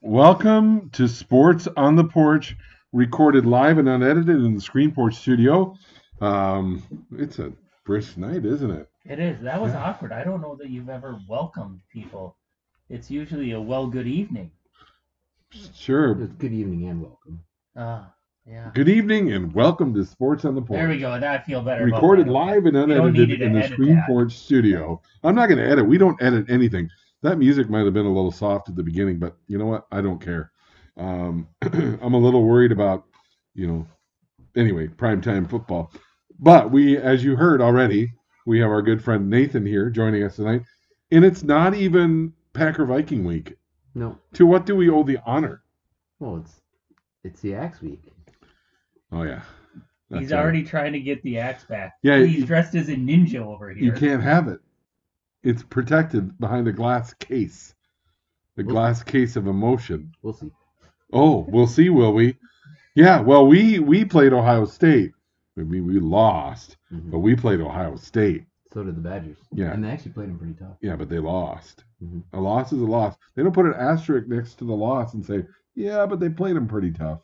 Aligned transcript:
Welcome 0.00 0.88
to 0.90 1.06
Sports 1.06 1.68
on 1.76 1.96
the 1.96 2.04
Porch, 2.04 2.56
recorded 2.92 3.44
live 3.44 3.76
and 3.76 3.88
unedited 3.90 4.28
in 4.28 4.54
the 4.54 4.60
Screen 4.60 4.90
Porch 4.90 5.16
studio. 5.16 5.76
Um, 6.22 6.82
it's 7.18 7.38
a 7.38 7.52
brisk 7.84 8.16
night, 8.16 8.44
isn't 8.44 8.70
it? 8.70 8.88
It 9.04 9.18
is. 9.18 9.40
That 9.40 9.60
was 9.60 9.72
Yeah. 9.72 9.84
awkward. 9.84 10.12
I 10.12 10.24
don't 10.24 10.40
know 10.40 10.54
that 10.56 10.70
you've 10.70 10.88
ever 10.88 11.18
welcomed 11.28 11.80
people. 11.92 12.36
It's 12.88 13.10
usually 13.10 13.52
a 13.52 13.60
well, 13.60 13.86
good 13.86 14.06
evening. 14.06 14.50
Sure. 15.74 16.20
It's 16.22 16.32
good 16.34 16.52
evening 16.52 16.88
and 16.88 17.02
welcome. 17.02 17.40
Ah, 17.76 18.14
yeah. 18.46 18.70
Good 18.74 18.88
evening 18.88 19.32
and 19.32 19.52
welcome 19.52 19.92
to 19.94 20.04
Sports 20.04 20.44
on 20.44 20.54
the 20.54 20.62
Porch. 20.62 20.78
There 20.78 20.88
we 20.88 20.98
go. 20.98 21.18
Now 21.18 21.32
I 21.32 21.38
feel 21.38 21.62
better. 21.62 21.84
Recorded 21.84 22.26
that. 22.26 22.32
live 22.32 22.66
and 22.66 22.76
unedited 22.76 23.42
in 23.42 23.52
the 23.52 23.66
Screen 23.68 23.96
that. 23.96 24.06
Porch 24.06 24.32
studio. 24.32 25.00
I'm 25.24 25.34
not 25.34 25.48
going 25.48 25.58
to 25.58 25.68
edit. 25.68 25.86
We 25.86 25.98
don't 25.98 26.20
edit 26.22 26.48
anything. 26.48 26.88
That 27.22 27.38
music 27.38 27.68
might 27.68 27.84
have 27.84 27.94
been 27.94 28.06
a 28.06 28.12
little 28.12 28.32
soft 28.32 28.68
at 28.68 28.76
the 28.76 28.82
beginning, 28.82 29.18
but 29.18 29.36
you 29.46 29.58
know 29.58 29.66
what? 29.66 29.86
I 29.92 30.00
don't 30.00 30.20
care. 30.20 30.52
Um, 30.96 31.48
I'm 31.62 32.14
a 32.14 32.18
little 32.18 32.44
worried 32.44 32.72
about, 32.72 33.04
you 33.54 33.66
know, 33.66 33.86
anyway, 34.56 34.88
primetime 34.88 35.48
football. 35.48 35.92
But 36.42 36.72
we, 36.72 36.96
as 36.98 37.22
you 37.22 37.36
heard 37.36 37.60
already, 37.62 38.12
we 38.46 38.58
have 38.58 38.68
our 38.70 38.82
good 38.82 39.02
friend 39.02 39.30
Nathan 39.30 39.64
here 39.64 39.88
joining 39.90 40.24
us 40.24 40.34
tonight. 40.36 40.62
And 41.12 41.24
it's 41.24 41.44
not 41.44 41.74
even 41.74 42.32
Packer 42.52 42.84
Viking 42.84 43.24
week. 43.24 43.56
No, 43.94 44.18
To 44.34 44.44
what 44.46 44.66
do 44.66 44.74
we 44.74 44.90
owe 44.90 45.04
the 45.04 45.18
honor? 45.24 45.62
well, 46.18 46.36
it's 46.38 46.60
it's 47.24 47.40
the 47.40 47.54
Axe 47.54 47.80
Week. 47.80 48.02
Oh, 49.12 49.22
yeah. 49.22 49.42
He's 50.08 50.20
That's 50.28 50.32
right. 50.32 50.40
already 50.40 50.62
trying 50.64 50.92
to 50.94 51.00
get 51.00 51.22
the 51.22 51.38
axe 51.38 51.64
back. 51.64 51.94
Yeah, 52.02 52.18
He's 52.18 52.38
you- 52.40 52.46
dressed 52.46 52.74
as 52.74 52.88
a 52.88 52.96
ninja 52.96 53.36
over 53.36 53.70
here. 53.70 53.84
You 53.84 53.92
can't 53.92 54.22
have 54.22 54.48
it. 54.48 54.58
It's 55.44 55.62
protected 55.62 56.36
behind 56.40 56.66
a 56.68 56.72
glass 56.72 57.14
case. 57.14 57.74
The 58.56 58.64
Well- 58.64 58.74
glass 58.74 59.02
case 59.04 59.36
of 59.36 59.46
emotion. 59.46 60.12
We'll 60.22 60.32
see. 60.32 60.50
Oh, 61.12 61.46
we'll 61.48 61.66
see, 61.68 61.88
will 61.90 62.12
we? 62.14 62.36
Yeah, 62.96 63.20
well, 63.20 63.46
we 63.46 63.78
we 63.78 64.04
played 64.04 64.32
Ohio 64.32 64.64
State. 64.64 65.12
I 65.58 65.62
mean, 65.62 65.86
we 65.86 65.98
lost, 66.00 66.76
Mhm. 66.92 67.10
but 67.10 67.18
we 67.20 67.36
played 67.36 67.60
Ohio 67.60 67.96
State. 67.96 68.46
So 68.72 68.82
did 68.82 68.96
the 68.96 69.00
Badgers. 69.02 69.36
Yeah. 69.52 69.72
and 69.72 69.84
they 69.84 69.90
actually 69.90 70.12
played 70.12 70.30
them 70.30 70.38
pretty 70.38 70.54
tough. 70.54 70.78
Yeah, 70.80 70.96
but 70.96 71.10
they 71.10 71.18
lost. 71.18 71.84
Mhm. 72.02 72.22
A 72.32 72.40
loss 72.40 72.72
is 72.72 72.80
a 72.80 72.86
loss. 72.86 73.16
They 73.34 73.42
don't 73.42 73.52
put 73.52 73.66
an 73.66 73.74
asterisk 73.74 74.28
next 74.28 74.54
to 74.56 74.64
the 74.64 74.72
loss 74.74 75.12
and 75.12 75.24
say, 75.24 75.46
yeah, 75.74 76.06
but 76.06 76.20
they 76.20 76.30
played 76.30 76.56
them 76.56 76.66
pretty 76.66 76.90
tough. 76.90 77.20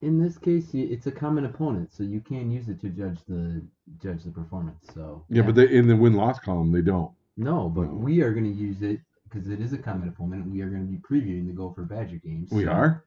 In 0.00 0.18
this 0.20 0.38
case, 0.38 0.72
it's 0.74 1.06
a 1.08 1.12
common 1.12 1.44
opponent, 1.44 1.92
so 1.92 2.02
you 2.04 2.20
can 2.20 2.50
use 2.50 2.68
it 2.68 2.80
to 2.80 2.88
judge 2.88 3.18
the 3.24 3.60
judge 4.00 4.22
the 4.22 4.30
performance. 4.30 4.86
So 4.94 5.24
Yeah, 5.28 5.42
but 5.42 5.54
they, 5.56 5.68
in 5.68 5.88
the 5.88 5.96
win 5.96 6.14
loss 6.14 6.38
column, 6.38 6.70
they 6.72 6.82
don't. 6.82 7.10
no, 7.36 7.68
but 7.68 7.88
No. 7.88 7.94
we 7.94 8.22
are 8.22 8.32
going 8.32 8.44
to 8.44 8.50
use 8.50 8.80
it 8.82 9.00
because 9.24 9.48
it 9.48 9.60
is 9.60 9.72
a 9.72 9.78
common 9.78 10.08
opponent. 10.08 10.46
We 10.48 10.62
are 10.62 10.70
going 10.70 10.86
to 10.86 10.90
be 10.90 10.98
previewing 10.98 11.46
the 11.46 11.52
Gopher 11.52 11.82
Badger 11.84 12.16
games. 12.16 12.50
We 12.52 12.66
are? 12.66 13.04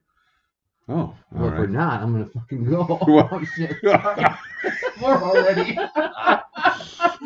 Oh, 0.89 0.95
all 0.95 1.15
Well, 1.31 1.47
if 1.49 1.59
we're 1.59 1.67
not, 1.67 2.01
I'm 2.01 2.11
going 2.13 2.25
to 2.25 2.31
fucking 2.31 2.65
go. 2.65 2.99
Well- 3.07 3.29
oh 3.31 3.43
shit! 3.55 3.75
we're 5.01 5.23
already. 5.23 5.77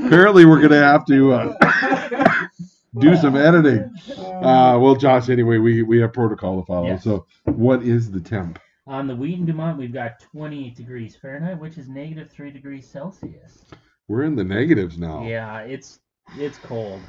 Apparently, 0.06 0.46
we're 0.46 0.60
going 0.60 0.72
to 0.72 0.84
have 0.84 1.06
to 1.06 1.34
uh, 1.34 2.48
do 3.00 3.16
some 3.16 3.36
editing. 3.36 3.92
Uh, 4.18 4.78
well, 4.80 4.96
Josh, 4.96 5.30
anyway, 5.30 5.58
we, 5.58 5.84
we 5.84 6.00
have 6.00 6.14
protocol 6.14 6.62
to 6.62 6.66
follow. 6.66 6.88
Yes. 6.88 7.04
So, 7.04 7.26
what 7.46 7.84
is 7.84 8.12
the 8.12 8.20
temp? 8.20 8.60
On 8.88 9.08
the 9.08 9.16
Wheaton 9.16 9.46
Dumont, 9.46 9.80
we've 9.80 9.94
got 9.94 10.20
28 10.20 10.76
degrees 10.76 11.16
Fahrenheit, 11.16 11.60
which 11.60 11.78
is 11.78 11.90
negative 11.90 12.30
3 12.30 12.52
degrees 12.52 12.88
Celsius. 12.88 13.66
We're 14.08 14.24
in 14.24 14.36
the 14.36 14.44
negatives 14.44 15.00
now. 15.00 15.26
Yeah, 15.26 15.62
it's 15.62 16.00
it's 16.38 16.60
cold 16.60 17.02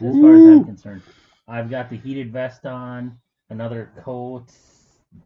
as 0.00 0.14
far 0.14 0.34
as 0.34 0.42
I'm 0.42 0.64
concerned. 0.64 1.02
I've 1.48 1.70
got 1.70 1.88
the 1.88 1.96
heated 1.96 2.30
vest 2.32 2.66
on, 2.66 3.16
another 3.48 3.90
coat. 4.04 4.48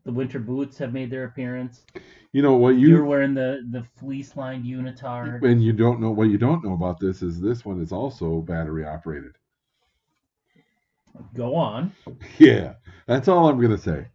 The 0.05 0.13
winter 0.13 0.39
boots 0.39 0.79
have 0.79 0.93
made 0.93 1.11
their 1.11 1.25
appearance. 1.25 1.85
You 2.33 2.43
know 2.43 2.55
what 2.55 2.77
You, 2.77 2.97
are 2.99 3.05
wearing 3.05 3.35
the 3.35 3.67
the 3.71 3.85
fleece 3.99 4.37
lined 4.37 4.65
unitard. 4.65 5.43
and 5.43 5.63
you 5.63 5.73
don't 5.73 6.01
know 6.01 6.11
what 6.11 6.29
you 6.29 6.39
don't 6.39 6.65
know 6.65 6.75
about 6.75 7.01
this 7.01 7.23
is 7.23 7.41
this 7.41 7.65
one 7.65 7.81
is 7.81 7.93
also 7.93 8.41
battery 8.41 8.85
operated. 8.85 9.37
Go 11.35 11.55
on. 11.55 11.93
Yeah, 12.39 12.75
that's 13.07 13.29
all 13.29 13.49
I'm 13.49 13.61
gonna 13.61 13.79
say. 13.79 14.09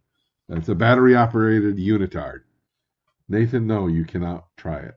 That's 0.48 0.68
a 0.68 0.74
battery 0.74 1.14
operated 1.16 1.76
unitard. 1.76 2.40
Nathan, 3.28 3.66
no, 3.66 3.86
you 3.86 4.04
cannot 4.04 4.46
try 4.56 4.78
it. 4.78 4.94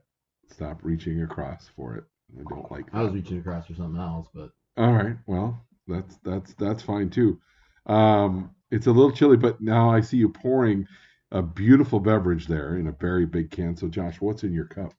Stop 0.48 0.80
reaching 0.82 1.22
across 1.22 1.68
for 1.74 1.96
it. 1.96 2.04
I 2.38 2.42
don't 2.48 2.70
like 2.70 2.90
that. 2.90 2.98
I 2.98 3.02
was 3.02 3.12
reaching 3.14 3.38
across 3.38 3.66
for 3.66 3.74
something 3.74 4.00
else, 4.00 4.28
but 4.34 4.50
All 4.76 4.92
right. 4.92 5.16
Well, 5.26 5.60
that's 5.88 6.16
that's 6.18 6.54
that's 6.54 6.82
fine 6.82 7.10
too. 7.10 7.40
Um, 7.86 8.50
it's 8.70 8.86
a 8.86 8.92
little 8.92 9.12
chilly, 9.12 9.36
but 9.36 9.60
now 9.60 9.90
I 9.90 10.00
see 10.00 10.16
you 10.16 10.28
pouring 10.28 10.86
a 11.32 11.42
beautiful 11.42 12.00
beverage 12.00 12.46
there 12.46 12.76
in 12.76 12.86
a 12.86 12.92
very 12.92 13.26
big 13.26 13.50
can. 13.50 13.76
So, 13.76 13.88
Josh, 13.88 14.20
what's 14.20 14.44
in 14.44 14.52
your 14.52 14.66
cup? 14.66 14.92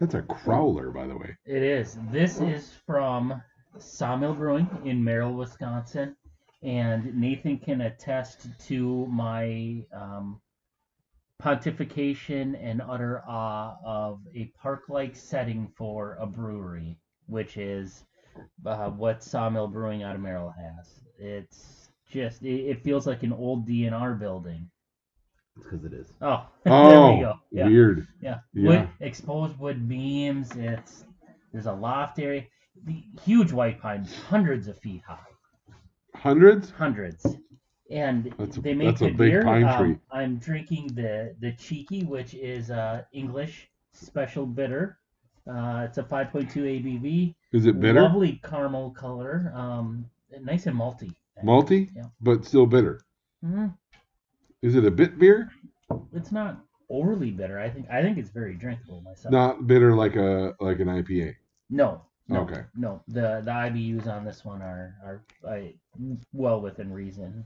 That's 0.00 0.14
a 0.14 0.22
crowler, 0.22 0.92
by 0.92 1.06
the 1.06 1.16
way. 1.16 1.36
It 1.44 1.62
is. 1.62 1.98
This 2.10 2.40
is 2.40 2.72
from 2.86 3.42
Sawmill 3.78 4.34
Brewing 4.34 4.68
in 4.84 5.02
Merrill, 5.02 5.34
Wisconsin, 5.34 6.16
and 6.62 7.14
Nathan 7.14 7.58
can 7.58 7.82
attest 7.82 8.48
to 8.68 9.06
my 9.06 9.82
um, 9.92 10.40
pontification 11.42 12.56
and 12.62 12.80
utter 12.80 13.22
awe 13.28 13.76
of 13.84 14.20
a 14.34 14.50
park-like 14.60 15.14
setting 15.14 15.68
for 15.76 16.16
a 16.20 16.26
brewery, 16.26 16.98
which 17.26 17.58
is 17.58 18.04
uh, 18.64 18.88
what 18.90 19.22
Sawmill 19.22 19.68
Brewing 19.68 20.02
out 20.02 20.14
of 20.14 20.22
Merrill 20.22 20.54
has. 20.56 21.00
It's 21.18 21.83
just 22.14 22.42
it, 22.42 22.60
it 22.70 22.82
feels 22.82 23.06
like 23.06 23.22
an 23.24 23.32
old 23.32 23.66
DNR 23.68 24.18
building. 24.18 24.70
it's 25.56 25.64
because 25.66 25.84
it 25.84 25.92
is. 25.92 26.12
Oh, 26.22 26.46
Oh, 26.66 26.88
there 26.88 27.14
we 27.16 27.20
go. 27.20 27.34
Yeah. 27.50 27.66
weird. 27.66 28.06
Yeah. 28.22 28.38
Yeah. 28.54 28.68
Wood 28.68 28.88
exposed 29.00 29.58
wood 29.58 29.88
beams. 29.88 30.50
It's 30.56 31.04
there's 31.52 31.66
a 31.66 31.72
loft 31.72 32.18
area. 32.18 32.44
The 32.86 33.04
huge 33.24 33.52
white 33.52 33.80
pines, 33.80 34.14
hundreds 34.28 34.66
of 34.68 34.78
feet 34.78 35.02
high, 35.06 35.18
Hundreds? 36.14 36.70
hundreds. 36.70 37.24
And 37.90 38.34
That's 38.38 38.56
a- 38.56 38.60
they 38.62 38.74
make 38.74 38.88
that's 38.88 39.02
a 39.02 39.04
good 39.06 39.16
big 39.18 39.30
beer. 39.32 39.42
pine 39.44 39.64
Um. 39.64 40.00
I'm 40.10 40.36
drinking 40.38 40.88
the 40.94 41.34
the 41.40 41.52
cheeky, 41.52 42.04
which 42.04 42.34
is 42.34 42.70
uh, 42.70 43.02
English 43.12 43.68
special 43.92 44.46
bitter. 44.46 44.98
Uh, 45.46 45.84
it's 45.86 45.98
a 45.98 46.02
5.2 46.02 46.48
ABV. 46.56 47.34
Is 47.52 47.66
it 47.66 47.78
bitter? 47.78 48.00
Lovely 48.00 48.40
caramel 48.42 48.90
color. 48.92 49.52
Um, 49.54 50.06
nice 50.40 50.66
and 50.66 50.76
malty. 50.78 51.12
Malty, 51.42 51.90
Yeah. 51.94 52.04
but 52.20 52.44
still 52.44 52.66
bitter. 52.66 53.00
Mhm. 53.44 53.76
Is 54.62 54.76
it 54.76 54.84
a 54.84 54.90
bit 54.90 55.18
beer? 55.18 55.50
It's 56.12 56.32
not 56.32 56.60
overly 56.88 57.30
bitter. 57.30 57.58
I 57.58 57.68
think 57.68 57.88
I 57.90 58.02
think 58.02 58.18
it's 58.18 58.30
very 58.30 58.54
drinkable 58.54 59.00
myself. 59.02 59.32
Not 59.32 59.66
bitter 59.66 59.94
like 59.94 60.16
a 60.16 60.54
like 60.60 60.80
an 60.80 60.88
IPA. 60.88 61.34
No. 61.70 62.02
No, 62.28 62.40
Okay. 62.40 62.64
No. 62.74 63.02
The 63.08 63.42
the 63.44 63.50
IBUs 63.50 64.06
on 64.06 64.24
this 64.24 64.44
one 64.44 64.62
are 64.62 64.94
are 65.04 65.22
uh, 65.46 65.68
well 66.32 66.60
within 66.60 66.90
reason. 66.92 67.44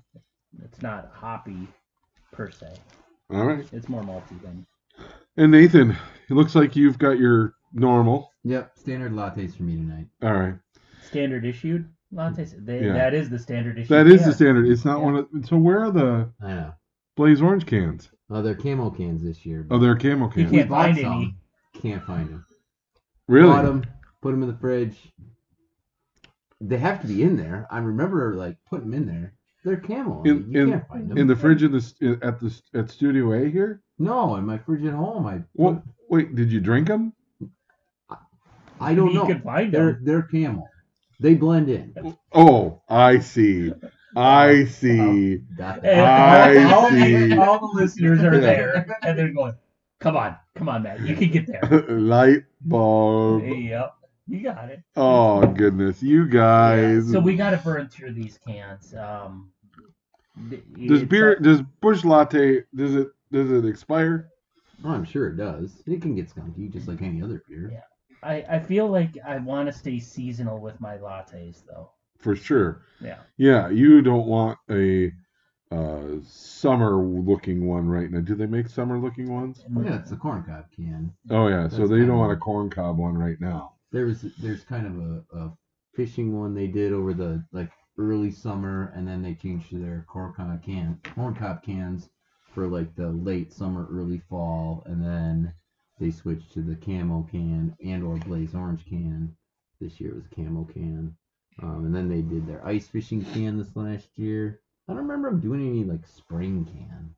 It's 0.62 0.80
not 0.82 1.10
hoppy 1.12 1.66
per 2.30 2.50
se. 2.50 2.74
All 3.30 3.44
right. 3.44 3.66
It's 3.72 3.88
more 3.88 4.02
malty 4.02 4.40
than. 4.42 4.66
And 5.36 5.50
Nathan, 5.52 5.90
it 5.92 6.34
looks 6.34 6.54
like 6.54 6.76
you've 6.76 6.98
got 6.98 7.18
your 7.18 7.54
normal. 7.72 8.32
Yep, 8.44 8.78
standard 8.78 9.12
lattes 9.12 9.56
for 9.56 9.62
me 9.64 9.76
tonight. 9.76 10.06
All 10.22 10.32
right. 10.32 10.54
Standard 11.02 11.44
issued 11.44 11.88
lattes. 12.12 12.54
They, 12.64 12.84
Yeah. 12.86 12.92
That 12.94 13.14
is 13.14 13.28
the 13.30 13.38
standard 13.38 13.78
issue. 13.78 13.88
That 13.88 14.06
is 14.06 14.20
yeah. 14.22 14.26
the 14.28 14.32
standard. 14.34 14.66
It's 14.68 14.84
not 14.84 14.98
Yeah. 14.98 15.04
one 15.04 15.14
of. 15.16 15.28
So 15.46 15.56
where 15.56 15.80
are 15.84 15.90
the 15.90 16.30
I 16.42 16.48
know. 16.48 16.72
Blaze 17.16 17.40
Orange 17.42 17.66
cans? 17.66 18.10
Oh, 18.30 18.42
they're 18.42 18.54
camo 18.54 18.90
cans 18.90 19.22
this 19.22 19.44
year. 19.46 19.66
Oh, 19.70 19.78
they're 19.78 19.96
camo 19.96 20.28
cans. 20.28 20.50
We 20.50 20.58
can't 20.58 20.70
bought 20.70 20.86
find 20.86 20.98
some. 20.98 21.12
any. 21.12 21.36
Can't 21.80 22.04
find 22.04 22.28
them. 22.28 22.44
Really? 23.26 23.48
Bought 23.50 23.64
'em, 23.66 23.84
put 24.22 24.30
them 24.32 24.42
in 24.42 24.48
the 24.48 24.56
fridge. 24.56 24.96
They 26.60 26.78
have 26.78 27.00
to 27.02 27.06
be 27.06 27.22
in 27.22 27.36
there. 27.36 27.66
I 27.70 27.78
remember 27.78 28.34
like 28.34 28.56
putting 28.68 28.90
them 28.90 29.02
in 29.02 29.06
there. 29.06 29.34
They're 29.64 29.76
camo. 29.76 30.22
I 30.24 30.28
In- 30.28 30.42
mean, 30.42 30.52
you 30.52 30.62
in- 30.62 30.70
can't 30.70 30.88
find 30.88 31.08
them. 31.10 31.18
In 31.18 31.26
the 31.26 31.36
fridge 31.36 31.62
in 31.62 31.72
the 31.72 32.18
at 32.22 32.40
the 32.40 32.60
at 32.74 32.90
Studio 32.90 33.32
A 33.32 33.48
here. 33.48 33.80
no, 33.98 34.36
in 34.36 34.44
my 34.46 34.58
fridge 34.58 34.84
at 34.84 34.94
home. 34.94 35.26
I 35.26 35.42
What? 35.54 35.82
Wait, 36.10 36.34
did 36.34 36.50
you 36.52 36.60
drink 36.60 36.88
them? 36.88 37.12
I 38.80 38.94
don't 38.94 39.08
you 39.08 39.14
know. 39.14 39.26
could 39.26 39.42
find 39.42 39.72
They're 39.72 39.94
them. 39.94 40.04
they're 40.04 40.22
camo. 40.22 40.66
They 41.20 41.34
blend 41.34 41.68
in. 41.68 42.16
Oh, 42.32 42.82
I 42.88 43.18
see. 43.18 43.72
I 44.16 44.64
see. 44.66 45.36
Got 45.56 45.82
that. 45.82 46.04
I 46.04 46.72
all, 46.72 46.84
all- 46.84 46.90
see. 46.90 47.36
all 47.36 47.58
the 47.60 47.80
listeners 47.80 48.20
are 48.22 48.34
Yeah. 48.34 48.40
there, 48.40 48.96
and 49.02 49.18
they're 49.18 49.32
going, 49.32 49.54
"Come 50.00 50.16
on, 50.16 50.36
come 50.54 50.68
on, 50.68 50.82
Matt, 50.84 51.00
you 51.00 51.14
can 51.16 51.30
get 51.30 51.46
there." 51.46 51.60
Light 51.88 52.44
bulb. 52.60 53.44
yep. 53.44 53.94
You 54.28 54.42
got 54.42 54.68
it. 54.70 54.82
Oh 54.96 55.46
goodness, 55.46 56.02
you 56.02 56.26
guys. 56.28 57.10
So 57.10 57.18
we 57.20 57.34
got 57.36 57.50
to 57.50 57.56
burn 57.58 57.88
through 57.88 58.12
these 58.12 58.38
cans. 58.46 58.94
Um, 58.94 59.50
th- 60.50 60.62
does 60.86 61.02
beer 61.04 61.32
a- 61.32 61.42
does 61.42 61.62
Busch 61.80 62.04
Latte 62.04 62.62
does 62.74 62.94
it 62.94 63.08
does 63.32 63.50
it 63.50 63.64
expire? 63.64 64.28
Oh, 64.84 64.90
I'm 64.90 65.04
sure 65.04 65.28
it 65.28 65.36
does. 65.36 65.82
It 65.86 66.00
can 66.02 66.14
get 66.14 66.28
skunky 66.32 66.70
just 66.72 66.86
like 66.88 67.02
any 67.02 67.22
other 67.22 67.42
beer. 67.48 67.70
Yeah. 67.72 67.80
I, 68.22 68.44
I 68.48 68.58
feel 68.58 68.88
like 68.88 69.16
I 69.26 69.38
want 69.38 69.68
to 69.68 69.72
stay 69.72 69.98
seasonal 70.00 70.58
with 70.58 70.80
my 70.80 70.98
lattes, 70.98 71.64
though. 71.66 71.90
For 72.18 72.34
sure. 72.34 72.82
Yeah. 73.00 73.18
Yeah, 73.36 73.68
you 73.68 74.02
don't 74.02 74.26
want 74.26 74.58
a 74.70 75.12
uh, 75.70 76.20
summer 76.24 76.96
looking 76.96 77.66
one 77.66 77.86
right 77.88 78.10
now. 78.10 78.20
Do 78.20 78.34
they 78.34 78.46
make 78.46 78.68
summer 78.68 78.98
looking 78.98 79.32
ones? 79.32 79.64
Yeah, 79.84 79.98
it's 80.00 80.12
a 80.12 80.16
corn 80.16 80.42
cob 80.42 80.64
can. 80.74 81.12
Oh 81.30 81.48
yeah, 81.48 81.68
so 81.68 81.78
That's 81.78 81.90
they 81.90 82.06
don't 82.06 82.18
want 82.18 82.32
a 82.32 82.36
corn 82.36 82.70
cob 82.70 82.98
one 82.98 83.16
right 83.16 83.40
now. 83.40 83.74
There 83.92 84.06
was 84.06 84.22
there's 84.38 84.64
kind 84.64 84.86
of 84.86 84.98
a, 84.98 85.44
a 85.44 85.52
fishing 85.94 86.38
one 86.38 86.54
they 86.54 86.66
did 86.66 86.92
over 86.92 87.12
the 87.12 87.44
like 87.52 87.70
early 87.98 88.30
summer, 88.30 88.92
and 88.94 89.06
then 89.06 89.22
they 89.22 89.34
changed 89.34 89.70
to 89.70 89.78
their 89.78 90.06
corn 90.08 90.32
cob 90.32 90.62
can 90.62 90.98
corn 91.14 91.34
cob 91.34 91.62
cans 91.62 92.08
for 92.54 92.66
like 92.66 92.94
the 92.96 93.08
late 93.08 93.52
summer, 93.52 93.86
early 93.90 94.22
fall, 94.30 94.82
and 94.86 95.04
then 95.04 95.52
they 96.00 96.10
switched 96.10 96.52
to 96.52 96.62
the 96.62 96.76
camo 96.76 97.26
can 97.30 97.76
and 97.84 98.02
or 98.04 98.16
blaze 98.18 98.54
orange 98.54 98.84
can. 98.86 99.34
This 99.80 100.00
year 100.00 100.10
it 100.10 100.16
was 100.16 100.24
a 100.30 100.34
camo 100.34 100.64
can, 100.64 101.16
um, 101.62 101.84
and 101.86 101.94
then 101.94 102.08
they 102.08 102.20
did 102.22 102.46
their 102.46 102.64
ice 102.66 102.88
fishing 102.88 103.24
can 103.24 103.58
this 103.58 103.74
last 103.76 104.08
year. 104.16 104.60
I 104.88 104.92
don't 104.94 105.02
remember 105.06 105.30
them 105.30 105.40
doing 105.40 105.68
any 105.68 105.84
like 105.84 106.06
spring 106.06 106.64
can. 106.64 107.14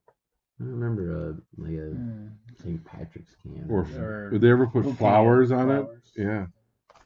I 0.61 0.65
don't 0.65 0.73
remember 0.79 1.31
a 1.31 1.37
like 1.57 1.73
a 1.73 1.95
Mm. 1.95 2.31
St. 2.63 2.85
Patrick's 2.85 3.35
can. 3.43 3.67
Or 3.71 3.87
Or 3.99 4.31
did 4.31 4.41
they 4.43 4.51
ever 4.51 4.67
put 4.67 4.85
flowers 4.97 5.53
on 5.53 5.69
flowers. 5.69 6.13
it? 6.17 6.23
Yeah. 6.23 6.47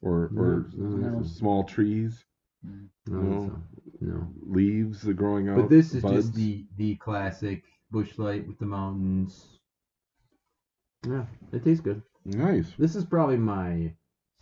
Or 0.03 0.25
or 0.37 0.67
No, 0.77 1.19
no. 1.19 1.23
small 1.23 1.63
trees, 1.65 2.25
Mm. 2.67 2.89
no, 3.07 3.21
no. 3.21 3.47
so- 3.49 3.63
no. 4.01 4.29
leaves 4.43 5.03
that 5.03 5.15
growing 5.15 5.49
out. 5.49 5.57
But 5.57 5.69
this 5.71 5.95
is 5.95 6.03
buds. 6.03 6.17
just 6.27 6.35
the 6.35 6.67
the 6.77 6.97
classic 6.97 7.63
Busch 7.91 8.19
Light 8.19 8.47
with 8.49 8.59
the 8.59 8.67
mountains. 8.67 9.54
Yeah, 11.07 11.25
it 11.53 11.65
tastes 11.65 11.83
good. 11.83 12.03
nice. 12.25 12.73
This 12.79 12.97
is 12.97 13.05
probably 13.05 13.37
my 13.37 13.93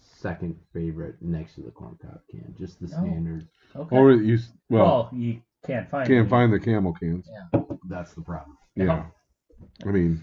second 0.00 0.56
favorite 0.72 1.16
next 1.20 1.54
to 1.56 1.62
the 1.62 1.70
corn 1.70 1.96
cob 2.00 2.20
can. 2.30 2.54
Just 2.58 2.80
the 2.80 2.86
Oh. 2.86 3.00
standard. 3.02 3.48
Okay. 3.74 3.96
Or 3.96 4.12
you 4.12 4.34
s- 4.34 4.52
well 4.70 4.84
well, 4.84 5.10
you 5.12 5.40
can't 5.66 5.88
find 5.88 6.06
can't 6.06 6.20
any. 6.20 6.28
find 6.28 6.52
the 6.52 6.60
camel 6.60 6.92
cans. 6.92 7.28
Yeah. 7.30 7.60
That's 7.88 8.14
the 8.14 8.22
problem. 8.22 8.56
Yeah. 8.76 9.06
I 9.84 9.90
mean. 9.90 10.20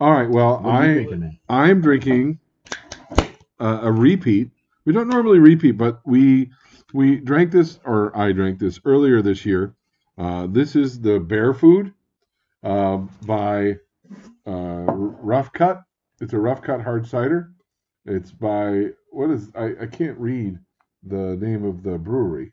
All 0.00 0.12
right. 0.12 0.28
Well, 0.30 0.60
What 0.62 0.74
are 0.74 0.84
you 0.86 0.90
I 0.92 0.94
thinking, 0.96 1.20
man? 1.20 1.38
I'm 1.48 1.80
drinking 1.80 2.38
uh, 3.60 3.80
a 3.82 3.92
repeat. 3.92 4.50
We 4.84 4.92
don't 4.92 5.08
normally 5.08 5.38
repeat, 5.40 5.72
but 5.72 6.00
we 6.06 6.50
we 6.94 7.16
drank 7.16 7.50
this, 7.50 7.78
or 7.84 8.16
I 8.16 8.32
drank 8.32 8.58
this 8.58 8.80
earlier 8.84 9.20
this 9.20 9.44
year. 9.44 9.74
Uh, 10.16 10.46
this 10.46 10.74
is 10.76 11.00
the 11.00 11.20
Bear 11.20 11.52
Food 11.52 11.92
uh, 12.62 12.98
by 13.26 13.76
Rough 14.52 15.52
Cut. 15.52 15.82
It's 16.20 16.32
a 16.32 16.38
Rough 16.38 16.62
Cut 16.62 16.80
hard 16.82 17.06
cider. 17.06 17.52
It's 18.06 18.30
by 18.32 18.86
what 19.10 19.30
is 19.30 19.50
I, 19.54 19.72
I 19.82 19.86
can't 19.86 20.18
read 20.18 20.58
the 21.02 21.36
name 21.36 21.64
of 21.64 21.82
the 21.82 21.98
brewery. 21.98 22.52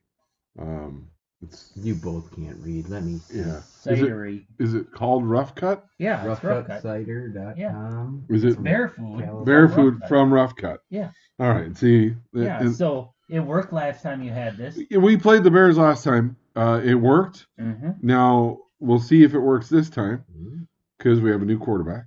Um, 0.60 1.08
it's 1.42 1.72
You 1.76 1.96
both 1.96 2.34
can't 2.36 2.58
read. 2.62 2.88
Let 2.90 3.04
me 3.04 3.18
see. 3.20 3.40
yeah. 3.40 3.58
Is 3.86 4.02
it 4.02 4.10
Cidery. 4.10 4.46
is 4.60 4.74
it 4.74 4.92
called 4.92 5.26
Rough 5.26 5.54
Cut? 5.56 5.86
Yeah, 6.00 6.20
it's 6.32 6.44
rough 6.44 6.66
cut. 6.68 6.84
Roughcutcider.com. 6.84 8.26
Is 8.30 8.44
it 8.44 8.62
Bear 8.64 8.90
food. 8.90 9.20
Bear 9.20 9.44
Bear 9.44 9.68
from 9.68 9.76
Food 9.76 10.00
Rough 10.02 10.10
from 10.10 10.34
Rough 10.34 10.56
Cut? 10.56 10.80
Yeah. 10.90 11.12
All 11.40 11.50
right. 11.50 11.76
See. 11.78 12.16
Yeah, 12.34 12.62
and- 12.62 12.76
so 12.76 13.14
it 13.30 13.40
worked 13.40 13.74
last 13.74 14.02
time 14.04 14.22
you 14.24 14.32
had 14.32 14.58
this. 14.58 14.78
we 14.98 15.18
played 15.18 15.44
the 15.44 15.52
Bears 15.52 15.78
last 15.78 16.04
time. 16.04 16.36
Uh, 16.56 16.82
it 16.84 16.96
worked. 16.96 17.48
Mm-hmm. 17.60 17.92
Now 18.02 18.60
we'll 18.80 19.00
see 19.00 19.24
if 19.24 19.34
it 19.34 19.40
works 19.40 19.68
this 19.70 19.90
time 19.90 20.24
Mhm. 20.38 20.68
Because 20.98 21.20
we 21.20 21.32
have 21.32 21.42
a 21.42 21.46
new 21.46 21.60
quarterback. 21.60 22.06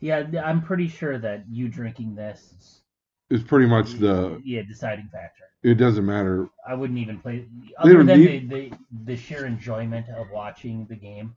Yeah, 0.00 0.24
I'm 0.44 0.62
pretty 0.62 0.88
sure 0.88 1.18
that 1.18 1.44
you 1.48 1.68
drinking 1.68 2.14
this 2.14 2.82
is 3.30 3.42
pretty 3.42 3.66
much 3.66 3.92
the. 3.92 4.40
yeah 4.44 4.62
deciding 4.62 5.08
factor. 5.12 5.44
It 5.62 5.74
doesn't 5.76 6.04
matter. 6.04 6.48
I 6.68 6.74
wouldn't 6.74 6.98
even 6.98 7.18
play 7.20 7.46
other 7.78 8.04
than 8.04 8.20
need- 8.20 8.50
the, 8.50 8.68
the 8.70 8.78
the 9.04 9.16
sheer 9.16 9.46
enjoyment 9.46 10.08
of 10.10 10.30
watching 10.30 10.86
the 10.86 10.96
game. 10.96 11.36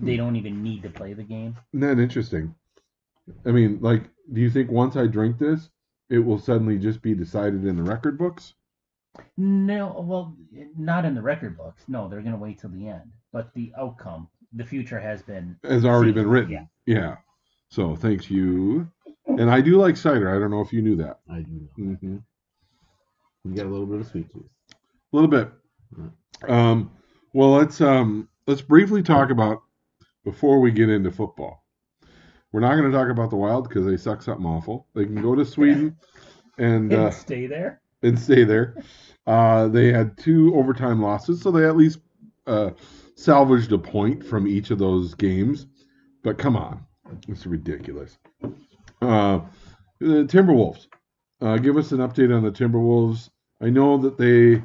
They 0.00 0.16
don't 0.16 0.36
even 0.36 0.62
need 0.62 0.82
to 0.84 0.88
play 0.90 1.14
the 1.14 1.24
game. 1.24 1.56
Isn't 1.74 1.80
that 1.80 2.02
interesting? 2.02 2.54
I 3.44 3.50
mean, 3.50 3.78
like, 3.82 4.04
do 4.32 4.40
you 4.40 4.48
think 4.48 4.70
once 4.70 4.96
I 4.96 5.06
drink 5.06 5.38
this, 5.38 5.68
it 6.08 6.20
will 6.20 6.38
suddenly 6.38 6.78
just 6.78 7.02
be 7.02 7.14
decided 7.14 7.66
in 7.66 7.76
the 7.76 7.82
record 7.82 8.16
books? 8.16 8.54
No, 9.36 10.00
well, 10.06 10.36
not 10.78 11.04
in 11.04 11.14
the 11.14 11.22
record 11.22 11.56
books. 11.56 11.82
No, 11.88 12.08
they're 12.08 12.22
gonna 12.22 12.36
wait 12.36 12.60
till 12.60 12.70
the 12.70 12.88
end. 12.88 13.10
But 13.32 13.52
the 13.54 13.72
outcome, 13.76 14.28
the 14.52 14.64
future 14.64 14.98
has 15.00 15.22
been. 15.22 15.56
Has 15.64 15.84
already 15.84 16.10
See, 16.10 16.14
been 16.14 16.28
written. 16.28 16.50
yeah. 16.50 16.64
Yeah. 16.86 17.16
So 17.70 17.94
thanks 17.96 18.30
you. 18.30 18.90
And 19.26 19.50
I 19.50 19.60
do 19.60 19.76
like 19.76 19.96
cider. 19.96 20.34
I 20.34 20.38
don't 20.40 20.50
know 20.50 20.60
if 20.60 20.72
you 20.72 20.82
knew 20.82 20.96
that. 20.96 21.20
I 21.30 21.40
do 21.42 21.68
know. 21.76 21.94
hmm 21.94 22.16
You 23.44 23.54
got 23.54 23.66
a 23.66 23.68
little 23.68 23.86
bit 23.86 24.00
of 24.00 24.06
sweet 24.08 24.30
tooth. 24.32 24.44
A 24.72 25.16
little 25.16 25.28
bit. 25.30 25.50
Um, 26.48 26.90
well, 27.32 27.50
let's 27.50 27.80
um, 27.80 28.28
let's 28.46 28.60
briefly 28.62 29.02
talk 29.02 29.30
about 29.30 29.62
before 30.24 30.60
we 30.60 30.70
get 30.72 30.88
into 30.88 31.10
football. 31.10 31.64
We're 32.52 32.60
not 32.60 32.74
going 32.76 32.90
to 32.90 32.96
talk 32.96 33.08
about 33.10 33.30
the 33.30 33.36
Wild 33.36 33.68
because 33.68 33.86
they 33.86 33.96
suck 33.96 34.22
something 34.22 34.44
awful. 34.46 34.88
They 34.94 35.04
can 35.04 35.22
go 35.22 35.36
to 35.36 35.44
Sweden 35.44 35.96
and 36.58 36.92
uh, 36.92 37.10
stay 37.12 37.46
there. 37.46 37.80
and 38.02 38.18
stay 38.18 38.42
there. 38.42 38.82
Uh, 39.26 39.68
they 39.68 39.92
had 39.92 40.18
two 40.18 40.52
overtime 40.56 41.00
losses, 41.00 41.40
so 41.40 41.52
they 41.52 41.64
at 41.64 41.76
least 41.76 42.00
uh, 42.48 42.70
salvaged 43.20 43.70
a 43.72 43.78
point 43.78 44.24
from 44.24 44.48
each 44.48 44.70
of 44.70 44.78
those 44.78 45.14
games. 45.14 45.66
But 46.22 46.38
come 46.38 46.56
on, 46.56 46.84
it's 47.28 47.46
ridiculous. 47.46 48.18
Uh, 49.02 49.40
the 49.98 50.24
Timberwolves. 50.24 50.86
Uh, 51.40 51.56
give 51.56 51.76
us 51.76 51.92
an 51.92 51.98
update 51.98 52.34
on 52.34 52.42
the 52.42 52.50
Timberwolves. 52.50 53.30
I 53.62 53.70
know 53.70 53.98
that 53.98 54.16
they 54.16 54.62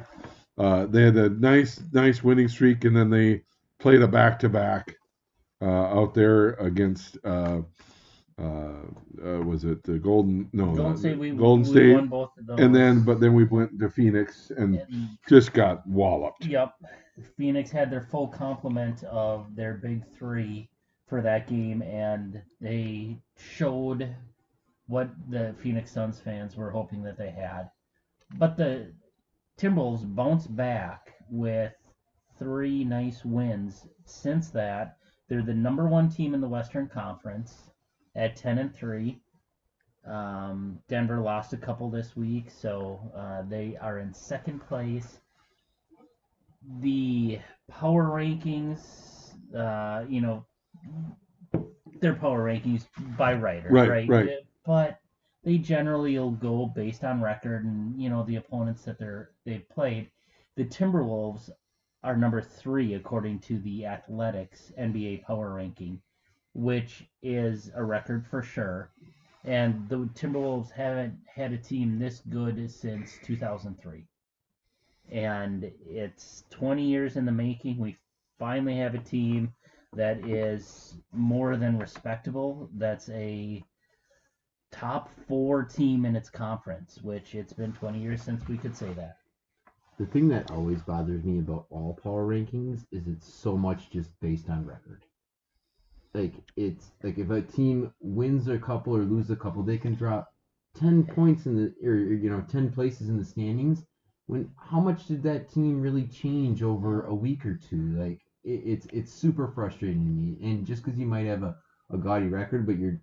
uh, 0.58 0.86
they 0.86 1.02
had 1.02 1.16
a 1.16 1.28
nice 1.30 1.82
nice 1.92 2.22
winning 2.22 2.48
streak, 2.48 2.84
and 2.84 2.96
then 2.96 3.10
they 3.10 3.42
played 3.78 4.02
a 4.02 4.08
back 4.08 4.38
to 4.40 4.48
back 4.48 4.94
out 5.62 6.14
there 6.14 6.50
against. 6.54 7.18
Uh, 8.38 8.42
uh, 8.44 9.36
uh, 9.38 9.40
was 9.40 9.64
it 9.64 9.82
the 9.82 9.98
Golden? 9.98 10.48
No, 10.52 10.66
Golden 10.66 10.84
not- 10.90 10.98
State. 10.98 11.18
We, 11.18 11.30
Golden 11.30 11.64
we 11.64 11.70
State 11.70 11.94
won 11.94 12.08
both 12.08 12.30
of 12.38 12.46
those. 12.46 12.60
and 12.60 12.74
then 12.74 13.02
but 13.02 13.18
then 13.20 13.32
we 13.34 13.44
went 13.44 13.78
to 13.80 13.88
Phoenix 13.88 14.50
and 14.56 14.76
And- 14.76 15.08
just 15.28 15.52
got 15.54 15.86
walloped. 15.86 16.44
Yep. 16.44 16.74
Phoenix 17.38 17.70
had 17.70 17.90
their 17.90 18.02
full 18.02 18.28
complement 18.28 19.02
of 19.04 19.56
their 19.56 19.74
big 19.74 20.04
three 20.18 20.68
for 21.06 21.22
that 21.22 21.46
game, 21.48 21.80
and 21.82 22.42
they 22.60 23.16
showed 23.38 24.14
what 24.86 25.08
the 25.30 25.54
Phoenix 25.62 25.90
Suns 25.90 26.20
fans 26.20 26.56
were 26.56 26.70
hoping 26.70 27.02
that 27.04 27.16
they 27.16 27.30
had. 27.30 27.70
But 28.38 28.56
the 28.58 28.92
Timberwolves 29.58 30.04
bounced 30.14 30.54
back 30.54 31.14
with 31.30 31.72
three 32.38 32.84
nice 32.84 33.24
wins 33.24 33.86
since 34.04 34.50
that. 34.50 34.98
They're 35.28 35.42
the 35.42 35.54
number 35.54 35.88
one 35.88 36.10
team 36.10 36.34
in 36.34 36.40
the 36.42 36.48
Western 36.48 36.86
Conference 36.86 37.70
at 38.16 38.36
10 38.36 38.58
and 38.58 38.74
3. 38.74 39.18
Um, 40.06 40.78
Denver 40.88 41.20
lost 41.20 41.52
a 41.52 41.56
couple 41.56 41.90
this 41.90 42.16
week, 42.16 42.50
so 42.50 43.00
uh, 43.16 43.42
they 43.48 43.76
are 43.80 43.98
in 43.98 44.14
second 44.14 44.60
place 44.66 45.20
the 46.80 47.38
power 47.68 48.06
rankings, 48.06 49.34
uh, 49.54 50.04
you 50.08 50.20
know, 50.20 50.44
they're 52.00 52.14
power 52.14 52.44
rankings 52.44 52.86
by 53.16 53.34
writers, 53.34 53.72
Right, 53.72 53.88
right? 53.88 54.08
right. 54.08 54.28
But 54.64 54.98
they 55.44 55.58
generally 55.58 56.18
will 56.18 56.32
go 56.32 56.66
based 56.66 57.04
on 57.04 57.22
record 57.22 57.64
and 57.64 58.00
you 58.00 58.10
know 58.10 58.24
the 58.24 58.36
opponents 58.36 58.82
that 58.84 58.98
they're 58.98 59.30
they've 59.44 59.68
played. 59.68 60.10
The 60.56 60.64
Timberwolves 60.64 61.50
are 62.02 62.16
number 62.16 62.42
three 62.42 62.94
according 62.94 63.38
to 63.40 63.58
the 63.60 63.84
Athletic's 63.86 64.72
NBA 64.78 65.24
power 65.24 65.54
ranking, 65.54 66.00
which 66.56 67.04
is 67.22 67.70
a 67.74 67.84
record 67.84 68.26
for 68.26 68.42
sure. 68.42 68.90
And 69.44 69.88
the 69.88 70.08
Timberwolves 70.14 70.70
haven't 70.70 71.18
had 71.32 71.52
a 71.52 71.58
team 71.58 71.98
this 71.98 72.22
good 72.28 72.70
since 72.70 73.18
2003 73.22 74.06
and 75.10 75.70
it's 75.88 76.44
20 76.50 76.82
years 76.82 77.16
in 77.16 77.24
the 77.24 77.32
making. 77.32 77.78
We 77.78 77.96
finally 78.38 78.76
have 78.78 78.94
a 78.94 78.98
team 78.98 79.52
that 79.92 80.26
is 80.26 80.96
more 81.12 81.56
than 81.56 81.78
respectable. 81.78 82.68
That's 82.74 83.08
a 83.10 83.62
top 84.72 85.10
four 85.28 85.62
team 85.64 86.04
in 86.04 86.16
its 86.16 86.28
conference, 86.28 86.98
which 87.02 87.34
it's 87.34 87.52
been 87.52 87.72
20 87.72 88.00
years 88.00 88.22
since 88.22 88.46
we 88.48 88.58
could 88.58 88.76
say 88.76 88.92
that. 88.94 89.18
The 89.98 90.06
thing 90.06 90.28
that 90.28 90.50
always 90.50 90.82
bothers 90.82 91.24
me 91.24 91.38
about 91.38 91.66
all 91.70 91.98
power 92.02 92.26
rankings 92.26 92.84
is 92.92 93.06
it's 93.06 93.32
so 93.32 93.56
much 93.56 93.90
just 93.90 94.10
based 94.20 94.50
on 94.50 94.66
record. 94.66 95.04
Like 96.16 96.32
it's 96.56 96.92
like 97.02 97.18
if 97.18 97.28
a 97.28 97.42
team 97.42 97.92
wins 98.00 98.48
a 98.48 98.58
couple 98.58 98.96
or 98.96 99.02
loses 99.02 99.30
a 99.30 99.36
couple, 99.36 99.62
they 99.62 99.76
can 99.76 99.94
drop 99.94 100.32
ten 100.74 101.04
points 101.04 101.44
in 101.44 101.56
the 101.56 101.74
or 101.86 101.94
you 101.94 102.30
know 102.30 102.42
ten 102.50 102.72
places 102.72 103.10
in 103.10 103.18
the 103.18 103.24
standings. 103.24 103.84
When 104.26 104.50
how 104.56 104.80
much 104.80 105.06
did 105.06 105.22
that 105.24 105.50
team 105.50 105.82
really 105.82 106.06
change 106.06 106.62
over 106.62 107.02
a 107.02 107.14
week 107.14 107.44
or 107.44 107.60
two? 107.68 107.98
Like 107.98 108.20
it, 108.44 108.62
it's 108.64 108.86
it's 108.94 109.12
super 109.12 109.52
frustrating 109.54 110.06
to 110.06 110.10
me. 110.10 110.38
And 110.42 110.66
just 110.66 110.82
because 110.82 110.98
you 110.98 111.06
might 111.06 111.26
have 111.26 111.42
a, 111.42 111.54
a 111.90 111.98
gaudy 111.98 112.28
record, 112.28 112.66
but 112.66 112.78
you're 112.78 112.98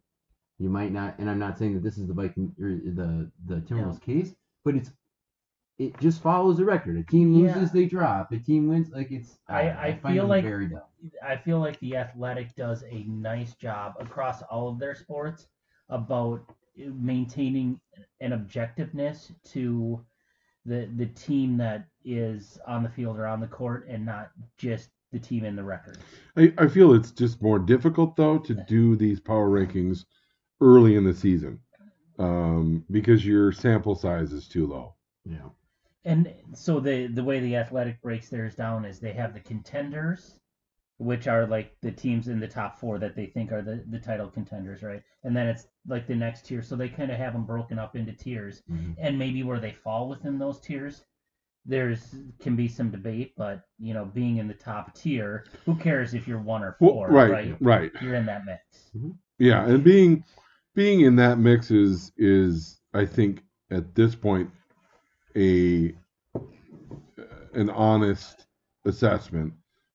you 0.58 0.70
might 0.70 0.92
not. 0.92 1.20
And 1.20 1.30
I'm 1.30 1.40
not 1.40 1.60
saying 1.60 1.76
that 1.76 1.84
this 1.84 2.00
is 2.00 2.08
the 2.08 2.14
Viking 2.16 2.56
or 2.60 2.70
the 2.70 3.32
the 3.46 3.62
Timberwolves 3.62 4.02
case, 4.02 4.34
but 4.66 4.76
it's 4.76 4.90
it 5.80 6.00
just 6.00 6.22
follows 6.22 6.58
the 6.58 6.66
record. 6.66 6.98
A 6.98 7.04
team 7.04 7.34
loses, 7.34 7.56
Yeah. 7.64 7.70
they 7.74 7.86
drop. 7.86 8.32
A 8.32 8.38
team 8.38 8.68
wins, 8.68 8.90
like 8.92 9.12
it's. 9.12 9.40
I- 9.48 9.64
don't 9.64 9.78
I 9.78 9.94
feel 10.14 10.28
like- 10.28 10.44
very 10.44 10.68
dumb. 10.68 10.82
I 11.22 11.36
feel 11.36 11.60
like 11.60 11.80
the 11.80 11.98
Athletic 11.98 12.56
does 12.56 12.84
a 12.90 13.04
nice 13.06 13.56
job 13.56 13.96
across 14.00 14.42
all 14.44 14.70
of 14.70 14.80
their 14.80 14.96
sports 14.96 15.48
about 15.90 16.42
maintaining 16.78 17.80
an 18.22 18.32
objectiveness 18.32 19.32
to 19.52 20.04
the 20.66 20.90
the 20.96 21.08
team 21.08 21.58
that 21.58 21.88
is 22.06 22.58
on 22.66 22.84
the 22.84 22.90
field 22.90 23.18
or 23.18 23.28
on 23.28 23.40
the 23.42 23.48
court 23.48 23.86
and 23.90 24.06
not 24.06 24.32
just 24.58 24.90
the 25.12 25.20
team 25.20 25.44
in 25.44 25.56
the 25.56 25.64
record. 25.64 25.98
I, 26.38 26.54
I 26.58 26.68
feel 26.68 26.94
it's 26.94 27.12
just 27.12 27.42
more 27.42 27.60
difficult 27.60 28.16
though 28.16 28.40
to 28.40 28.54
do 28.68 28.96
these 28.96 29.20
power 29.20 29.50
rankings 29.50 30.06
early 30.62 30.96
in 30.96 31.04
the 31.04 31.14
season 31.14 31.60
um, 32.18 32.84
because 32.92 33.26
your 33.26 33.52
sample 33.52 33.94
size 33.96 34.32
is 34.32 34.48
too 34.48 34.66
low. 34.68 34.96
Yeah. 35.26 35.50
And 36.06 36.34
so 36.54 36.80
the 36.80 37.08
the 37.08 37.24
way 37.24 37.40
the 37.40 37.56
Athletic 37.56 38.02
breaks 38.02 38.30
theirs 38.30 38.56
down 38.56 38.86
is 38.86 39.00
they 39.00 39.14
have 39.14 39.34
the 39.34 39.40
contenders, 39.40 40.40
which 40.98 41.28
are 41.28 41.48
like 41.48 41.76
the 41.82 41.92
teams 41.92 42.28
in 42.28 42.40
the 42.40 42.48
top 42.48 42.78
four 42.78 43.00
that 43.00 43.16
they 43.16 43.28
think 43.28 43.52
are 43.52 43.62
the, 43.62 43.84
the 43.90 44.00
title 44.00 44.30
contenders, 44.30 44.84
right? 44.84 45.02
And 45.24 45.36
then 45.36 45.48
it's 45.48 45.68
like 45.88 46.08
the 46.08 46.16
next 46.16 46.46
tier. 46.46 46.62
So 46.62 46.76
they 46.76 46.90
kind 46.90 47.12
of 47.12 47.18
have 47.18 47.34
them 47.34 47.46
broken 47.46 47.80
up 47.80 47.96
into 47.96 48.12
tiers, 48.14 48.62
Mhm. 48.70 48.96
and 48.98 49.18
maybe 49.18 49.44
where 49.44 49.60
they 49.60 49.72
fall 49.72 50.10
within 50.10 50.38
those 50.38 50.60
tiers, 50.60 51.06
there's 51.66 52.16
can 52.40 52.58
be 52.58 52.68
some 52.68 52.92
debate. 52.92 53.34
But 53.38 53.62
you 53.80 53.94
know, 53.94 54.04
being 54.06 54.38
in 54.38 54.48
the 54.50 54.54
top 54.54 54.94
tier, 54.96 55.46
who 55.66 55.76
cares 55.76 56.14
if 56.14 56.28
you're 56.28 56.42
one 56.42 56.64
or 56.64 56.76
Well, 56.82 56.92
four, 56.92 57.10
right, 57.12 57.32
right? 57.32 57.58
right. 57.62 57.92
You're 58.02 58.16
in 58.16 58.26
that 58.26 58.44
mix. 58.46 58.92
Yeah, 59.40 59.66
and 59.66 59.84
being 59.84 60.26
being 60.76 61.02
in 61.02 61.16
that 61.16 61.38
mix 61.40 61.72
is 61.72 62.12
is 62.18 62.82
I 62.94 63.06
think 63.06 63.44
at 63.72 63.96
this 63.96 64.16
point 64.16 64.50
a 65.36 65.94
an 67.54 67.70
honest 67.70 68.46
assessment, 68.86 69.54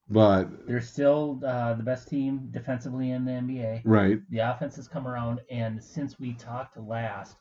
but 0.08 0.66
They're 0.66 0.80
still 0.80 1.40
uh, 1.44 1.74
the 1.74 1.82
best 1.82 2.08
team 2.08 2.48
defensively 2.50 3.10
in 3.10 3.24
the 3.24 3.32
NBA. 3.32 3.82
right, 3.84 4.20
the 4.30 4.38
offense 4.38 4.76
has 4.76 4.88
come 4.88 5.06
around, 5.06 5.40
and 5.50 5.82
since 5.82 6.18
we 6.18 6.34
talked 6.34 6.76
last, 6.76 7.36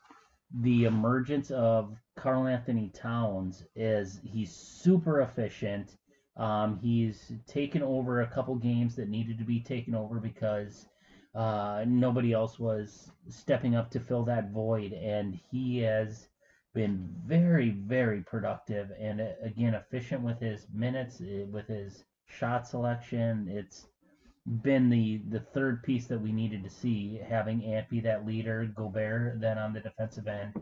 the 0.60 0.84
emergence 0.84 1.50
of 1.50 1.96
Karl-Anthony 2.16 2.90
Towns 2.94 3.64
is 3.76 4.20
he's 4.24 4.52
super 4.54 5.20
efficient. 5.22 5.96
Um, 6.36 6.78
he's 6.80 7.32
taken 7.46 7.82
over 7.82 8.20
a 8.22 8.26
couple 8.26 8.54
games 8.56 8.94
that 8.96 9.08
needed 9.08 9.38
to 9.38 9.44
be 9.44 9.60
taken 9.60 9.94
over 9.94 10.20
because 10.20 10.86
uh, 11.34 11.84
nobody 11.86 12.32
else 12.32 12.58
was 12.58 13.10
stepping 13.28 13.74
up 13.76 13.90
to 13.90 14.00
fill 14.00 14.24
that 14.24 14.50
void, 14.50 14.92
and 14.92 15.38
he 15.50 15.78
has 15.78 16.27
been 16.78 17.12
very, 17.26 17.70
very 17.70 18.20
productive 18.20 18.92
and 19.00 19.20
uh, 19.20 19.24
again 19.42 19.74
efficient 19.74 20.22
with 20.22 20.38
his 20.38 20.68
minutes, 20.72 21.20
uh, 21.20 21.44
with 21.50 21.66
his 21.66 22.04
shot 22.26 22.68
selection. 22.68 23.48
It's 23.50 23.88
been 24.62 24.88
the 24.88 25.20
the 25.28 25.40
third 25.40 25.82
piece 25.82 26.06
that 26.06 26.20
we 26.20 26.30
needed 26.30 26.62
to 26.62 26.70
see, 26.70 27.20
having 27.28 27.64
Ant 27.64 27.86
that 28.04 28.24
leader, 28.24 28.64
Gobert 28.76 29.40
then 29.40 29.58
on 29.58 29.72
the 29.72 29.80
defensive 29.80 30.28
end, 30.28 30.54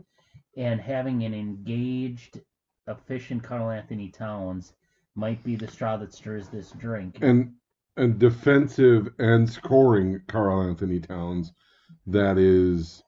and 0.57 0.81
having 0.81 1.23
an 1.23 1.35
engaged, 1.35 2.41
efficient 2.87 3.43
Karl-Anthony 3.43 4.09
Towns 4.09 4.73
might 5.13 5.43
be 5.43 5.55
the 5.55 5.67
straw 5.67 5.97
that 5.97 6.15
stirs 6.15 6.49
this 6.49 6.71
drink. 6.79 7.19
and 7.21 7.53
and 7.95 8.17
defensive 8.17 9.13
and 9.19 9.47
scoring 9.47 10.19
Karl-Anthony 10.27 10.99
Towns 10.99 11.53
that 12.07 12.39
is 12.39 13.03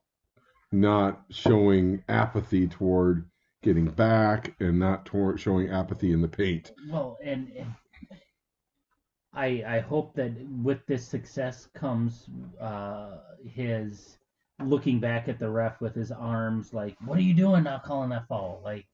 not 0.71 1.23
showing 1.29 2.03
apathy 2.07 2.67
toward 2.67 3.25
getting 3.63 3.85
back 3.85 4.55
and 4.59 4.79
not 4.79 5.05
toward 5.05 5.39
showing 5.39 5.69
apathy 5.69 6.11
in 6.11 6.21
the 6.21 6.27
paint. 6.27 6.71
Well, 6.89 7.17
and, 7.23 7.51
and 7.57 7.73
I 9.33 9.63
I 9.67 9.79
hope 9.79 10.13
that 10.15 10.31
with 10.63 10.85
this 10.85 11.05
success 11.05 11.67
comes 11.73 12.29
uh, 12.59 13.17
his 13.45 14.17
looking 14.63 14.99
back 14.99 15.27
at 15.27 15.39
the 15.39 15.49
ref 15.49 15.79
with 15.81 15.95
his 15.95 16.11
arms 16.11 16.73
like, 16.73 16.95
"What 17.05 17.17
are 17.17 17.23
you 17.23 17.33
doing? 17.33 17.63
Not 17.63 17.83
calling 17.83 18.09
that 18.09 18.27
foul?" 18.27 18.61
Like 18.63 18.85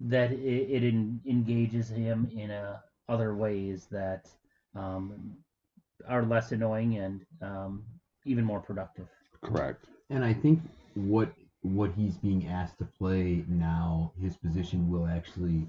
that 0.00 0.32
it, 0.32 0.70
it 0.70 0.84
en- 0.84 1.20
engages 1.26 1.88
him 1.88 2.30
in 2.34 2.50
a, 2.50 2.82
other 3.08 3.34
ways 3.34 3.86
that 3.90 4.28
um, 4.74 5.36
are 6.08 6.24
less 6.24 6.52
annoying 6.52 6.98
and 6.98 7.24
um, 7.40 7.84
even 8.24 8.44
more 8.44 8.60
productive. 8.60 9.08
Correct. 9.40 9.84
And 10.10 10.24
I 10.24 10.32
think 10.32 10.60
what 10.94 11.32
what 11.62 11.92
he's 11.92 12.16
being 12.18 12.46
asked 12.48 12.78
to 12.78 12.84
play 12.84 13.44
now, 13.48 14.12
his 14.20 14.36
position 14.36 14.90
will 14.90 15.06
actually 15.06 15.66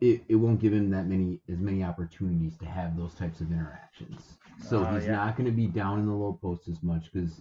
it, 0.00 0.24
it 0.28 0.34
won't 0.34 0.60
give 0.60 0.72
him 0.72 0.90
that 0.90 1.06
many 1.06 1.40
as 1.48 1.60
many 1.60 1.84
opportunities 1.84 2.56
to 2.58 2.66
have 2.66 2.96
those 2.96 3.14
types 3.14 3.40
of 3.40 3.52
interactions. 3.52 4.38
So 4.60 4.84
Oh, 4.84 4.94
he's 4.94 5.06
yeah. 5.06 5.12
not 5.12 5.36
going 5.36 5.46
to 5.46 5.52
be 5.56 5.66
down 5.66 6.00
in 6.00 6.06
the 6.06 6.12
low 6.12 6.38
post 6.42 6.68
as 6.68 6.82
much 6.82 7.12
because 7.12 7.40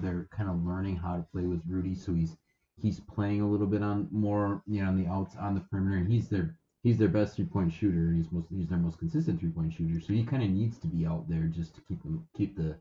they're 0.00 0.26
kind 0.30 0.48
of 0.50 0.64
learning 0.64 0.96
how 0.96 1.16
to 1.16 1.22
play 1.32 1.42
with 1.44 1.60
Rudy. 1.68 1.94
So 1.94 2.14
he's 2.14 2.36
he's 2.80 3.00
playing 3.00 3.42
a 3.42 3.48
little 3.48 3.66
bit 3.66 3.82
on 3.82 4.08
more 4.10 4.62
you 4.66 4.82
know 4.82 4.88
on 4.88 4.96
the 5.02 5.08
outs 5.10 5.36
on 5.36 5.54
the 5.54 5.60
perimeter, 5.60 6.04
he's 6.04 6.28
their 6.28 6.56
he's 6.82 6.98
their 6.98 7.08
best 7.08 7.36
three 7.36 7.44
point 7.44 7.72
shooter. 7.72 8.08
And 8.08 8.16
he's 8.16 8.32
most 8.32 8.48
he's 8.50 8.68
their 8.68 8.78
most 8.78 8.98
consistent 8.98 9.40
three 9.40 9.50
point 9.50 9.72
shooter. 9.74 10.00
So 10.00 10.12
he 10.14 10.24
kind 10.24 10.42
of 10.42 10.50
needs 10.50 10.78
to 10.78 10.86
be 10.86 11.06
out 11.06 11.28
there 11.28 11.44
just 11.44 11.74
to 11.76 11.80
keep 11.82 12.02
them 12.02 12.26
keep 12.36 12.56
the 12.56 12.76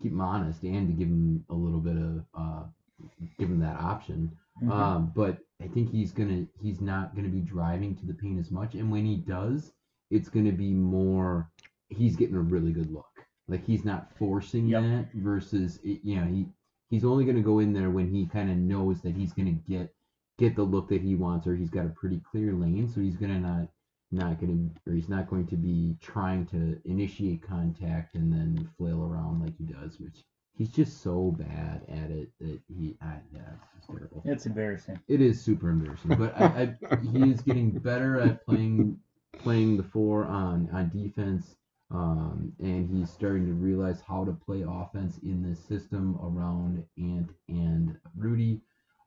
keep 0.00 0.12
him 0.12 0.20
honest 0.20 0.62
and 0.64 0.88
to 0.88 0.92
give 0.94 1.08
him 1.08 1.44
a 1.50 1.54
little 1.54 1.80
bit 1.80 1.96
of 1.96 2.24
uh 2.34 2.64
give 3.38 3.50
him 3.50 3.60
that 3.60 3.80
option. 3.80 4.30
Mhm. 4.62 4.70
Um, 4.70 5.12
but 5.14 5.38
I 5.60 5.68
think 5.68 5.90
he's 5.90 6.12
gonna 6.12 6.46
he's 6.60 6.80
not 6.80 7.14
gonna 7.16 7.28
be 7.28 7.40
driving 7.40 7.96
to 7.96 8.06
the 8.06 8.14
paint 8.14 8.38
as 8.38 8.50
much, 8.50 8.74
and 8.74 8.90
when 8.90 9.04
he 9.06 9.16
does, 9.16 9.72
it's 10.10 10.28
gonna 10.28 10.52
be 10.52 10.72
more. 10.72 11.50
He's 11.88 12.16
getting 12.16 12.36
a 12.36 12.40
really 12.40 12.72
good 12.72 12.90
look. 12.90 13.26
Like 13.48 13.64
he's 13.64 13.84
not 13.84 14.16
forcing 14.16 14.68
Yep. 14.68 14.82
that 14.82 15.12
versus 15.14 15.78
it, 15.84 16.00
you 16.04 16.16
know 16.16 16.24
he 16.26 16.46
he's 16.90 17.04
only 17.04 17.24
gonna 17.24 17.42
go 17.42 17.58
in 17.60 17.72
there 17.72 17.90
when 17.90 18.08
he 18.08 18.26
kind 18.26 18.50
of 18.50 18.56
knows 18.58 19.00
that 19.02 19.14
he's 19.16 19.32
gonna 19.32 19.52
get 19.52 19.94
get 20.38 20.56
the 20.56 20.62
look 20.62 20.88
that 20.88 21.02
he 21.02 21.14
wants, 21.14 21.46
or 21.46 21.54
he's 21.56 21.70
got 21.70 21.86
a 21.86 21.90
pretty 21.90 22.20
clear 22.20 22.52
lane, 22.54 22.88
so 22.88 23.00
he's 23.00 23.16
gonna 23.16 23.40
not 23.40 23.68
not 24.10 24.38
gonna 24.40 24.68
or 24.86 24.92
he's 24.92 25.08
not 25.08 25.28
going 25.28 25.46
to 25.46 25.56
be 25.56 25.96
trying 26.00 26.44
to 26.46 26.78
initiate 26.84 27.42
contact 27.42 28.14
and 28.14 28.32
then 28.32 28.68
flail 28.76 29.04
around 29.04 29.40
like 29.40 29.56
he 29.56 29.64
does, 29.64 29.98
which 29.98 30.24
he's 30.56 30.70
just 30.70 31.02
so 31.02 31.34
bad 31.38 31.82
at 31.88 32.10
it 32.10 32.30
that 32.40 32.60
he 32.68 32.96
I, 33.02 33.16
yeah, 33.34 33.40
it's 33.76 33.86
terrible. 33.86 34.22
It's 34.24 34.46
embarrassing. 34.46 35.00
It 35.08 35.20
is 35.20 35.40
super 35.40 35.70
embarrassing, 35.70 36.16
but 36.16 36.38
I, 36.40 36.74
I, 36.90 36.96
he 37.12 37.30
is 37.30 37.40
getting 37.40 37.70
better 37.70 38.20
at 38.20 38.44
playing 38.44 38.98
playing 39.38 39.76
the 39.76 39.82
four 39.82 40.24
on 40.24 40.68
on 40.72 40.90
defense, 40.90 41.56
um, 41.90 42.52
and 42.60 42.88
he's 42.88 43.10
starting 43.10 43.46
to 43.46 43.52
realize 43.54 44.02
how 44.06 44.24
to 44.24 44.32
play 44.32 44.64
offense 44.66 45.18
in 45.22 45.42
this 45.42 45.58
system 45.60 46.18
around 46.22 46.84
Ant 46.98 47.30
and 47.48 47.96
Rudy, 48.16 48.60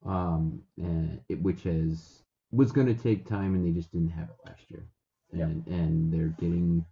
um, 0.06 0.62
and 0.78 1.20
it, 1.30 1.42
which 1.42 1.64
has 1.64 2.24
was 2.52 2.72
going 2.72 2.88
to 2.88 3.02
take 3.02 3.28
time, 3.28 3.56
and 3.56 3.66
they 3.66 3.72
just 3.72 3.92
didn't 3.92 4.10
have 4.10 4.30
it 4.30 4.50
last 4.50 4.70
year, 4.70 4.86
and 5.32 5.66
and 5.68 6.14
they're 6.14 6.36
getting 6.40 6.86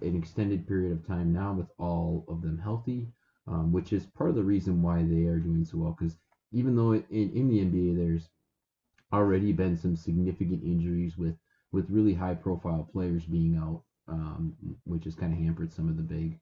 an 0.00 0.16
extended 0.16 0.66
period 0.66 0.92
of 0.92 1.06
time 1.06 1.32
now 1.32 1.52
with 1.52 1.68
all 1.78 2.24
of 2.28 2.42
them 2.42 2.58
healthy, 2.58 3.06
um, 3.46 3.72
which 3.72 3.92
is 3.92 4.06
part 4.06 4.30
of 4.30 4.36
the 4.36 4.42
reason 4.42 4.82
why 4.82 5.02
they 5.02 5.24
are 5.24 5.38
doing 5.38 5.64
so 5.64 5.78
well 5.78 5.96
because 5.98 6.16
even 6.52 6.76
though 6.76 6.92
in, 6.92 7.04
in 7.10 7.48
the 7.48 7.58
NBA 7.60 7.96
there's 7.96 8.28
already 9.12 9.52
been 9.52 9.76
some 9.76 9.96
significant 9.96 10.62
injuries 10.64 11.16
with 11.18 11.36
with 11.72 11.90
really 11.90 12.14
high 12.14 12.34
profile 12.34 12.88
players 12.92 13.24
being 13.24 13.56
out, 13.56 13.82
um, 14.08 14.54
which 14.84 15.04
has 15.04 15.14
kind 15.14 15.32
of 15.32 15.38
hampered 15.38 15.72
some 15.72 15.88
of 15.88 15.96
the 15.96 16.02
big 16.02 16.38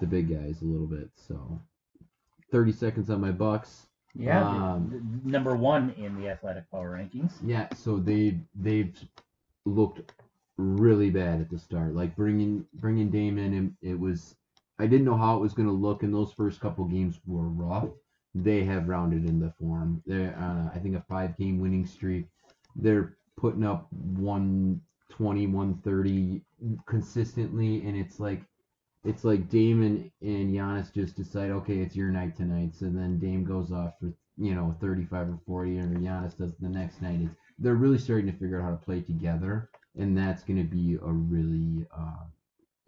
the 0.00 0.06
big 0.06 0.28
guys 0.28 0.62
a 0.62 0.66
little 0.66 0.86
bit. 0.86 1.10
So, 1.16 1.60
30 2.52 2.72
seconds 2.72 3.10
on 3.10 3.20
my 3.20 3.32
Bucks. 3.32 3.86
Yeah, 4.14 4.48
Um, 4.48 5.20
number 5.24 5.54
one 5.54 5.90
in 5.96 6.20
the 6.20 6.28
athletic 6.28 6.70
power 6.70 6.98
rankings. 6.98 7.32
Yeah, 7.44 7.68
so 7.74 7.98
they 7.98 8.40
they've 8.54 8.96
looked 9.64 10.12
really 10.56 11.10
bad 11.10 11.40
at 11.40 11.50
the 11.50 11.58
start. 11.58 11.94
Like 11.94 12.16
bringing 12.16 12.64
bringing 12.74 13.10
Damon, 13.10 13.54
and 13.54 13.74
it 13.82 13.98
was 13.98 14.34
I 14.78 14.86
didn't 14.86 15.06
know 15.06 15.16
how 15.16 15.36
it 15.36 15.40
was 15.40 15.54
going 15.54 15.68
to 15.68 15.74
look, 15.74 16.02
and 16.02 16.14
those 16.14 16.32
first 16.32 16.60
couple 16.60 16.84
games 16.84 17.20
were 17.26 17.48
rough. 17.48 17.88
They 18.34 18.64
have 18.64 18.88
rounded 18.88 19.28
in 19.28 19.40
the 19.40 19.52
form. 19.58 20.02
They're 20.06 20.36
uh, 20.38 20.74
I 20.74 20.78
think 20.78 20.94
a 20.94 21.04
five 21.08 21.36
game 21.36 21.58
winning 21.58 21.86
streak. 21.86 22.26
They're 22.76 23.16
putting 23.36 23.64
up 23.64 23.88
120, 23.92 25.46
130 25.46 26.42
consistently, 26.86 27.82
and 27.86 27.96
it's 27.96 28.20
like 28.20 28.42
it's 29.04 29.24
like 29.24 29.48
Dame 29.48 29.82
and, 29.82 30.10
and 30.20 30.54
Giannis 30.54 30.92
just 30.92 31.16
decide, 31.16 31.50
okay, 31.50 31.78
it's 31.78 31.96
your 31.96 32.10
night 32.10 32.36
tonight. 32.36 32.74
So 32.74 32.86
then 32.86 33.18
Dame 33.18 33.44
goes 33.44 33.72
off 33.72 33.94
for 34.00 34.12
you 34.36 34.54
know 34.54 34.76
35 34.80 35.28
or 35.28 35.38
40, 35.46 35.78
and 35.78 35.96
Giannis 35.98 36.36
does 36.36 36.54
the 36.60 36.68
next 36.68 37.02
night. 37.02 37.20
It's 37.22 37.34
they're 37.58 37.74
really 37.74 37.98
starting 37.98 38.30
to 38.30 38.38
figure 38.38 38.60
out 38.60 38.64
how 38.64 38.70
to 38.70 38.76
play 38.76 39.00
together, 39.00 39.70
and 39.98 40.16
that's 40.16 40.44
going 40.44 40.58
to 40.58 40.68
be 40.68 40.94
a 41.02 41.12
really 41.12 41.86
uh, 41.96 42.24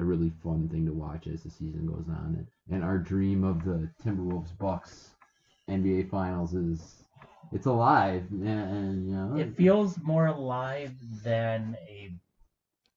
a 0.01 0.05
really 0.05 0.33
fun 0.43 0.69
thing 0.69 0.87
to 0.87 0.93
watch 0.93 1.27
as 1.27 1.43
the 1.43 1.51
season 1.51 1.87
goes 1.87 2.07
on. 2.09 2.37
And, 2.39 2.47
and 2.75 2.85
our 2.85 2.99
dream 2.99 3.45
of 3.45 3.65
the 3.65 3.89
Timberwolves 4.05 4.57
Bucks 4.59 5.11
NBA 5.69 6.11
Finals 6.11 6.55
is 6.55 7.05
it's 7.53 7.67
alive, 7.67 8.25
and, 8.31 8.49
and 8.49 9.09
you 9.09 9.15
know 9.15 9.37
It 9.37 9.57
feels 9.57 9.99
more 10.03 10.27
alive 10.27 10.93
than 11.25 11.77
a 11.89 12.13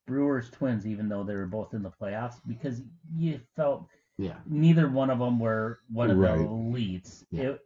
Brewers 0.05 0.49
Twins, 0.49 0.85
even 0.85 1.07
though 1.07 1.23
they 1.23 1.35
were 1.35 1.45
both 1.45 1.73
in 1.73 1.81
the 1.81 1.89
playoffs, 1.91 2.35
because 2.47 2.81
you 3.15 3.39
felt 3.55 3.87
yeah. 4.17 4.35
neither 4.45 4.89
one 4.89 5.09
of 5.09 5.19
them 5.19 5.39
were 5.39 5.79
one 5.91 6.11
of 6.11 6.17
Right. 6.17 6.37
the 6.37 6.43
elites. 6.43 7.23
Yeah. 7.31 7.41
It, 7.51 7.61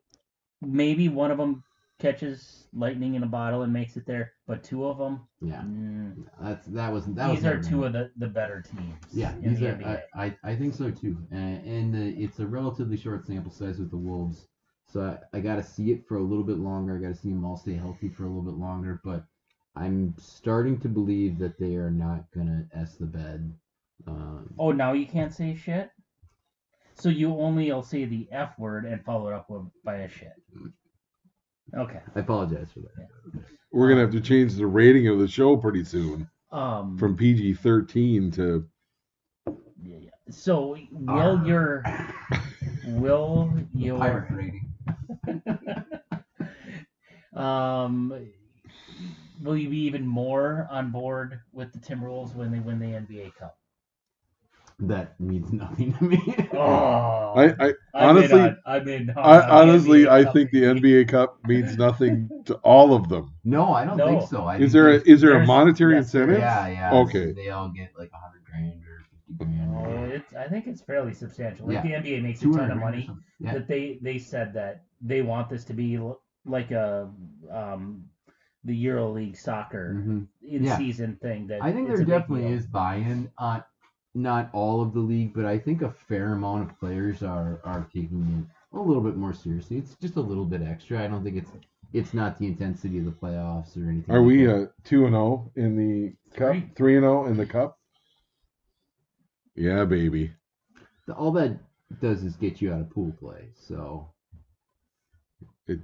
maybe 0.61 1.09
one 1.09 1.31
of 1.31 1.37
them 1.37 1.63
catches 1.99 2.67
lightning 2.73 3.15
in 3.15 3.23
a 3.23 3.27
bottle 3.27 3.63
and 3.63 3.73
makes 3.73 3.97
it 3.97 4.05
there, 4.05 4.33
but 4.45 4.63
two 4.63 4.85
of 4.85 4.97
them, 4.97 5.21
Yeah, 5.41 5.61
mm, 5.61 6.25
that's 6.39 6.65
that 6.67 6.91
was 6.93 7.05
that 7.07 7.29
was 7.29 7.39
these 7.39 7.45
are 7.47 7.61
two 7.61 7.85
of 7.85 7.93
the, 7.93 8.11
the 8.17 8.27
better 8.27 8.61
teams. 8.61 8.95
Yeah, 9.11 9.33
these 9.41 9.59
the 9.59 9.69
are. 9.69 10.03
I, 10.13 10.25
I, 10.25 10.37
I 10.43 10.55
think 10.55 10.75
so 10.75 10.91
too. 10.91 11.17
And, 11.31 11.65
and 11.65 11.93
the, 11.93 12.23
it's 12.23 12.39
a 12.39 12.45
relatively 12.45 12.97
short 12.97 13.25
sample 13.25 13.51
size 13.51 13.79
with 13.79 13.89
the 13.89 13.97
Wolves. 13.97 14.47
So 14.85 15.01
I, 15.01 15.37
I 15.37 15.41
got 15.41 15.55
to 15.55 15.63
see 15.63 15.91
it 15.91 16.07
for 16.07 16.17
a 16.17 16.21
little 16.23 16.43
bit 16.43 16.59
longer. 16.59 16.97
I 16.97 17.01
got 17.01 17.15
to 17.15 17.19
see 17.21 17.29
them 17.29 17.43
all 17.43 17.57
stay 17.57 17.73
healthy 17.73 18.09
for 18.09 18.23
a 18.23 18.27
little 18.27 18.43
bit 18.43 18.59
longer. 18.59 19.01
But 19.03 19.25
I'm 19.75 20.13
starting 20.19 20.79
to 20.81 20.87
believe 20.87 21.39
that 21.39 21.59
they 21.59 21.75
are 21.75 21.91
not 21.91 22.31
going 22.33 22.47
to 22.47 22.77
S 22.77 22.95
the 22.95 23.05
bed. 23.05 23.53
Um, 24.07 24.53
Oh, 24.59 24.71
now 24.71 24.93
you 24.93 25.07
can't 25.07 25.33
say 25.33 25.55
shit. 25.55 25.91
So 26.93 27.09
you 27.09 27.35
only 27.37 27.71
will 27.71 27.83
say 27.83 28.05
the 28.05 28.27
F 28.31 28.57
word 28.57 28.85
and 28.85 29.03
follow 29.03 29.27
it 29.29 29.33
up 29.33 29.49
with 29.49 29.63
by 29.83 29.97
a 29.97 30.09
shit. 30.09 30.33
Okay. 31.75 31.99
I 32.15 32.19
apologize 32.19 32.69
for 32.73 32.79
that. 32.81 33.07
We're 33.71 33.89
gonna 33.89 34.01
have 34.01 34.11
to 34.11 34.21
change 34.21 34.53
the 34.55 34.65
rating 34.67 35.07
of 35.07 35.19
the 35.19 35.27
show 35.27 35.57
pretty 35.57 35.83
soon 35.83 36.29
Um. 36.51 36.97
from 36.97 37.15
PG 37.17 37.55
thirteen 37.55 38.31
to 38.31 38.67
yeah, 39.83 39.97
yeah. 39.99 40.09
So 40.29 40.77
will 40.91 41.37
Arr. 41.37 41.45
your 41.45 41.83
will 42.85 43.53
your 43.73 43.97
Pirate 43.97 44.31
rating. 44.31 44.73
um 47.35 48.13
will 49.43 49.57
you 49.57 49.69
be 49.69 49.77
even 49.79 50.07
more 50.07 50.67
on 50.71 50.91
board 50.91 51.39
with 51.53 51.71
the 51.73 51.79
Timberwolves 51.79 52.33
when 52.35 52.51
they 52.51 52.59
win 52.59 52.79
the 52.79 52.85
NBA 52.87 53.35
Cup? 53.35 53.57
That 54.79 55.19
means 55.19 55.51
nothing 55.51 55.93
to 55.95 56.03
me. 56.03 56.21
Oh, 56.53 57.33
I, 57.35 57.45
I 57.59 57.73
I'm 57.95 58.17
honestly- 58.17 58.39
in 58.39 58.57
I'm 58.65 58.87
in 58.87 59.09
on 59.11 59.17
I 59.17 59.49
honestly 59.61 60.07
I 60.07 60.23
think 60.25 60.51
the 60.51 60.63
NBA 60.63 61.09
Cup 61.09 61.39
means 61.45 61.77
nothing 61.77 62.29
to 62.45 62.55
all 62.57 62.93
of 62.93 63.09
them. 63.09 63.33
no, 63.43 63.73
I 63.73 63.85
don't 63.85 63.97
No. 63.97 64.07
think 64.07 64.29
so. 64.29 64.43
I 64.45 64.57
Is 64.57 64.71
there 64.73 64.87
a, 64.89 64.91
there's- 64.99 65.07
is 65.07 65.21
there 65.21 65.33
a 65.41 65.45
monetary 65.47 65.95
yes, 65.95 66.05
incentive? 66.05 66.39
Yeah, 66.39 66.67
yeah. 66.67 66.93
Okay. 66.93 67.31
They 67.31 67.49
all 67.49 67.69
get 67.69 67.91
like 67.97 68.11
a 68.13 68.17
hundred 68.17 68.43
grand 68.45 68.81
or 68.83 69.03
fifty 69.09 69.33
grand. 69.45 69.75
Oh, 69.75 70.03
it's, 70.15 70.33
I 70.35 70.47
think 70.47 70.67
it's 70.67 70.81
fairly 70.81 71.13
substantial. 71.13 71.65
Like 71.67 71.83
Yeah. 71.83 71.99
the 72.01 72.09
NBA 72.09 72.21
makes 72.21 72.41
a 72.43 72.51
ton 72.51 72.69
of 72.71 72.77
money. 72.77 73.05
something. 73.07 73.23
Yeah. 73.39 73.53
That 73.53 73.67
they 73.67 73.97
they 74.03 74.19
said 74.19 74.53
that 74.53 74.83
they 75.01 75.23
want 75.23 75.49
this 75.49 75.63
to 75.65 75.73
be 75.73 75.99
like 76.45 76.69
a 76.69 77.09
um 77.51 78.05
the 78.63 78.85
EuroLeague 78.85 79.37
soccer 79.37 79.95
Mhm. 79.95 80.27
in 80.43 80.63
Yeah. 80.65 80.77
season 80.77 81.17
thing. 81.21 81.47
That 81.47 81.63
I 81.63 81.71
think 81.71 81.87
there 81.87 81.97
definitely 82.03 82.51
is 82.53 82.67
buy-in. 82.67 83.31
Uh, 83.39 83.61
not 84.17 84.49
all 84.53 84.81
of 84.81 84.93
the 84.93 84.99
league, 84.99 85.33
but 85.33 85.45
I 85.45 85.57
think 85.59 85.81
a 85.81 85.91
fair 85.91 86.33
amount 86.33 86.69
of 86.69 86.79
players 86.79 87.23
are 87.23 87.59
are 87.63 87.87
taking 87.93 88.47
it 88.73 88.77
a 88.77 88.81
little 88.81 89.03
bit 89.03 89.15
more 89.15 89.33
seriously. 89.33 89.77
It's 89.77 89.95
just 89.95 90.15
a 90.15 90.21
little 90.21 90.45
bit 90.45 90.61
extra. 90.61 91.03
I 91.03 91.07
don't 91.07 91.23
think 91.23 91.37
it's 91.37 91.51
it's 91.93 92.13
not 92.13 92.37
the 92.37 92.47
intensity 92.47 92.97
of 92.99 93.05
the 93.05 93.11
playoffs 93.11 93.77
or 93.77 93.89
anything. 93.89 94.13
Are 94.13 94.19
like 94.19 94.27
we 94.27 94.47
uh 94.51 94.65
two 94.83 95.05
and 95.05 95.13
zero 95.13 95.51
in 95.55 95.77
the 95.77 96.13
cup? 96.37 96.55
Three. 96.75 96.95
And 96.95 97.03
zero 97.03 97.27
in 97.27 97.37
the 97.37 97.45
cup. 97.45 97.77
Yeah, 99.55 99.85
baby. 99.85 100.33
The- 101.05 101.13
all 101.13 101.31
that 101.33 101.57
does 102.01 102.23
is 102.23 102.35
get 102.35 102.61
you 102.61 102.73
out 102.73 102.81
of 102.81 102.89
pool 102.89 103.13
play. 103.19 103.49
So 103.55 104.09
it 105.67 105.79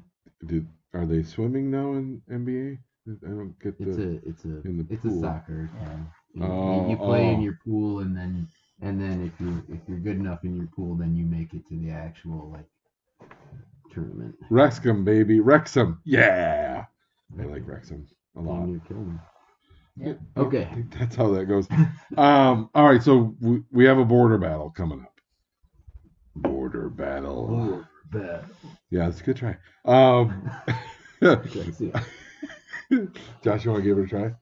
Did 0.46 0.68
are 0.94 1.06
they 1.06 1.24
swimming 1.24 1.72
now 1.72 1.94
in 1.94 2.22
NBA? 2.30 2.78
I 3.26 3.30
don't 3.30 3.56
get 3.60 3.78
the. 3.78 3.90
it's 3.90 3.98
a 3.98 4.30
it's 4.30 4.46
a 4.46 4.68
in 4.68 4.78
the 4.78 4.94
it's 4.94 5.04
pool. 5.04 5.18
a 5.20 5.22
soccer 5.22 5.70
town. 5.80 6.08
You, 6.34 6.44
Oh, 6.44 6.90
you 6.90 6.98
play 6.98 7.30
in 7.30 7.40
oh. 7.40 7.44
your 7.44 7.60
pool, 7.66 8.00
and 8.00 8.16
then 8.16 8.48
and 8.82 9.00
then 9.00 9.24
if 9.26 9.40
you 9.40 9.64
if 9.70 9.82
you're 9.88 10.00
good 10.00 10.18
enough 10.18 10.44
in 10.44 10.56
your 10.58 10.68
pool, 10.68 10.96
then 10.96 11.16
you 11.16 11.26
make 11.26 11.54
it 11.54 11.68
to 11.70 11.78
the 11.78 11.92
actual 11.92 12.50
like 12.52 12.66
tournament. 13.92 14.36
Wrexham, 14.50 15.04
baby, 15.04 15.40
Wrexham. 15.40 16.02
Yeah, 16.06 16.86
I 17.40 17.44
like 17.44 17.68
Wrexham 17.68 18.08
a 18.36 18.42
lot. 18.42 18.64
And 18.64 18.74
you 18.74 18.82
kill 18.88 18.98
them. 18.98 19.22
Yeah. 19.96 20.14
Okay. 20.36 20.68
That's 21.00 21.16
how 21.16 21.32
that 21.34 21.46
goes. 21.46 21.68
Um, 22.18 22.70
all 22.74 22.90
right, 22.90 23.02
so 23.04 23.36
we, 23.40 23.62
we 23.72 23.86
have 23.86 24.00
a 24.00 24.06
border 24.06 24.40
battle 24.40 24.72
coming 24.72 25.02
up. 25.02 25.14
Border 26.36 26.90
battle. 26.90 27.86
Bet. 28.12 28.44
Yeah, 28.90 29.08
it's 29.08 29.22
a 29.22 29.24
good 29.24 29.38
try. 29.38 29.56
Um, 29.86 30.50
Okay, 31.24 31.72
see. 31.72 31.92
Josh, 33.44 33.64
you 33.64 33.72
want 33.72 33.82
to 33.84 33.90
give 33.90 33.98
it 33.98 34.04
a 34.04 34.08
try? 34.08 34.34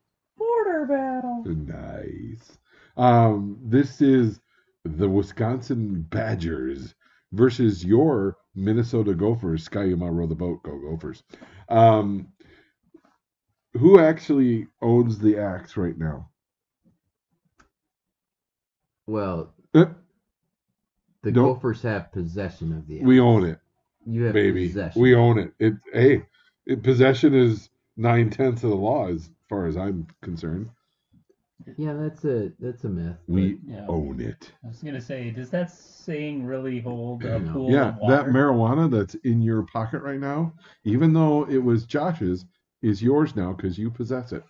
Nice. 1.45 2.57
Um, 2.97 3.57
this 3.63 4.01
is 4.01 4.39
the 4.83 5.07
Wisconsin 5.09 6.01
Badgers 6.09 6.93
versus 7.31 7.83
your 7.85 8.37
Minnesota 8.55 9.13
Gophers. 9.13 9.63
Ski-U-Mah 9.63 10.07
row 10.07 10.27
the 10.27 10.35
boat. 10.35 10.63
Go 10.63 10.77
Gophers. 10.79 11.23
Um, 11.69 12.27
who 13.73 13.99
actually 13.99 14.67
owns 14.81 15.19
the 15.19 15.37
axe 15.37 15.77
right 15.77 15.97
now? 15.97 16.29
Well, 19.07 19.53
Uh, 19.73 19.85
the 21.21 21.31
Don't- 21.31 21.53
Gophers 21.53 21.81
have 21.83 22.11
possession 22.11 22.73
of 22.73 22.87
the. 22.87 22.99
Axe. 22.99 23.05
We 23.07 23.19
own 23.19 23.45
it, 23.45 23.59
You 24.05 24.23
have 24.23 24.33
baby. 24.33 24.67
possession. 24.67 25.01
We 25.01 25.15
own 25.15 25.37
it. 25.39 25.53
It. 25.59 25.73
Hey, 25.93 26.25
it, 26.65 26.83
possession 26.83 27.33
is 27.33 27.69
nine 27.95 28.29
tenths 28.29 28.63
of 28.63 28.69
the 28.71 28.75
law, 28.75 29.07
as 29.07 29.29
far 29.47 29.65
as 29.67 29.77
I'm 29.77 30.07
concerned. 30.21 30.69
Yeah, 31.77 31.93
that's 31.93 32.25
a 32.25 32.51
that's 32.59 32.83
a 32.83 32.89
myth. 32.89 33.17
We 33.27 33.59
Yeah. 33.67 33.85
own 33.87 34.19
it. 34.19 34.51
I 34.63 34.67
was 34.67 34.81
gonna 34.81 35.01
say, 35.01 35.31
does 35.31 35.49
that 35.51 35.71
saying 35.71 36.45
really 36.45 36.79
hold 36.79 37.23
a 37.23 37.39
pool 37.39 37.71
Yeah, 37.71 37.95
of 38.01 38.07
that 38.09 38.25
marijuana 38.27 38.89
that's 38.89 39.15
in 39.15 39.41
your 39.41 39.63
pocket 39.63 40.01
right 40.01 40.19
now, 40.19 40.53
even 40.83 41.13
though 41.13 41.47
it 41.49 41.59
was 41.59 41.85
Josh's, 41.85 42.45
is 42.81 43.01
yours 43.01 43.35
now 43.35 43.53
because 43.53 43.77
you 43.77 43.89
possess 43.91 44.31
it. 44.31 44.43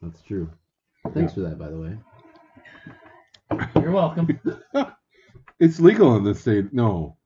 that's 0.00 0.22
true. 0.22 0.50
Thanks 1.14 1.34
for 1.34 1.40
that, 1.40 1.58
by 1.58 1.68
the 1.70 1.78
way. 1.78 1.98
You're 3.80 3.92
welcome. 3.92 4.28
It's 5.60 5.78
legal 5.78 6.16
in 6.16 6.24
this 6.24 6.40
state. 6.40 6.72
No, 6.72 7.16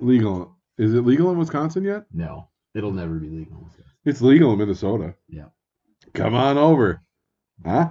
legal. 0.00 0.56
Is 0.78 0.94
it 0.94 1.02
legal 1.02 1.30
in 1.30 1.38
Wisconsin 1.38 1.84
yet? 1.84 2.06
No, 2.12 2.48
it'll 2.74 2.90
never 2.90 3.14
be 3.20 3.28
legal. 3.28 3.70
It's 4.04 4.20
legal 4.20 4.52
in 4.52 4.58
Minnesota. 4.58 5.14
Yeah. 5.28 5.44
Come 6.12 6.34
on 6.34 6.58
over. 6.58 7.00
Huh? 7.64 7.90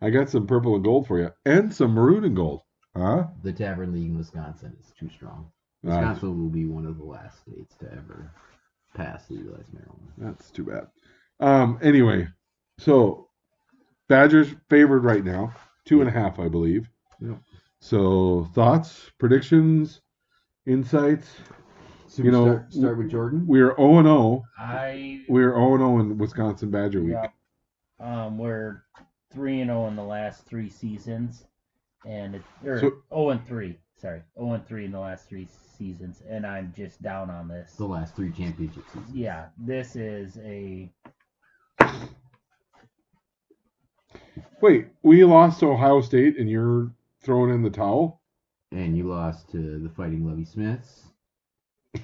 I 0.00 0.10
got 0.10 0.28
some 0.28 0.46
purple 0.46 0.74
and 0.74 0.84
gold 0.84 1.06
for 1.06 1.18
you, 1.20 1.30
and 1.46 1.72
some 1.72 1.92
maroon 1.92 2.24
and 2.24 2.36
gold. 2.36 2.62
Huh? 2.96 3.24
The 3.42 3.52
Tavern 3.52 3.92
League 3.92 4.06
in 4.10 4.18
Wisconsin 4.18 4.76
is 4.80 4.92
too 4.98 5.08
strong. 5.08 5.50
Wisconsin 5.82 6.40
will 6.42 6.48
be 6.50 6.64
one 6.66 6.86
of 6.86 6.98
the 6.98 7.04
last 7.04 7.40
states 7.40 7.74
to 7.80 7.86
ever 7.92 8.30
pass 8.94 9.28
legalized 9.30 9.70
marijuana. 9.72 10.12
that's 10.18 10.50
too 10.50 10.64
bad. 10.64 10.86
Um. 11.40 11.78
Anyway, 11.82 12.28
so 12.78 13.28
Badgers 14.08 14.54
favored 14.70 15.04
right 15.04 15.24
now, 15.24 15.52
two 15.84 16.00
and 16.00 16.08
a 16.08 16.12
half, 16.12 16.38
I 16.38 16.48
believe. 16.48 16.88
Yep. 17.20 17.38
So 17.80 18.48
thoughts, 18.54 19.10
predictions, 19.18 20.00
insights. 20.66 21.28
So 22.06 22.22
You 22.22 22.30
we 22.30 22.30
know, 22.30 22.44
start, 22.44 22.72
start 22.72 22.98
with 22.98 23.10
Jordan. 23.10 23.44
We're 23.46 23.74
0 23.76 23.98
and 23.98 24.06
0. 24.06 24.42
I 24.58 25.24
We're 25.28 25.50
0 25.54 25.72
and 25.74 25.80
0 25.80 25.98
in 26.00 26.18
Wisconsin 26.18 26.70
Badger 26.70 27.02
Week. 27.02 27.12
yeah. 27.14 27.26
Um, 28.04 28.36
we're 28.36 28.82
three 29.32 29.60
and 29.62 29.70
zero 29.70 29.86
in 29.88 29.96
the 29.96 30.04
last 30.04 30.44
three 30.44 30.68
seasons, 30.68 31.46
and 32.06 32.34
it 32.34 32.42
or 32.64 32.78
So- 32.78 33.02
zero 33.08 33.30
and 33.30 33.46
three. 33.46 33.78
Sorry, 33.96 34.22
zero 34.38 34.52
and 34.52 34.66
three 34.66 34.84
in 34.84 34.92
the 34.92 35.00
last 35.00 35.26
three 35.26 35.46
seasons, 35.46 36.22
and 36.28 36.46
I'm 36.46 36.74
just 36.76 37.00
down 37.00 37.30
on 37.30 37.48
this. 37.48 37.76
The 37.76 37.86
last 37.86 38.14
three 38.14 38.30
championship 38.30 38.84
seasons. 38.92 39.14
Yeah, 39.16 39.48
this 39.56 39.96
is 39.96 40.36
a 40.38 40.92
Wait, 44.60 44.88
we 45.02 45.22
lost 45.24 45.60
to 45.60 45.66
Ohio 45.66 46.00
State 46.00 46.38
and 46.38 46.48
you're 46.48 46.90
throwing 47.22 47.52
in 47.52 47.62
the 47.62 47.68
towel? 47.70 48.22
And 48.72 48.96
you 48.96 49.04
lost 49.04 49.50
to 49.50 49.78
the 49.78 49.90
Fighting 49.90 50.26
Levy 50.26 50.44
Smiths. 50.44 51.10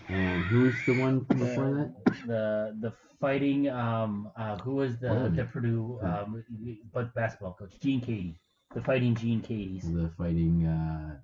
And 0.09 0.45
who's 0.45 0.75
the 0.85 0.95
one 0.95 1.21
before 1.21 1.71
that? 1.75 1.95
the 2.27 2.77
the 2.81 2.93
fighting 3.21 3.69
um 3.69 4.31
uh 4.37 4.57
who 4.59 4.75
was 4.75 4.99
the 4.99 5.09
Boilermaker. 5.09 5.37
the 5.37 5.45
Purdue 5.45 5.99
um 6.03 6.45
but 6.93 7.15
basketball 7.15 7.55
coach 7.55 7.79
Gene 7.81 8.01
Keady 8.01 8.35
the 8.75 8.83
fighting 8.83 9.15
Gene 9.15 9.41
Keady's 9.41 9.93
The 9.93 10.11
Fighting 10.17 10.65
uh, 10.67 11.17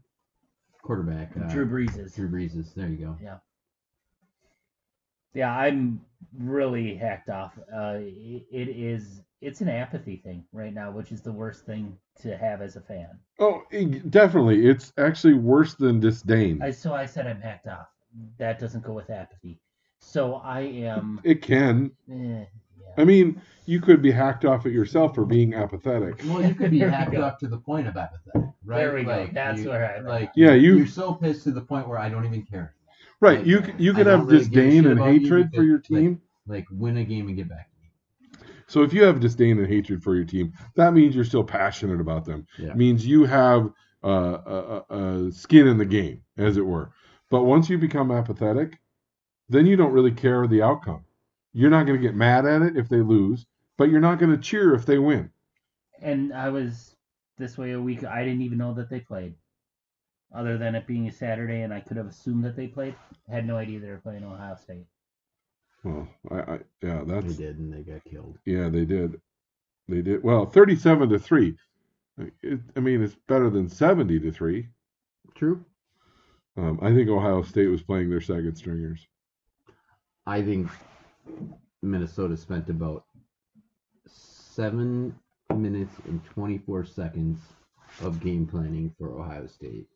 quarterback. 0.83 1.31
Uh, 1.37 1.49
Drew 1.53 1.67
Brees 1.67 1.97
is 1.99 2.15
Drew 2.15 2.29
Brees. 2.29 2.75
There 2.75 2.89
you 2.89 2.97
go. 2.97 3.17
Yeah, 3.23 3.39
Yeah, 5.35 5.57
I'm 5.57 6.01
really 6.37 6.97
hacked 6.97 7.29
off. 7.31 7.57
Uh, 7.73 7.99
it, 8.01 8.47
it 8.51 8.69
is 8.69 9.21
it's 9.41 9.61
an 9.61 9.69
apathy 9.69 10.17
thing 10.17 10.45
right 10.53 10.73
now, 10.75 10.91
which 10.91 11.13
is 11.13 11.21
the 11.21 11.31
worst 11.33 11.67
thing 11.67 11.97
to 12.23 12.37
have 12.37 12.63
as 12.63 12.75
a 12.77 12.81
fan. 12.81 13.19
Oh, 13.39 13.63
it- 13.71 14.11
definitely. 14.11 14.67
It's 14.67 14.93
actually 14.99 15.35
worse 15.35 15.75
than 15.75 16.01
disdain. 16.01 16.61
I 16.63 16.71
so 16.71 16.95
I 16.95 17.07
said 17.07 17.27
I'm 17.27 17.41
hacked 17.41 17.69
off. 17.69 17.87
That 18.39 18.59
doesn't 18.59 18.85
go 18.85 18.93
with 18.93 19.11
apathy. 19.11 19.61
So 19.99 20.35
I 20.37 20.61
am. 20.61 21.21
It 21.25 21.43
can. 21.43 21.91
Eh, 22.11 22.45
I 22.99 23.05
mean, 23.05 23.41
you 23.67 23.81
could 23.81 24.01
be 24.01 24.11
hacked 24.11 24.45
off 24.45 24.65
at 24.67 24.73
yourself 24.73 25.15
for 25.15 25.25
being 25.27 25.55
apathetic. 25.55 26.23
Well, 26.27 26.43
you 26.47 26.55
could 26.55 26.71
be 26.71 26.79
hacked 26.81 27.15
off 27.17 27.39
to 27.39 27.49
the 27.49 27.59
point 27.59 27.87
of 27.89 27.97
apathetic, 27.97 28.49
right? 28.65 28.79
There 28.79 28.95
we 28.95 29.03
go. 29.05 29.11
Like, 29.11 29.35
That's 29.35 29.63
you- 29.63 29.69
where 29.71 29.97
I 29.97 30.01
like. 30.01 30.31
Yeah, 30.37 30.53
you- 30.53 30.79
You're 30.79 30.87
so 30.87 31.15
pissed 31.15 31.45
to 31.45 31.51
the 31.53 31.61
point 31.61 31.89
where 31.89 31.99
I 31.99 32.09
don't 32.09 32.25
even 32.25 32.43
care. 32.43 32.75
Right. 33.21 33.39
Like, 33.39 33.47
You 33.47 33.65
c- 33.65 33.73
you 33.79 33.93
could 33.95 34.07
have 34.07 34.27
really 34.27 34.39
disdain 34.39 34.87
and 34.87 34.99
about 34.99 35.13
you 35.15 35.21
hatred 35.21 35.55
for 35.55 35.63
your 35.63 35.79
team. 35.79 36.21
Like 36.47 36.67
win 36.71 36.99
a 36.99 37.05
game 37.05 37.27
and 37.29 37.37
get 37.37 37.49
back. 37.49 37.69
So 38.69 38.83
if 38.83 38.93
you 38.93 39.03
have 39.05 39.21
disdain 39.21 39.59
and 39.59 39.67
hatred 39.67 40.03
for 40.03 40.15
your 40.15 40.25
team, 40.25 40.53
that 40.75 40.93
means 40.93 41.15
you're 41.15 41.25
still 41.25 41.45
passionate 41.45 42.01
about 42.01 42.25
them. 42.25 42.47
Yeah. 42.59 42.75
means 42.75 43.07
you 43.07 43.25
have 43.25 43.71
uh, 44.05 44.09
a, 44.09 44.95
a, 44.95 45.27
a 45.27 45.33
skin 45.33 45.67
in 45.67 45.79
the 45.79 45.85
game, 45.85 46.23
as 46.37 46.57
it 46.57 46.65
were. 46.67 46.91
But 47.31 47.45
once 47.45 47.69
you 47.69 47.79
become 47.79 48.11
apathetic, 48.11 48.79
then 49.49 49.67
you 49.67 49.77
don't 49.77 49.93
really 49.93 50.12
care 50.12 50.47
the 50.47 50.62
outcome. 50.62 51.05
You're 51.53 51.71
not 51.71 51.87
going 51.87 52.01
to 52.01 52.07
get 52.07 52.15
mad 52.15 52.47
at 52.47 52.62
it 52.62 52.77
if 52.77 52.89
they 52.89 53.01
lose, 53.01 53.47
but 53.77 53.89
you're 53.91 54.01
not 54.01 54.19
going 54.19 54.33
to 54.33 54.39
cheer 54.39 54.75
if 54.75 54.87
they 54.87 54.99
win. 54.99 55.31
And 56.01 56.33
I 56.33 56.51
was 56.51 56.95
this 57.39 57.57
way 57.57 57.73
a 57.73 57.81
week. 57.81 58.05
I 58.05 58.25
didn't 58.25 58.43
even 58.43 58.59
know 58.59 58.75
that 58.75 58.91
they 58.91 59.01
played, 59.01 59.35
other 60.35 60.59
than 60.59 60.75
it 60.75 60.87
being 60.87 61.09
a 61.09 61.12
Saturday, 61.12 61.62
and 61.62 61.73
I 61.73 61.81
could 61.81 61.97
have 61.97 62.07
assumed 62.09 62.45
that 62.45 62.57
they 62.57 62.67
played. 62.67 62.95
Had 63.31 63.47
no 63.47 63.57
idea 63.57 63.81
they 63.81 63.89
were 63.89 63.99
playing 63.99 64.25
Ohio 64.25 64.57
State. 64.57 64.87
Well, 65.85 66.09
I, 66.31 66.35
I 66.41 66.59
yeah, 66.83 67.03
that's 67.07 67.37
They 67.37 67.45
did, 67.45 67.59
and 67.59 67.73
they 67.73 67.83
got 67.83 68.05
killed. 68.05 68.39
yeah, 68.45 68.69
they 68.69 68.85
did, 68.85 69.21
they 69.89 70.03
did. 70.03 70.23
Well, 70.23 70.47
thirty-seven 70.47 71.09
to 71.11 71.19
three. 71.19 71.57
It, 72.43 72.61
I 72.77 72.81
mean, 72.81 73.03
it's 73.03 73.17
better 73.29 73.51
than 73.51 73.69
seventy 73.69 74.19
to 74.21 74.33
three. 74.33 74.69
True. 75.35 75.65
Um, 76.57 76.79
I 76.83 76.95
think 76.95 77.09
Ohio 77.09 77.42
State 77.42 77.69
was 77.69 77.83
playing 77.83 78.09
their 78.09 78.21
second 78.21 78.57
stringers. 78.57 79.07
I 80.27 80.42
think 80.42 80.69
Minnesota 81.83 82.37
spent 82.37 82.71
about 82.71 83.05
seven 84.07 85.14
minutes 85.55 85.95
and 86.07 86.25
24 86.25 86.85
seconds 86.85 87.38
of 88.01 88.21
game 88.21 88.47
planning 88.47 88.95
for 88.99 89.21
Ohio 89.21 89.47
State. 89.47 89.87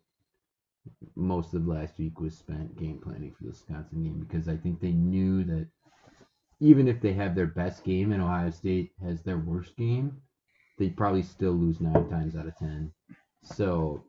Most 1.17 1.55
of 1.55 1.67
last 1.67 1.99
week 1.99 2.21
was 2.21 2.37
spent 2.37 2.79
game 2.79 3.01
planning 3.03 3.33
for 3.33 3.45
the 3.45 3.51
Wisconsin 3.51 4.05
game 4.05 4.27
because 4.29 4.49
I 4.49 4.57
think 4.57 4.81
they 4.81 4.93
knew 4.93 5.45
that 5.45 5.67
even 6.61 6.89
if 6.89 7.01
they 7.01 7.15
have 7.15 7.35
their 7.35 7.47
best 7.47 7.85
game 7.85 8.13
and 8.13 8.23
Ohio 8.23 8.51
State 8.51 8.93
has 9.03 9.23
their 9.23 9.39
worst 9.39 9.77
game, 9.77 10.17
they'd 10.79 10.97
probably 10.97 11.23
still 11.23 11.53
lose 11.53 11.81
nine 11.81 12.09
times 12.09 12.37
out 12.37 12.47
of 12.47 12.57
ten. 12.57 12.93
So 13.43 14.05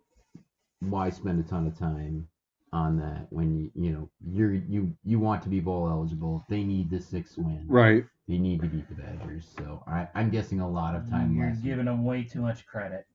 why 0.82 1.10
spend 1.10 1.40
a 1.40 1.48
ton 1.48 1.68
of 1.68 1.78
time 1.78 2.28
on 2.74 2.98
that 2.98 3.28
when 3.30 3.54
you 3.58 3.72
you 3.76 3.92
know 3.92 4.10
you're 4.32 4.54
you 4.54 4.94
you 5.04 5.20
want 5.20 5.44
to 5.44 5.50
be 5.50 5.60
bowl 5.60 5.90
eligible. 5.90 6.46
They 6.50 6.64
need 6.64 6.90
the 6.90 7.02
six 7.02 7.38
win. 7.38 7.66
Right. 7.68 8.06
They 8.28 8.38
need 8.38 8.62
to 8.62 8.68
beat 8.68 8.88
the 8.88 8.96
Badgers. 8.96 9.46
So 9.58 9.84
I, 9.88 10.08
I'm 10.16 10.30
guessing 10.30 10.62
a 10.62 10.70
lot 10.70 10.96
of 10.96 11.10
time 11.10 11.36
You're 11.36 11.48
last 11.48 11.58
week. 11.58 11.66
giving 11.66 11.86
them 11.86 12.06
way 12.06 12.24
too 12.24 12.42
much 12.42 12.66
credit. 12.66 13.06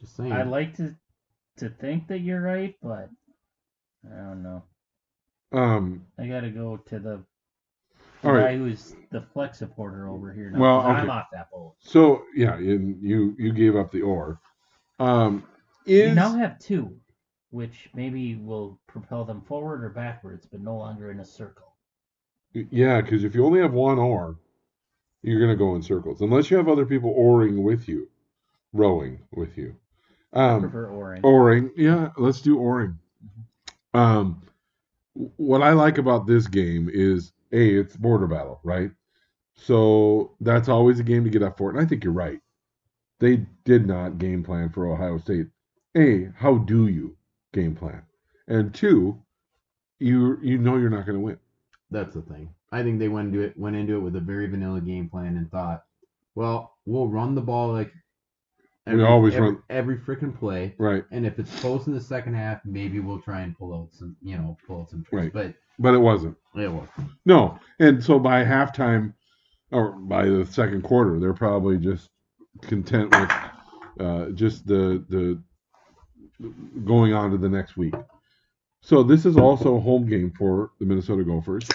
Just 0.00 0.16
saying. 0.16 0.32
I 0.32 0.42
like 0.42 0.76
to 0.78 0.94
to 1.58 1.68
think 1.68 2.08
that 2.08 2.20
you're 2.20 2.40
right, 2.40 2.74
but 2.82 3.08
I 4.10 4.16
don't 4.16 4.42
know. 4.42 4.62
Um. 5.52 6.06
I 6.18 6.26
got 6.26 6.40
to 6.40 6.50
go 6.50 6.76
to 6.78 6.98
the, 6.98 7.22
the 8.22 8.28
All 8.28 8.32
guy 8.34 8.38
right. 8.40 8.58
who's 8.58 8.96
the 9.10 9.20
flex 9.20 9.58
supporter 9.58 10.08
over 10.08 10.32
here 10.32 10.50
now. 10.50 10.58
Well, 10.60 10.82
'cause 10.82 11.02
I'm 11.02 11.10
off 11.10 11.26
that 11.32 11.50
bowl. 11.52 11.76
So 11.78 12.24
yeah, 12.34 12.54
and 12.54 13.00
you 13.00 13.36
you 13.38 13.52
gave 13.52 13.76
up 13.76 13.92
the 13.92 14.02
or. 14.02 14.40
Um. 14.98 15.44
We 15.86 15.94
Is 15.94 16.14
now 16.16 16.32
have 16.34 16.58
two, 16.60 16.96
which 17.52 17.90
maybe 17.94 18.36
will 18.36 18.80
propel 18.88 19.24
them 19.24 19.42
forward 19.42 19.84
or 19.84 19.90
backwards, 19.90 20.46
but 20.46 20.60
no 20.60 20.76
longer 20.76 21.12
in 21.12 21.20
a 21.20 21.26
circle. 21.26 21.76
yeah, 22.54 23.00
because 23.00 23.24
if 23.24 23.34
you 23.34 23.44
only 23.44 23.60
have 23.60 23.74
one 23.74 23.98
or, 23.98 24.38
you're 25.22 25.40
gonna 25.40 25.56
go 25.56 25.74
in 25.76 25.82
circles 25.82 26.20
unless 26.22 26.50
you 26.50 26.56
have 26.56 26.68
other 26.68 26.86
people 26.86 27.14
oaring 27.16 27.62
with 27.62 27.88
you, 27.88 28.08
rowing 28.72 29.20
with 29.32 29.56
you. 29.58 29.76
I 30.34 30.54
Um. 30.54 30.60
prefer 30.60 30.88
orange. 30.88 31.24
Oaring, 31.24 31.70
yeah, 31.76 32.10
let's 32.18 32.40
do 32.42 32.58
oaring. 32.58 32.98
Um, 33.94 34.42
what 35.14 35.62
I 35.62 35.72
like 35.72 35.98
about 35.98 36.26
this 36.26 36.46
game 36.48 36.88
is 36.92 37.32
a 37.52 37.76
it's 37.80 37.96
border 37.96 38.26
battle, 38.28 38.60
right? 38.64 38.90
So 39.56 40.36
that's 40.40 40.68
always 40.68 41.00
a 41.00 41.04
game 41.04 41.24
to 41.24 41.30
get 41.30 41.42
up 41.42 41.58
for, 41.58 41.70
and 41.70 41.80
I 41.80 41.86
think 41.86 42.04
you're 42.04 42.12
right. 42.12 42.40
They 43.20 43.46
did 43.64 43.86
not 43.86 44.18
game 44.18 44.42
plan 44.42 44.70
for 44.70 44.86
Ohio 44.86 45.18
State. 45.18 45.48
A, 45.96 46.30
how 46.36 46.58
do 46.58 46.88
you 46.88 47.16
game 47.52 47.74
plan? 47.74 48.02
And 48.48 48.74
two, 48.74 49.20
you 49.98 50.38
you 50.42 50.58
know 50.58 50.76
you're 50.76 50.90
not 50.90 51.06
going 51.06 51.18
to 51.18 51.24
win. 51.24 51.38
That's 51.90 52.14
the 52.14 52.22
thing. 52.22 52.52
I 52.72 52.82
think 52.82 52.98
they 52.98 53.08
went 53.08 53.28
into 53.28 53.40
it 53.44 53.56
went 53.56 53.76
into 53.76 53.96
it 53.96 54.00
with 54.00 54.16
a 54.16 54.20
very 54.20 54.46
vanilla 54.48 54.80
game 54.80 55.08
plan 55.08 55.36
and 55.36 55.50
thought, 55.50 55.84
well, 56.34 56.74
we'll 56.86 57.08
run 57.08 57.34
the 57.34 57.40
ball 57.42 57.72
like 57.72 57.92
We 58.86 59.02
always 59.04 59.34
every, 59.34 59.48
run- 59.50 59.62
every 59.70 59.98
freaking 59.98 60.36
play. 60.36 60.74
Right, 60.78 61.04
And 61.10 61.26
if 61.26 61.38
it's 61.38 61.54
close 61.60 61.86
in 61.86 61.92
the 61.94 62.00
second 62.00 62.34
half, 62.34 62.60
maybe 62.64 62.98
we'll 63.00 63.20
try 63.20 63.42
and 63.42 63.56
pull 63.56 63.74
out 63.74 63.88
some, 63.92 64.16
you 64.22 64.36
know, 64.36 64.56
pull 64.66 64.80
out 64.80 64.90
some 64.90 65.04
tricks. 65.04 65.34
Right. 65.34 65.52
But 65.52 65.54
but 65.78 65.94
it 65.94 65.98
wasn't. 65.98 66.36
it 66.56 66.70
was. 66.70 66.88
No, 67.24 67.58
and 67.78 68.02
so 68.02 68.18
by 68.18 68.44
halftime 68.44 69.14
or 69.70 69.92
by 69.92 70.24
the 70.26 70.44
second 70.46 70.82
quarter, 70.82 71.18
they're 71.20 71.32
probably 71.32 71.78
just 71.78 72.10
content 72.62 73.10
with 73.10 73.30
uh, 74.00 74.30
just 74.30 74.66
the 74.66 75.04
the 75.08 75.42
going 76.84 77.12
on 77.12 77.30
to 77.30 77.38
the 77.38 77.48
next 77.48 77.76
week. 77.76 77.94
So 78.80 79.02
this 79.02 79.24
is 79.26 79.36
also 79.36 79.76
a 79.76 79.80
home 79.80 80.06
game 80.06 80.30
for 80.36 80.70
the 80.80 80.86
Minnesota 80.86 81.22
Gophers. 81.24 81.68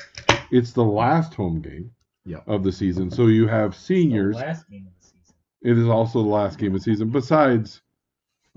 It's 0.51 0.71
the 0.73 0.83
last 0.83 1.33
home 1.33 1.61
game 1.61 1.91
Yep. 2.25 2.43
of 2.47 2.63
the 2.63 2.71
season. 2.71 3.09
So 3.09 3.27
you 3.27 3.47
have 3.47 3.71
The 3.71 3.77
seniors. 3.79 4.35
last 4.35 4.69
game 4.69 4.87
of 4.87 4.93
the 5.01 5.07
season. 5.07 5.35
It 5.61 5.77
is 5.77 5.87
also 5.87 6.21
the 6.21 6.27
last 6.29 6.57
game 6.59 6.73
of 6.75 6.79
the 6.81 6.83
season. 6.83 7.09
Besides, 7.09 7.81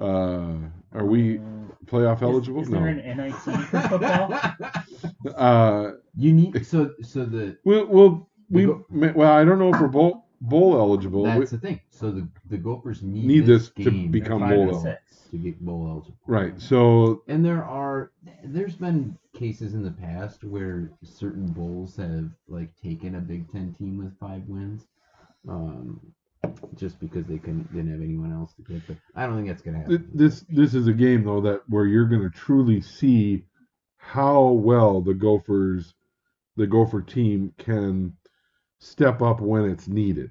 uh, 0.01 0.55
are 0.93 1.05
we 1.07 1.39
Um, 1.39 1.73
playoff 1.87 2.17
is- 2.17 2.23
eligible? 2.23 2.63
Is, 2.63 2.69
there 2.71 2.81
no. 2.81 2.87
an 2.87 2.99
NIT 3.17 3.35
for 3.35 3.89
football? 3.89 4.35
Uh, 5.37 5.93
you 6.17 6.33
need 6.33 6.65
so 6.67 6.91
so 7.03 7.25
the 7.27 7.57
we'll, 7.65 7.87
we'll 7.87 8.29
we 8.49 8.65
The 8.67 9.13
well, 9.15 9.33
I 9.33 9.45
don't 9.45 9.59
know 9.59 9.73
if 9.73 9.81
we're 9.81 9.89
bowl 9.89 10.27
bowl 10.41 10.77
eligible. 10.79 11.25
That's 11.25 11.51
the 11.51 11.59
thing. 11.59 11.81
So 11.91 12.11
the 12.11 12.29
the 12.49 12.57
Gophers 12.59 13.03
need, 13.03 13.25
Need 13.25 13.47
this 13.47 13.71
to 13.71 13.85
game 13.91 14.11
become 14.11 14.41
bowl 14.41 14.71
eligible. 14.71 14.97
to 15.31 15.37
get 15.39 15.61
bowl 15.61 15.87
eligible. 15.89 16.19
Right. 16.27 16.61
So 16.61 17.23
And 17.29 17.45
there 17.45 17.65
are 17.65 18.11
there's 18.45 18.77
been 18.77 19.17
cases 19.35 19.75
in 19.75 19.83
the 19.83 19.91
past 19.91 20.43
where 20.45 20.91
certain 21.05 21.47
bowls 21.47 21.97
have 21.97 22.31
like 22.49 22.71
taken 22.83 23.15
a 23.17 23.21
Big 23.21 23.51
Ten 23.53 23.75
team 23.79 23.99
with 23.99 24.19
five 24.19 24.43
wins, 24.49 24.87
um, 25.49 26.01
just 26.77 26.99
because 27.01 27.27
they 27.27 27.39
couldn't 27.39 27.73
didn't 27.73 27.93
have 27.93 28.01
anyone 28.03 28.33
else 28.33 28.53
to 28.55 28.63
pick. 28.63 28.83
But 28.87 28.97
I 29.15 29.27
don't 29.27 29.37
think 29.37 29.49
that's 29.49 29.63
gonna 29.63 29.79
happen. 29.79 30.09
this 30.15 30.45
this 30.49 30.75
is 30.75 30.87
a 30.89 30.93
game 30.93 31.25
though 31.25 31.41
that 31.43 31.63
where 31.69 31.87
you're 31.87 32.07
going 32.07 32.23
to 32.23 32.31
truly 32.31 32.81
see 32.81 33.45
how 33.99 34.49
well 34.49 35.03
the 35.03 35.15
Gophers, 35.15 35.95
the 36.57 36.67
Gopher 36.67 37.03
team 37.03 37.53
can 37.59 38.17
step 38.81 39.23
up 39.23 39.41
when 39.41 39.65
it's 39.71 39.89
needed. 39.89 40.31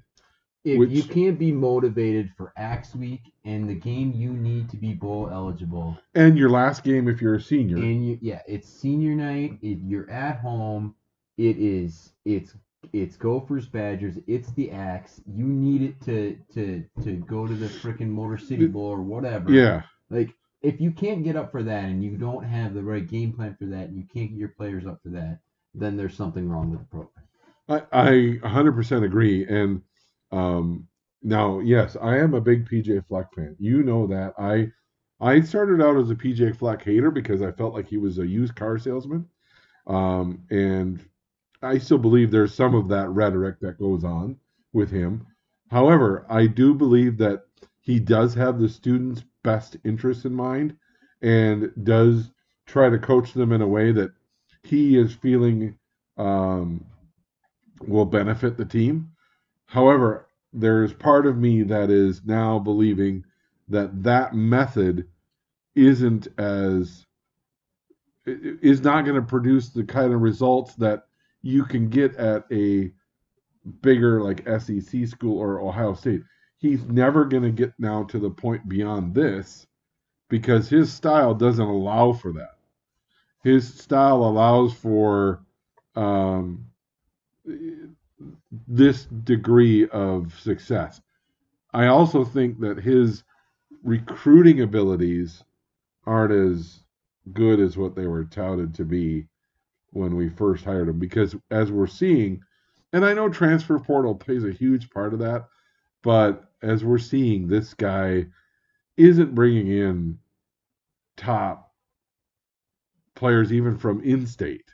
if 0.62 0.78
which- 0.78 0.90
you 0.90 1.02
can't 1.02 1.38
be 1.38 1.50
motivated 1.52 2.30
for 2.36 2.52
Axe 2.56 2.94
Week 2.94 3.32
and 3.44 3.66
the 3.68 3.74
game 3.74 4.12
you 4.14 4.30
need 4.32 4.68
to 4.68 4.76
be 4.76 4.92
bowl 4.92 5.30
eligible, 5.32 5.96
And 6.14 6.36
your 6.36 6.50
last 6.50 6.84
game, 6.84 7.08
if 7.08 7.22
you're 7.22 7.36
a 7.36 7.40
senior, 7.40 7.76
and 7.78 8.06
you 8.06 8.18
yeah, 8.20 8.42
it's 8.46 8.68
senior 8.68 9.14
night. 9.14 9.58
It, 9.62 9.78
you're 9.82 10.10
at 10.10 10.38
home. 10.40 10.94
It 11.38 11.56
is 11.56 12.12
it's 12.26 12.54
it's 12.92 13.16
Gophers 13.16 13.66
Badgers. 13.68 14.18
It's 14.26 14.50
the 14.52 14.70
Axe. 14.70 15.22
You 15.26 15.46
need 15.46 15.80
it 15.82 16.00
to 16.02 16.36
to 16.54 16.84
to 17.04 17.12
go 17.16 17.46
to 17.46 17.54
the 17.54 17.66
freaking 17.68 18.08
Motor 18.10 18.36
City 18.36 18.66
Bowl 18.66 18.84
or 18.90 19.00
whatever. 19.00 19.50
yeah, 19.52 19.82
Like 20.10 20.34
if 20.60 20.78
you 20.78 20.90
can't 20.90 21.24
get 21.24 21.36
up 21.36 21.50
for 21.52 21.62
that 21.62 21.84
and 21.84 22.04
you 22.04 22.18
don't 22.18 22.44
have 22.44 22.74
the 22.74 22.82
right 22.82 23.06
game 23.08 23.32
plan 23.32 23.56
for 23.58 23.64
that 23.66 23.88
and 23.88 23.96
you 23.96 24.04
can't 24.12 24.28
get 24.30 24.38
your 24.38 24.48
players 24.48 24.84
up 24.86 25.00
for 25.02 25.08
that, 25.10 25.38
then 25.74 25.96
there's 25.96 26.14
something 26.14 26.46
wrong 26.50 26.70
with 26.70 26.80
the 26.80 26.86
program. 26.86 27.24
I, 27.70 27.82
I 27.92 28.10
100% 28.42 29.04
agree. 29.04 29.46
And 29.46 29.82
um, 30.32 30.88
now, 31.22 31.60
yes, 31.60 31.96
I 32.00 32.18
am 32.18 32.34
a 32.34 32.40
big 32.40 32.68
PJ 32.68 33.06
Fleck 33.06 33.32
fan. 33.34 33.56
You 33.58 33.82
know 33.82 34.06
that. 34.08 34.34
I 34.38 34.72
I 35.22 35.42
started 35.42 35.82
out 35.82 35.98
as 35.98 36.10
a 36.10 36.14
PJ 36.14 36.56
Fleck 36.56 36.82
hater 36.82 37.10
because 37.10 37.42
I 37.42 37.52
felt 37.52 37.74
like 37.74 37.86
he 37.86 37.98
was 37.98 38.18
a 38.18 38.26
used 38.26 38.54
car 38.54 38.78
salesman. 38.78 39.26
Um, 39.86 40.42
and 40.50 41.04
I 41.62 41.78
still 41.78 41.98
believe 41.98 42.30
there's 42.30 42.54
some 42.54 42.74
of 42.74 42.88
that 42.88 43.10
rhetoric 43.10 43.60
that 43.60 43.78
goes 43.78 44.02
on 44.02 44.36
with 44.72 44.90
him. 44.90 45.26
However, 45.70 46.26
I 46.30 46.46
do 46.46 46.74
believe 46.74 47.18
that 47.18 47.44
he 47.80 48.00
does 48.00 48.34
have 48.34 48.58
the 48.58 48.68
students' 48.68 49.24
best 49.44 49.76
interests 49.84 50.24
in 50.24 50.34
mind 50.34 50.76
and 51.22 51.70
does 51.84 52.30
try 52.66 52.88
to 52.88 52.98
coach 52.98 53.34
them 53.34 53.52
in 53.52 53.60
a 53.60 53.68
way 53.68 53.92
that 53.92 54.12
he 54.62 54.96
is 54.96 55.12
feeling 55.12 55.78
um, 56.16 56.84
will 57.86 58.04
benefit 58.04 58.56
the 58.56 58.64
team. 58.64 59.10
However, 59.66 60.28
there's 60.52 60.92
part 60.92 61.26
of 61.26 61.36
me 61.38 61.62
that 61.62 61.90
is 61.90 62.24
now 62.24 62.58
believing 62.58 63.24
that 63.68 64.02
that 64.02 64.34
method 64.34 65.06
isn't 65.74 66.28
as 66.38 67.06
is 68.26 68.82
not 68.82 69.04
going 69.04 69.16
to 69.16 69.26
produce 69.26 69.70
the 69.70 69.84
kind 69.84 70.12
of 70.12 70.20
results 70.20 70.74
that 70.74 71.04
you 71.42 71.64
can 71.64 71.88
get 71.88 72.14
at 72.16 72.44
a 72.52 72.92
bigger 73.80 74.22
like 74.22 74.46
SEC 74.60 75.06
school 75.06 75.38
or 75.38 75.60
Ohio 75.60 75.94
State. 75.94 76.22
He's 76.58 76.84
never 76.84 77.24
going 77.24 77.44
to 77.44 77.50
get 77.50 77.72
now 77.78 78.04
to 78.04 78.18
the 78.18 78.30
point 78.30 78.68
beyond 78.68 79.14
this 79.14 79.66
because 80.28 80.68
his 80.68 80.92
style 80.92 81.34
doesn't 81.34 81.64
allow 81.66 82.12
for 82.12 82.32
that. 82.32 82.58
His 83.42 83.72
style 83.72 84.22
allows 84.24 84.74
for 84.74 85.42
um, 85.96 86.66
this 88.66 89.04
degree 89.04 89.88
of 89.88 90.38
success. 90.40 91.00
I 91.72 91.86
also 91.86 92.24
think 92.24 92.60
that 92.60 92.78
his 92.78 93.22
recruiting 93.82 94.60
abilities 94.60 95.42
aren't 96.06 96.32
as 96.32 96.80
good 97.32 97.60
as 97.60 97.76
what 97.76 97.94
they 97.94 98.06
were 98.06 98.24
touted 98.24 98.74
to 98.74 98.84
be 98.84 99.26
when 99.92 100.16
we 100.16 100.28
first 100.28 100.64
hired 100.64 100.88
him 100.88 100.98
because 100.98 101.34
as 101.50 101.70
we're 101.70 101.86
seeing 101.86 102.40
and 102.92 103.04
I 103.04 103.14
know 103.14 103.28
transfer 103.28 103.78
portal 103.78 104.14
plays 104.14 104.44
a 104.44 104.52
huge 104.52 104.90
part 104.90 105.12
of 105.12 105.20
that 105.20 105.46
but 106.02 106.44
as 106.62 106.84
we're 106.84 106.98
seeing 106.98 107.46
this 107.46 107.74
guy 107.74 108.26
isn't 108.96 109.34
bringing 109.34 109.68
in 109.68 110.18
top 111.16 111.72
players 113.14 113.52
even 113.52 113.76
from 113.78 114.02
in-state 114.02 114.70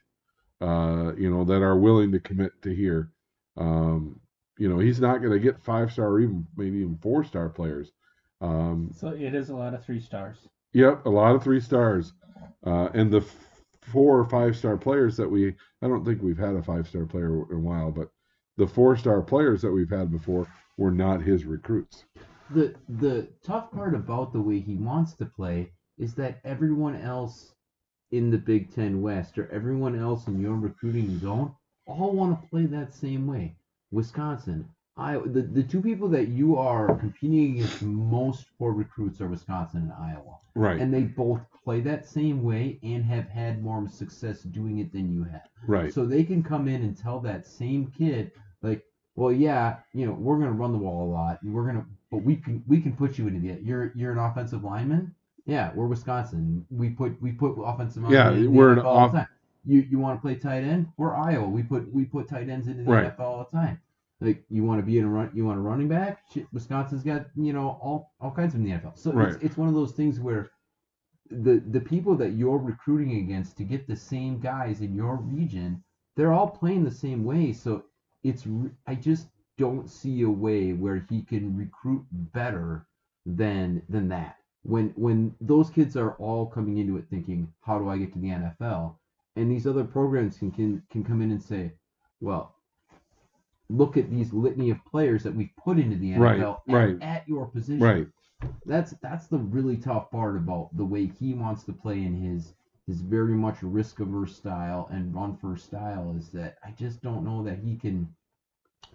uh, 0.61 1.13
you 1.17 1.31
know 1.31 1.45
that 1.45 1.63
are 1.63 1.77
willing 1.79 2.13
to 2.13 2.21
commit 2.21 2.53
to 2.63 2.75
here 2.75 3.11
um, 3.57 4.19
you 4.59 4.69
know 4.69 4.79
he's 4.79 5.01
not 5.01 5.19
going 5.19 5.33
to 5.33 5.39
get 5.39 5.61
five 5.63 5.93
star 5.93 6.09
or 6.09 6.21
even 6.21 6.47
maybe 6.57 6.79
even 6.79 6.97
four 6.99 7.25
star 7.25 7.49
players 7.49 7.93
um, 8.41 8.91
So 8.95 9.09
it 9.09 9.35
is 9.35 9.51
a 9.51 9.57
lot 9.57 9.75
of 9.75 9.85
three 9.85 10.01
stars. 10.01 10.49
Yep, 10.73 11.07
a 11.07 11.11
lot 11.11 11.35
of 11.35 11.43
three 11.43 11.61
stars, 11.61 12.13
uh, 12.67 12.89
and 12.95 13.11
the 13.11 13.19
f- 13.19 13.63
four 13.83 14.19
or 14.19 14.25
five 14.25 14.57
star 14.57 14.77
players 14.77 15.17
that 15.17 15.31
we 15.31 15.55
I 15.83 15.89
don't 15.89 16.05
think 16.05 16.23
we've 16.23 16.39
had 16.39 16.57
a 16.57 16.63
five 16.63 16.87
star 16.89 17.07
player 17.07 17.51
in 17.51 17.57
a 17.57 17.61
while, 17.61 17.91
but 17.91 18.11
the 18.57 18.67
four 18.67 18.97
star 18.97 19.23
players 19.23 19.63
that 19.63 19.73
we've 19.73 19.91
had 19.91 20.11
before 20.11 20.49
were 20.77 20.91
not 20.91 21.23
his 21.23 21.45
recruits. 21.47 22.05
The 22.51 22.75
the 22.89 23.29
tough 23.43 23.71
part 23.73 23.95
about 23.95 24.33
the 24.33 24.41
way 24.43 24.61
he 24.61 24.77
wants 24.77 25.15
to 25.15 25.27
play 25.27 25.73
is 25.99 26.15
that 26.17 26.41
everyone 26.45 26.97
else 26.97 27.55
in 28.11 28.31
the 28.31 28.39
Big 28.39 28.73
Ten 28.75 29.03
West 29.03 29.39
or 29.39 29.51
everyone 29.51 29.99
else 29.99 30.27
in 30.27 30.41
your 30.41 30.55
recruiting 30.55 31.19
zone 31.19 31.55
all 31.87 32.13
want 32.13 32.41
to 32.41 32.49
play 32.49 32.67
that 32.67 32.93
same 32.95 33.27
way. 33.27 33.57
Wisconsin, 33.93 34.69
I 34.97 35.19
the, 35.19 35.43
the 35.43 35.63
two 35.63 35.83
people 35.83 36.09
that 36.09 36.29
you 36.29 36.57
are 36.57 36.95
competing 36.97 37.53
against 37.57 37.83
most 37.83 38.47
for 38.59 38.73
recruits 38.73 39.21
are 39.21 39.29
Wisconsin 39.29 39.83
and 39.83 39.93
Iowa. 39.93 40.39
Right, 40.55 40.81
And 40.81 40.93
they 40.93 41.03
both 41.03 41.41
play 41.65 41.81
that 41.81 42.07
same 42.07 42.43
way 42.43 42.79
and 42.83 43.05
have 43.05 43.29
had 43.29 43.63
more 43.63 43.87
success 43.89 44.43
doing 44.43 44.79
it 44.79 44.93
than 44.93 45.13
you 45.13 45.25
have. 45.25 45.49
right, 45.67 45.93
So 45.93 46.07
they 46.07 46.25
can 46.25 46.43
come 46.43 46.67
in 46.67 46.83
and 46.83 46.97
tell 46.97 47.21
that 47.21 47.47
same 47.47 47.93
kid, 47.97 48.33
like, 48.63 48.83
well, 49.17 49.33
yeah, 49.33 49.79
you 49.93 50.07
know, 50.07 50.13
we're 50.13 50.39
gonna 50.39 50.53
run 50.53 50.73
the 50.73 50.79
ball 50.79 51.09
a 51.09 51.11
lot, 51.11 51.43
and 51.43 51.53
we're 51.53 51.67
gonna, 51.67 51.87
but 52.11 52.23
we 52.23 52.37
can 52.37 52.63
we 52.67 52.81
can 52.81 52.93
put 52.97 53.19
you 53.19 53.29
into 53.29 53.41
the. 53.41 53.61
You're 53.63 53.93
you're 53.95 54.13
an 54.13 54.19
offensive 54.19 54.65
lineman. 54.65 55.15
Yeah, 55.47 55.73
we're 55.75 55.87
Wisconsin. 55.87 56.67
We 56.71 56.91
put 56.91 57.21
we 57.23 57.33
put 57.33 57.55
offensive 57.63 58.03
linemen 58.03 58.21
Yeah, 58.33 58.37
in 58.37 58.43
the 58.45 58.51
we're 58.51 58.73
an 58.73 58.79
NFL 58.81 58.85
all 58.85 58.97
off- 58.99 59.13
the 59.13 59.19
time. 59.19 59.29
You 59.65 59.81
you 59.91 59.99
want 59.99 60.19
to 60.19 60.23
play 60.23 60.35
tight 60.37 60.63
end? 60.65 60.89
We're 60.97 61.15
Iowa. 61.15 61.49
We 61.49 61.63
put 61.63 61.93
we 61.93 62.05
put 62.05 62.29
tight 62.29 62.49
ends 62.49 62.69
into 62.69 62.83
the 62.85 62.91
Right. 62.91 63.05
NFL 63.17 63.21
all 63.21 63.49
the 63.51 63.57
time. 63.57 63.81
Like 64.21 64.45
you 64.49 64.65
want 64.65 64.81
to 64.81 64.87
be 64.87 64.99
in 64.99 65.05
a 65.05 65.09
run, 65.09 65.31
you 65.35 65.45
want 65.45 65.59
a 65.59 65.63
running 65.63 65.89
back. 65.89 66.21
Shit, 66.33 66.47
Wisconsin's 66.53 67.03
got 67.03 67.27
you 67.37 67.53
know 67.53 67.79
all 67.81 68.13
all 68.21 68.31
kinds 68.31 68.55
of 68.55 68.61
in 68.61 68.67
the 68.67 68.73
NFL. 68.73 68.97
So 68.97 69.13
Right. 69.13 69.29
it's 69.35 69.43
it's 69.43 69.57
one 69.57 69.69
of 69.69 69.75
those 69.75 69.93
things 69.93 70.21
where 70.21 70.51
the 71.31 71.59
the 71.71 71.81
people 71.81 72.15
that 72.17 72.33
you're 72.33 72.59
recruiting 72.59 73.17
against 73.19 73.57
to 73.59 73.65
get 73.65 73.87
the 73.87 73.97
same 73.97 74.39
guys 74.41 74.81
in 74.81 74.95
your 74.95 75.17
region, 75.17 75.83
they're 76.17 76.33
all 76.33 76.49
playing 76.49 76.85
the 76.85 76.91
same 76.91 77.25
way. 77.25 77.53
So 77.53 77.85
it's 78.23 78.47
I 78.87 78.95
just 78.95 79.29
don't 79.59 79.89
see 79.91 80.23
a 80.23 80.31
way 80.31 80.73
where 80.73 81.05
he 81.11 81.23
can 81.23 81.57
recruit 81.57 82.05
better 82.11 82.87
than 83.25 83.83
than 83.89 84.09
that. 84.09 84.37
When 84.67 84.93
when 84.97 85.35
those 85.41 85.71
kids 85.71 85.97
are 85.97 86.15
all 86.15 86.47
coming 86.47 86.79
into 86.79 86.97
it 86.97 87.07
thinking, 87.09 87.53
how 87.61 87.79
do 87.79 87.89
I 87.89 87.99
get 87.99 88.13
to 88.15 88.19
the 88.19 88.29
NFL? 88.29 88.97
And 89.37 89.51
these 89.51 89.67
other 89.67 89.85
programs 89.85 90.39
can 90.39 90.51
can, 90.51 90.83
can 90.91 91.05
come 91.05 91.23
in 91.23 91.31
and 91.31 91.43
say, 91.43 91.73
well, 92.21 92.55
look 93.69 93.97
at 93.97 94.11
these 94.11 94.33
litany 94.33 94.71
of 94.71 94.85
players 94.85 95.23
that 95.23 95.35
we've 95.35 95.55
put 95.63 95.79
into 95.79 95.97
the 95.97 96.15
Right, 96.15 96.41
NFL 96.41 96.61
at, 96.69 96.75
right. 96.75 97.03
at 97.03 97.29
your 97.29 97.47
position 97.47 97.83
right. 97.83 98.07
that's 98.65 98.93
that's 99.03 99.27
the 99.27 99.39
really 99.39 99.77
tough 99.77 100.11
part 100.11 100.37
about 100.37 100.71
the 100.77 100.85
way 100.85 101.07
he 101.07 101.35
wants 101.35 101.65
to 101.65 101.73
play 101.73 102.03
in 102.03 102.15
his 102.15 102.55
his 102.87 103.01
very 103.01 103.35
much 103.35 103.63
risk 103.63 103.99
averse 104.01 104.37
style 104.37 104.89
and 104.93 105.15
run 105.15 105.37
first 105.37 105.65
style 105.67 106.15
is 106.17 106.29
that 106.31 106.59
I 106.65 106.71
just 106.73 107.03
don't 107.03 107.25
know 107.25 107.43
that 107.45 107.59
he 107.59 107.77
can 107.77 108.09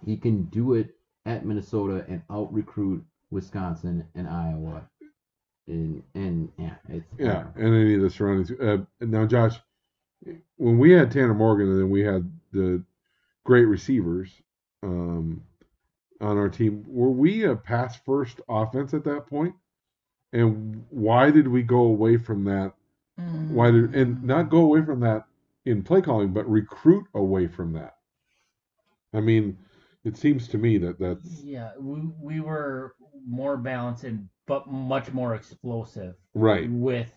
he 0.05 0.17
can 0.17 0.45
do 0.45 0.73
it 0.73 0.95
at 1.25 1.45
Minnesota 1.45 2.05
and 2.07 2.21
out 2.31 2.51
recruit 2.53 3.03
Wisconsin 3.29 4.05
and 4.15 4.27
Iowa. 4.27 4.89
And 5.67 6.03
and 6.15 6.51
yeah, 6.57 6.75
it's 6.89 7.05
Yeah, 7.17 7.45
and 7.55 7.75
any 7.75 7.95
of 7.95 8.01
the 8.01 8.09
surroundings. 8.09 8.51
Uh, 8.51 8.79
now, 8.99 9.25
Josh, 9.25 9.59
when 10.57 10.77
we 10.77 10.91
had 10.91 11.11
Tanner 11.11 11.33
Morgan 11.33 11.69
and 11.69 11.79
then 11.79 11.89
we 11.89 12.01
had 12.01 12.29
the 12.51 12.83
great 13.43 13.65
receivers 13.65 14.29
um, 14.83 15.43
on 16.19 16.37
our 16.37 16.49
team, 16.49 16.83
were 16.87 17.11
we 17.11 17.43
a 17.45 17.55
pass 17.55 17.99
first 18.05 18.41
offense 18.49 18.93
at 18.93 19.03
that 19.05 19.27
point? 19.27 19.55
And 20.33 20.85
why 20.89 21.31
did 21.31 21.47
we 21.47 21.61
go 21.61 21.81
away 21.81 22.17
from 22.17 22.43
that? 22.45 22.73
Why 23.49 23.69
did 23.71 23.95
and 23.95 24.23
not 24.23 24.49
go 24.49 24.59
away 24.59 24.83
from 24.83 24.99
that 25.01 25.25
in 25.65 25.83
play 25.83 26.01
calling, 26.01 26.33
but 26.33 26.49
recruit 26.49 27.05
away 27.13 27.47
from 27.47 27.73
that? 27.73 27.97
I 29.13 29.19
mean, 29.19 29.57
it 30.03 30.17
seems 30.17 30.47
to 30.49 30.57
me 30.57 30.77
that 30.79 30.99
that's 30.99 31.43
Yeah, 31.43 31.71
we, 31.79 32.01
we 32.19 32.39
were 32.39 32.95
more 33.27 33.57
balanced 33.57 34.03
and 34.03 34.27
but 34.47 34.67
much 34.67 35.11
more 35.13 35.35
explosive 35.35 36.15
right. 36.33 36.69
with 36.69 37.11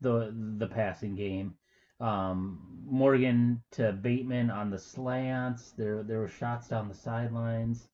the 0.00 0.34
the 0.58 0.66
passing 0.66 1.14
game. 1.14 1.54
Um, 1.98 2.82
Morgan 2.84 3.62
to 3.72 3.92
Bateman 3.92 4.50
on 4.50 4.70
the 4.70 4.78
slants. 4.78 5.72
There 5.72 6.02
there 6.02 6.20
were 6.20 6.28
shots 6.28 6.68
down 6.68 6.88
the 6.88 6.94
sidelines, 6.94 7.88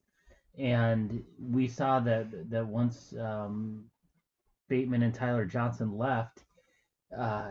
and 0.59 1.23
we 1.39 1.69
saw 1.69 2.01
that 2.01 2.51
that 2.51 2.67
once 2.67 3.15
um, 3.19 3.85
Bateman 4.69 5.03
and 5.03 5.15
Tyler 5.15 5.45
Johnson 5.45 5.97
left, 5.97 6.45
uh, 7.17 7.51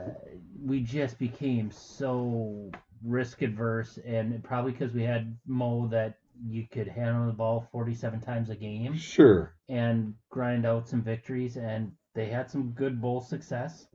we 0.61 0.81
just 0.81 1.17
became 1.17 1.71
so 1.71 2.69
risk 3.03 3.41
adverse, 3.41 3.97
and 4.05 4.43
probably 4.43 4.73
because 4.73 4.93
we 4.93 5.03
had 5.03 5.37
Mo 5.47 5.87
that 5.87 6.17
you 6.47 6.65
could 6.71 6.87
handle 6.87 7.27
the 7.27 7.33
ball 7.33 7.67
47 7.71 8.19
times 8.21 8.49
a 8.49 8.55
game 8.55 8.95
Sure. 8.97 9.53
and 9.69 10.13
grind 10.29 10.65
out 10.65 10.87
some 10.89 11.01
victories 11.03 11.57
and 11.57 11.91
they 12.15 12.27
had 12.27 12.49
some 12.49 12.71
good 12.71 13.01
bowl 13.01 13.21
success 13.21 13.87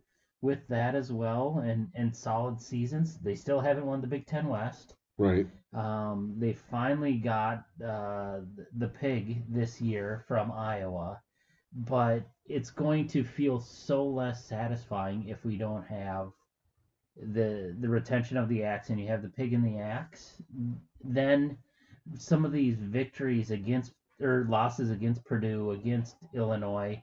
with 0.43 0.67
that 0.69 0.95
as 0.95 1.11
well 1.13 1.63
and 1.65 1.89
and 1.95 2.15
solid 2.15 2.61
seasons 2.61 3.19
they 3.19 3.35
still 3.35 3.61
haven't 3.61 3.87
won 3.87 4.01
the 4.01 4.07
big 4.07 4.27
ten 4.27 4.47
west 4.49 4.95
Right. 5.19 5.47
um, 5.73 6.35
they 6.39 6.53
finally 6.53 7.15
got 7.15 7.65
uh, 7.83 8.41
the 8.77 8.89
pig 8.89 9.43
this 9.49 9.81
year 9.81 10.25
from 10.29 10.53
iowa 10.53 11.21
but 11.73 12.29
it's 12.45 12.71
going 12.71 13.09
to 13.09 13.25
feel 13.25 13.59
so 13.61 14.07
less 14.07 14.45
satisfying 14.45 15.27
if 15.29 15.45
we 15.45 15.57
don't 15.57 15.87
have 15.87 16.29
the 17.17 17.75
the 17.81 17.89
retention 17.89 18.37
of 18.37 18.49
the 18.49 18.63
axe 18.63 18.91
and 18.91 19.01
you 19.01 19.09
have 19.09 19.23
the 19.23 19.29
pig 19.31 19.53
in 19.55 19.63
the 19.63 19.79
axe 19.79 20.35
then 21.03 21.57
some 22.19 22.45
of 22.45 22.53
these 22.53 22.77
victories 22.77 23.51
against 23.51 23.93
or 24.21 24.47
losses 24.49 24.91
against 24.91 25.25
Purdue, 25.25 25.73
against 25.73 26.17
Illinois, 26.35 27.03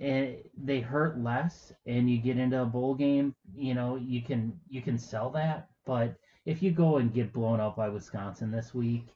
and 0.00 0.36
they 0.56 0.80
hurt 0.80 1.18
less. 1.18 1.72
And 1.86 2.10
you 2.10 2.18
get 2.18 2.38
into 2.38 2.62
a 2.62 2.66
bowl 2.66 2.94
game, 2.94 3.34
you 3.54 3.74
know, 3.74 3.96
you 3.96 4.22
can 4.22 4.58
you 4.68 4.82
can 4.82 4.98
sell 4.98 5.30
that. 5.30 5.68
But 5.84 6.14
if 6.44 6.62
you 6.62 6.70
go 6.70 6.96
and 6.96 7.12
get 7.12 7.32
blown 7.32 7.60
out 7.60 7.76
by 7.76 7.88
Wisconsin 7.88 8.50
this 8.50 8.74
week, 8.74 9.06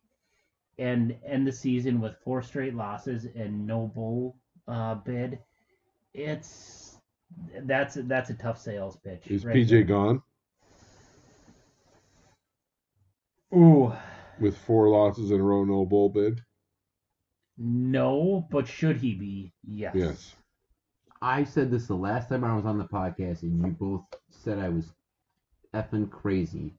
and 0.78 1.16
end 1.24 1.46
the 1.46 1.52
season 1.52 2.00
with 2.00 2.16
four 2.22 2.42
straight 2.42 2.74
losses 2.74 3.26
and 3.34 3.66
no 3.66 3.86
bowl 3.94 4.36
uh, 4.68 4.94
bid, 4.96 5.38
it's 6.12 6.98
that's 7.62 7.96
that's 8.02 8.30
a 8.30 8.34
tough 8.34 8.60
sales 8.60 8.98
pitch. 9.02 9.26
Is 9.28 9.44
right 9.44 9.56
PJ 9.56 9.68
there. 9.68 9.82
gone 9.82 10.22
Ooh. 13.54 13.92
With 14.40 14.56
four 14.56 14.88
losses 14.88 15.30
in 15.30 15.40
a 15.40 15.42
row, 15.42 15.64
no 15.64 15.84
bowl 15.84 16.08
bid? 16.08 16.40
No, 17.58 18.46
but 18.50 18.68
should 18.68 18.98
he 18.98 19.14
be? 19.14 19.52
Yes. 19.66 19.94
Yes. 19.94 20.34
I 21.22 21.44
said 21.44 21.70
this 21.70 21.86
the 21.86 21.94
last 21.94 22.28
time 22.28 22.44
I 22.44 22.54
was 22.54 22.66
on 22.66 22.78
the 22.78 22.84
podcast, 22.84 23.42
and 23.42 23.64
you 23.64 23.72
both 23.72 24.02
said 24.30 24.58
I 24.58 24.68
was 24.68 24.92
effing 25.74 26.10
crazy. 26.10 26.74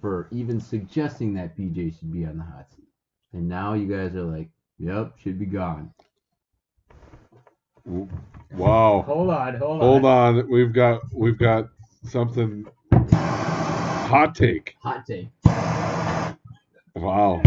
for 0.00 0.28
even 0.30 0.60
suggesting 0.60 1.32
that 1.34 1.56
PJ 1.56 1.98
should 1.98 2.12
be 2.12 2.26
on 2.26 2.36
the 2.36 2.44
hot 2.44 2.70
seat. 2.76 2.86
And 3.32 3.48
now 3.48 3.72
you 3.72 3.86
guys 3.86 4.14
are 4.14 4.22
like, 4.22 4.50
"Yep, 4.78 5.18
should 5.18 5.38
be 5.38 5.46
gone." 5.46 5.92
Wow. 7.86 9.02
Hold 9.06 9.30
on, 9.30 9.56
hold 9.56 9.82
on. 9.82 9.88
Hold 9.88 10.04
on. 10.04 10.50
We've 10.50 10.72
got 10.72 11.00
we've 11.14 11.38
got 11.38 11.68
something 12.04 12.66
hot 13.10 14.34
take. 14.34 14.76
Hot 14.82 15.06
take. 15.06 15.30
Wow. 16.94 17.42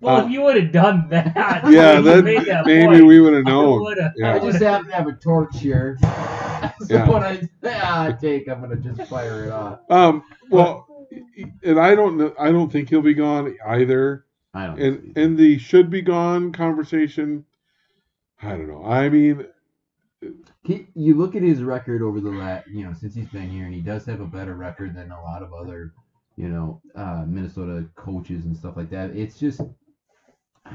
Well, 0.00 0.16
Uh, 0.16 0.24
if 0.26 0.30
you 0.30 0.42
would 0.42 0.62
have 0.62 0.72
done 0.72 1.08
that, 1.10 1.34
Yeah, 1.70 1.96
you 1.98 2.02
then 2.02 2.24
that 2.44 2.66
maybe 2.66 2.86
point, 2.86 3.06
we 3.06 3.20
would 3.20 3.32
have 3.32 3.44
known. 3.44 3.80
would've- 3.82 4.12
Yeah. 4.16 4.34
I 4.34 4.38
just 4.38 4.62
happen 4.62 4.88
to 4.88 4.94
have 4.94 5.06
a 5.06 5.12
torch 5.14 5.58
here. 5.58 5.96
so 6.02 6.94
Yeah. 6.94 7.08
when 7.08 7.22
I 7.22 7.40
say 7.62 7.72
hot 7.72 8.20
take, 8.20 8.48
I'm 8.48 8.60
gonna 8.60 8.76
just 8.76 9.08
fire 9.10 9.44
it 9.44 9.50
off. 9.52 9.80
Um. 9.90 10.22
Well, 10.50 10.86
and 11.64 11.80
I 11.80 11.94
don't 11.94 12.16
know. 12.18 12.34
I 12.38 12.50
don't 12.52 12.70
think 12.70 12.90
he'll 12.90 13.00
be 13.02 13.14
gone 13.14 13.56
either. 13.66 14.26
I 14.54 14.66
don't. 14.66 14.78
And 14.80 15.16
and 15.16 15.38
the 15.38 15.58
should 15.58 15.90
be 15.90 16.02
gone 16.02 16.52
conversation. 16.52 17.44
I 18.42 18.50
don't 18.50 18.68
know. 18.68 18.84
I 18.84 19.08
mean, 19.08 19.46
He, 20.62 20.88
you 20.94 21.14
look 21.14 21.34
at 21.34 21.42
his 21.42 21.62
record 21.62 22.02
over 22.02 22.20
the 22.20 22.30
last, 22.30 22.66
you 22.68 22.84
know, 22.84 22.92
since 22.92 23.14
he's 23.14 23.28
been 23.28 23.48
here, 23.48 23.64
and 23.64 23.74
he 23.74 23.80
does 23.80 24.04
have 24.06 24.20
a 24.20 24.26
better 24.26 24.54
record 24.54 24.94
than 24.94 25.10
a 25.10 25.22
lot 25.22 25.42
of 25.42 25.52
other, 25.54 25.92
you 26.36 26.48
know, 26.48 26.80
uh, 26.94 27.24
Minnesota 27.26 27.86
coaches 27.94 28.44
and 28.44 28.56
stuff 28.56 28.76
like 28.76 28.90
that. 28.90 29.10
It's 29.10 29.38
just, 29.38 29.60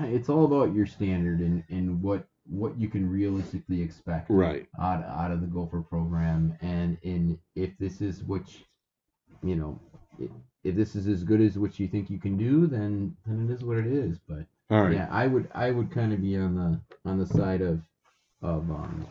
it's 0.01 0.29
all 0.29 0.45
about 0.45 0.73
your 0.73 0.85
standard 0.85 1.39
and, 1.39 1.63
and 1.69 2.01
what 2.01 2.25
what 2.49 2.77
you 2.77 2.89
can 2.89 3.09
realistically 3.09 3.81
expect 3.81 4.29
right. 4.29 4.67
out 4.81 5.03
out 5.05 5.31
of 5.31 5.41
the 5.41 5.47
Gopher 5.47 5.81
program, 5.81 6.57
and 6.61 6.97
in 7.03 7.39
if 7.55 7.77
this 7.77 8.01
is 8.01 8.23
what, 8.23 8.41
you, 8.51 9.49
you 9.49 9.55
know, 9.55 9.79
if, 10.63 10.75
this 10.75 10.95
is 10.95 11.07
as 11.07 11.23
good 11.23 11.41
as 11.41 11.57
what 11.57 11.79
you 11.79 11.87
think 11.87 12.09
you 12.09 12.19
can 12.19 12.37
do, 12.37 12.67
then 12.67 13.15
then 13.25 13.47
it 13.47 13.53
is 13.53 13.63
what 13.63 13.77
it 13.77 13.87
is. 13.87 14.17
But 14.27 14.45
right. 14.69 14.93
yeah, 14.93 15.07
I 15.11 15.27
would 15.27 15.49
I 15.53 15.71
would 15.71 15.91
kind 15.91 16.13
of 16.13 16.21
be 16.21 16.35
on 16.37 16.55
the 16.55 17.09
on 17.09 17.19
the 17.19 17.27
side 17.27 17.61
of 17.61 17.79
of 18.41 18.69
um 18.69 19.07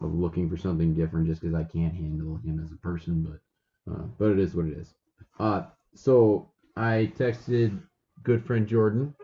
of 0.00 0.14
looking 0.14 0.48
for 0.48 0.56
something 0.56 0.94
different 0.94 1.26
just 1.26 1.40
because 1.40 1.54
I 1.54 1.64
can't 1.64 1.94
handle 1.94 2.36
him 2.36 2.62
as 2.62 2.72
a 2.72 2.76
person, 2.76 3.22
but 3.22 3.92
uh, 3.92 4.04
but 4.18 4.30
it 4.30 4.38
is 4.38 4.54
what 4.54 4.66
it 4.66 4.76
is. 4.78 4.94
Uh, 5.38 5.62
so 5.94 6.50
I 6.76 7.12
texted 7.16 7.80
good 8.22 8.44
friend 8.44 8.66
Jordan, 8.66 9.14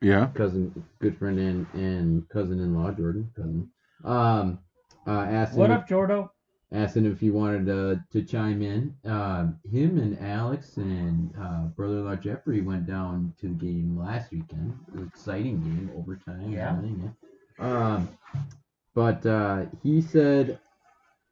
Yeah. 0.00 0.28
cousin, 0.34 0.84
good 1.00 1.16
friend 1.18 1.38
and 1.38 1.66
and 1.74 2.28
cousin-in-law 2.28 2.92
Jordan, 2.92 3.30
cousin. 3.36 3.70
Um, 4.04 4.58
uh, 5.06 5.10
asked 5.20 5.56
What 5.56 5.70
him 5.70 5.76
up, 5.76 5.88
Jordo? 5.88 6.28
asked 6.72 6.96
him 6.96 7.06
if 7.10 7.20
he 7.20 7.30
wanted 7.30 7.66
to, 7.66 8.02
to 8.12 8.22
chime 8.26 8.60
in. 8.62 8.94
Um, 9.04 9.58
him 9.70 9.98
and 9.98 10.18
Alex 10.20 10.76
and 10.76 11.32
uh, 11.40 11.66
brother-in-law 11.76 12.16
Jeffrey 12.16 12.60
went 12.60 12.86
down 12.86 13.32
to 13.40 13.48
the 13.48 13.54
game 13.54 13.96
last 13.98 14.30
weekend. 14.32 14.74
It 14.88 14.92
was 14.94 15.02
an 15.02 15.08
exciting 15.08 15.60
game, 15.60 15.90
overtime. 15.96 16.50
Yeah. 16.50 16.70
Everything, 16.76 17.14
yeah. 17.58 17.94
Um, 17.94 18.08
but 18.94 19.24
uh, 19.24 19.66
he 19.82 20.00
said, 20.02 20.58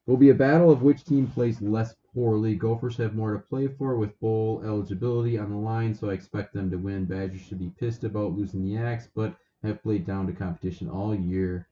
"Will 0.07 0.17
be 0.17 0.31
a 0.31 0.35
battle 0.35 0.71
of 0.71 0.83
which 0.83 1.05
team 1.05 1.27
plays 1.27 1.61
less 1.61 1.95
poorly. 2.15 2.55
Gophers 2.55 2.97
have 2.97 3.15
more 3.15 3.33
to 3.33 3.39
play 3.39 3.69
for 3.69 3.97
with 3.97 4.19
bowl 4.21 4.63
eligibility 4.65 5.39
on 5.39 5.51
the 5.51 5.57
line, 5.57 5.95
so 5.95 6.11
I 6.11 6.15
expect 6.15 6.53
them 6.53 6.71
to 6.71 6.77
win. 6.77 7.05
Badgers 7.05 7.41
should 7.41 7.59
be 7.59 7.73
pissed 7.79 8.05
about 8.05 8.37
losing 8.37 8.65
the 8.65 8.77
Axe, 8.77 9.09
but 9.15 9.35
have 9.63 9.83
played 9.83 10.07
down 10.07 10.27
to 10.27 10.33
competition 10.33 10.89
all 10.89 11.15
year. 11.15 11.69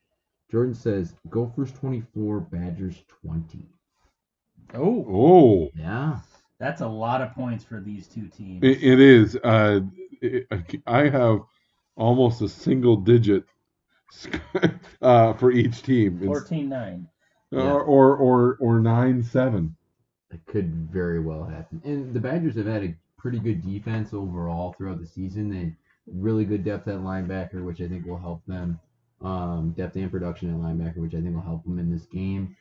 Jordan 0.50 0.74
says 0.74 1.14
Gophers 1.28 1.72
24, 1.72 2.40
Badgers 2.40 2.96
20. 3.22 3.66
Oh. 4.74 5.06
Oh. 5.08 5.70
Yeah. 5.74 6.18
That's 6.58 6.80
a 6.82 6.88
lot 6.88 7.22
of 7.22 7.32
points 7.34 7.64
for 7.64 7.80
these 7.80 8.06
two 8.06 8.28
teams. 8.28 8.62
it, 8.62 8.82
it 8.82 9.00
is. 9.00 9.36
Uh, 9.36 9.80
it, 10.20 10.46
I 10.86 11.08
have 11.08 11.40
almost 11.96 12.42
a 12.42 12.48
single 12.48 12.96
digit 12.96 13.44
uh, 15.02 15.32
for 15.34 15.50
each 15.50 15.82
team. 15.82 16.20
14 16.24 16.68
9. 16.68 17.08
Or, 17.52 17.58
yeah. 17.58 17.72
or, 17.72 18.16
or, 18.16 18.56
or 18.60 18.80
9 18.80 19.22
7. 19.22 19.76
That 20.30 20.44
could 20.46 20.88
very 20.90 21.20
well 21.20 21.44
happen. 21.44 21.80
And 21.84 22.14
the 22.14 22.20
Badgers 22.20 22.56
have 22.56 22.66
had 22.66 22.84
a 22.84 22.94
pretty 23.18 23.38
good 23.38 23.62
defense 23.62 24.14
overall 24.14 24.72
throughout 24.72 25.00
the 25.00 25.06
season. 25.06 25.50
They 25.50 25.74
really 26.06 26.44
good 26.44 26.64
depth 26.64 26.88
at 26.88 26.98
linebacker, 26.98 27.64
which 27.64 27.80
I 27.80 27.88
think 27.88 28.06
will 28.06 28.18
help 28.18 28.44
them. 28.46 28.78
Um, 29.22 29.74
depth 29.76 29.96
and 29.96 30.10
production 30.10 30.50
at 30.50 30.56
linebacker, 30.56 30.96
which 30.96 31.14
I 31.14 31.20
think 31.20 31.34
will 31.34 31.42
help 31.42 31.64
them 31.64 31.78
in 31.78 31.92
this 31.92 32.06
game. 32.06 32.56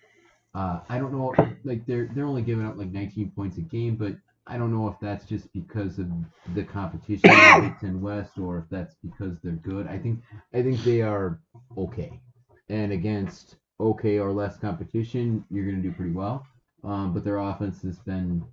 Uh, 0.53 0.79
I 0.89 0.97
don't 0.97 1.13
know, 1.13 1.33
like 1.63 1.85
they're 1.85 2.09
they're 2.13 2.25
only 2.25 2.41
giving 2.41 2.65
up 2.65 2.75
like 2.75 2.91
19 2.91 3.31
points 3.35 3.57
a 3.57 3.61
game, 3.61 3.95
but 3.95 4.15
I 4.47 4.57
don't 4.57 4.73
know 4.73 4.87
if 4.87 4.95
that's 4.99 5.25
just 5.25 5.51
because 5.53 5.99
of 5.99 6.07
the 6.55 6.63
competition 6.63 7.29
in 7.29 7.61
Big 7.61 7.79
Ten 7.79 8.01
West 8.01 8.37
or 8.39 8.57
if 8.57 8.65
that's 8.69 8.95
because 9.03 9.37
they're 9.43 9.53
good. 9.53 9.87
I 9.87 9.99
think 9.99 10.21
I 10.53 10.63
think 10.63 10.83
they 10.83 11.01
are 11.01 11.39
okay, 11.77 12.19
and 12.67 12.91
against 12.91 13.57
okay 13.79 14.17
or 14.17 14.31
less 14.31 14.57
competition, 14.57 15.45
you're 15.51 15.69
gonna 15.69 15.83
do 15.83 15.91
pretty 15.91 16.11
well. 16.11 16.45
Um, 16.83 17.13
but 17.13 17.23
their 17.23 17.37
offense 17.37 17.81
has 17.83 17.99
been, 17.99 18.43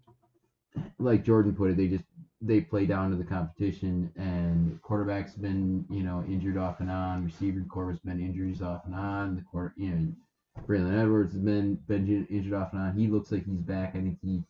like 0.98 1.24
Jordan 1.24 1.54
put 1.54 1.70
it, 1.70 1.76
they 1.76 1.88
just 1.88 2.04
they 2.42 2.60
play 2.60 2.86
down 2.86 3.10
to 3.10 3.16
the 3.16 3.24
competition, 3.24 4.12
and 4.16 4.80
quarterback's 4.82 5.34
been 5.34 5.84
you 5.90 6.02
know 6.02 6.24
injured 6.28 6.56
off 6.58 6.80
and 6.80 6.90
on. 6.90 7.24
Receiver 7.24 7.64
core 7.68 7.90
has 7.90 8.00
been 8.00 8.20
injuries 8.20 8.62
off 8.62 8.82
and 8.84 8.94
on. 8.94 9.36
The 9.36 9.42
quarter, 9.42 9.74
you 9.76 9.90
know, 9.90 10.12
Braylon 10.66 11.00
Edwards 11.00 11.32
has 11.32 11.40
been 11.42 11.76
been 11.86 12.26
injured 12.30 12.54
off 12.54 12.72
and 12.72 12.82
on. 12.82 12.96
He 12.96 13.06
looks 13.06 13.32
like 13.32 13.46
he's 13.46 13.60
back. 13.60 13.90
I 13.90 14.00
think 14.00 14.18
he 14.22 14.42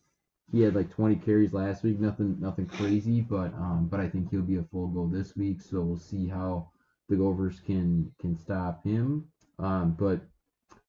he 0.51 0.61
had 0.61 0.75
like 0.75 0.89
20 0.89 1.17
carries 1.17 1.53
last 1.53 1.83
week. 1.83 1.99
Nothing 1.99 2.37
nothing 2.39 2.67
crazy, 2.67 3.21
but 3.21 3.53
um, 3.53 3.87
but 3.89 3.99
I 3.99 4.09
think 4.09 4.29
he'll 4.29 4.41
be 4.41 4.57
a 4.57 4.63
full 4.63 4.87
go 4.87 5.07
this 5.07 5.35
week. 5.35 5.61
So 5.61 5.81
we'll 5.81 5.97
see 5.97 6.27
how 6.27 6.71
the 7.09 7.15
Gophers 7.15 7.61
can 7.65 8.11
can 8.19 8.37
stop 8.37 8.83
him. 8.83 9.27
Um, 9.59 9.95
but 9.97 10.21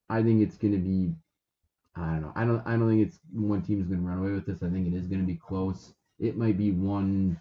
I 0.08 0.22
think 0.22 0.42
it's 0.42 0.56
going 0.56 0.74
to 0.74 0.80
be. 0.80 1.14
I 1.98 2.12
don't 2.12 2.22
know. 2.22 2.32
I 2.36 2.44
don't. 2.44 2.62
I 2.66 2.76
don't 2.76 2.88
think 2.88 3.06
it's 3.06 3.18
one 3.32 3.62
team 3.62 3.80
is 3.80 3.88
going 3.88 4.00
to 4.00 4.06
run 4.06 4.18
away 4.18 4.30
with 4.30 4.46
this. 4.46 4.62
I 4.62 4.68
think 4.70 4.86
it 4.86 4.94
is 4.94 5.06
going 5.08 5.20
to 5.20 5.26
be 5.26 5.34
close. 5.36 5.94
It 6.20 6.36
might 6.36 6.56
be 6.56 6.70
one, 6.70 7.40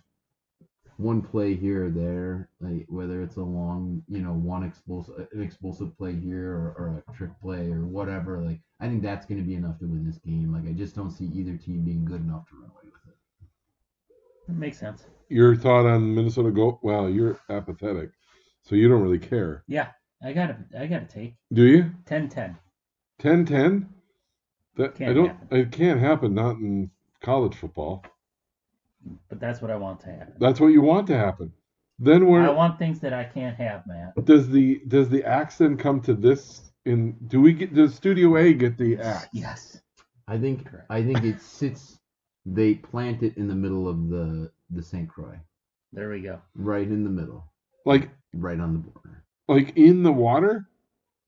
one 0.98 1.22
play 1.22 1.56
here 1.56 1.86
or 1.86 1.90
there, 1.90 2.50
like 2.60 2.86
whether 2.90 3.22
it's 3.22 3.36
a 3.38 3.42
long, 3.42 4.04
you 4.08 4.20
know, 4.22 4.34
one 4.34 4.64
explosive, 4.64 5.28
an 5.32 5.42
explosive 5.42 5.96
play 5.98 6.16
here 6.16 6.52
or, 6.52 6.76
or 6.78 7.04
a 7.08 7.14
trick 7.14 7.32
play 7.42 7.72
or 7.72 7.86
whatever. 7.86 8.40
Like 8.40 8.60
I 8.80 8.88
think 8.88 9.04
that's 9.04 9.26
going 9.26 9.40
to 9.40 9.46
be 9.48 9.56
enough 9.56 9.80
to 9.80 9.86
win 9.86 10.06
this 10.06 10.18
game. 10.20 10.54
Like 10.54 10.68
I 10.68 10.74
just 10.74 10.96
don't 10.96 11.12
see 11.12 11.26
either 11.26 11.56
team 11.58 11.84
being 11.84 12.06
good 12.06 12.22
enough 12.22 12.48
to 12.50 12.56
run 12.56 12.66
away 12.72 12.86
with 12.86 13.14
it. 13.14 13.18
That 14.48 14.54
makes 14.56 14.80
sense. 14.80 15.06
Your 15.30 15.56
thought 15.56 15.86
on 15.86 16.16
Minnesota 16.16 16.52
go? 16.52 16.80
Well, 16.82 17.10
you're 17.10 17.40
apathetic, 17.50 18.12
so 18.64 18.76
you 18.76 18.88
don't 18.88 19.02
really 19.02 19.20
care, 19.20 19.64
Yeah, 19.68 19.90
I 20.24 20.34
got 20.34 20.48
to 20.48 20.80
I 20.80 20.88
got 20.88 21.08
to 21.08 21.14
take 21.16 21.36
do 21.52 21.64
you? 21.64 21.92
10-10. 22.06 22.56
10-10? 23.22 23.88
That 24.78 24.92
I 24.96 24.98
Can't 24.98 25.16
don't. 25.16 25.28
happen. 25.30 25.58
It 25.60 25.72
can't 25.72 26.00
happen. 26.00 26.34
Not 26.34 26.58
in 26.58 26.92
college 27.22 27.56
football. 27.56 28.04
But 29.30 29.40
that's 29.40 29.62
what 29.62 29.72
I 29.72 29.76
want 29.76 30.00
to 30.02 30.08
happen. 30.08 30.34
That's 30.40 30.60
what 30.60 30.68
you 30.68 30.82
want 30.82 31.08
to 31.08 31.18
happen. 31.18 31.52
Then 32.00 32.28
where 32.28 32.44
I 32.44 32.50
want 32.52 32.78
things 32.78 33.00
that 33.00 33.14
I 33.14 33.24
can't 33.24 33.56
have, 33.58 33.84
Matt. 33.88 34.14
does 34.26 34.50
the 34.50 34.82
does 34.88 35.10
the 35.10 35.24
axe 35.24 35.58
then 35.58 35.78
come 35.78 36.00
to 36.02 36.14
this? 36.14 36.62
In 36.86 37.14
do 37.28 37.42
we 37.42 37.54
get 37.54 37.74
does 37.74 37.96
Studio 37.96 38.38
A 38.38 38.54
get 38.54 38.78
the 38.78 38.98
axe? 39.00 39.28
Yes. 39.34 39.82
I 40.28 40.38
think 40.38 40.66
Correct. 40.70 40.86
I 40.90 41.02
think 41.04 41.24
it 41.24 41.42
sits. 41.42 41.98
They 42.46 42.76
plant 42.76 43.24
it 43.24 43.36
in 43.38 43.48
the 43.48 43.56
middle 43.56 43.88
of 43.88 44.10
the 44.10 44.52
the 44.70 44.84
St. 44.84 45.08
Croix, 45.10 45.40
There 45.94 46.10
we 46.10 46.22
go. 46.22 46.40
right 46.56 46.88
in 46.88 47.04
the 47.04 47.10
middle, 47.10 47.46
Like 47.86 48.10
right 48.34 48.60
on 48.60 48.74
the 48.74 48.80
border. 48.80 49.24
like 49.48 49.76
in 49.78 50.04
the 50.04 50.12
water? 50.12 50.68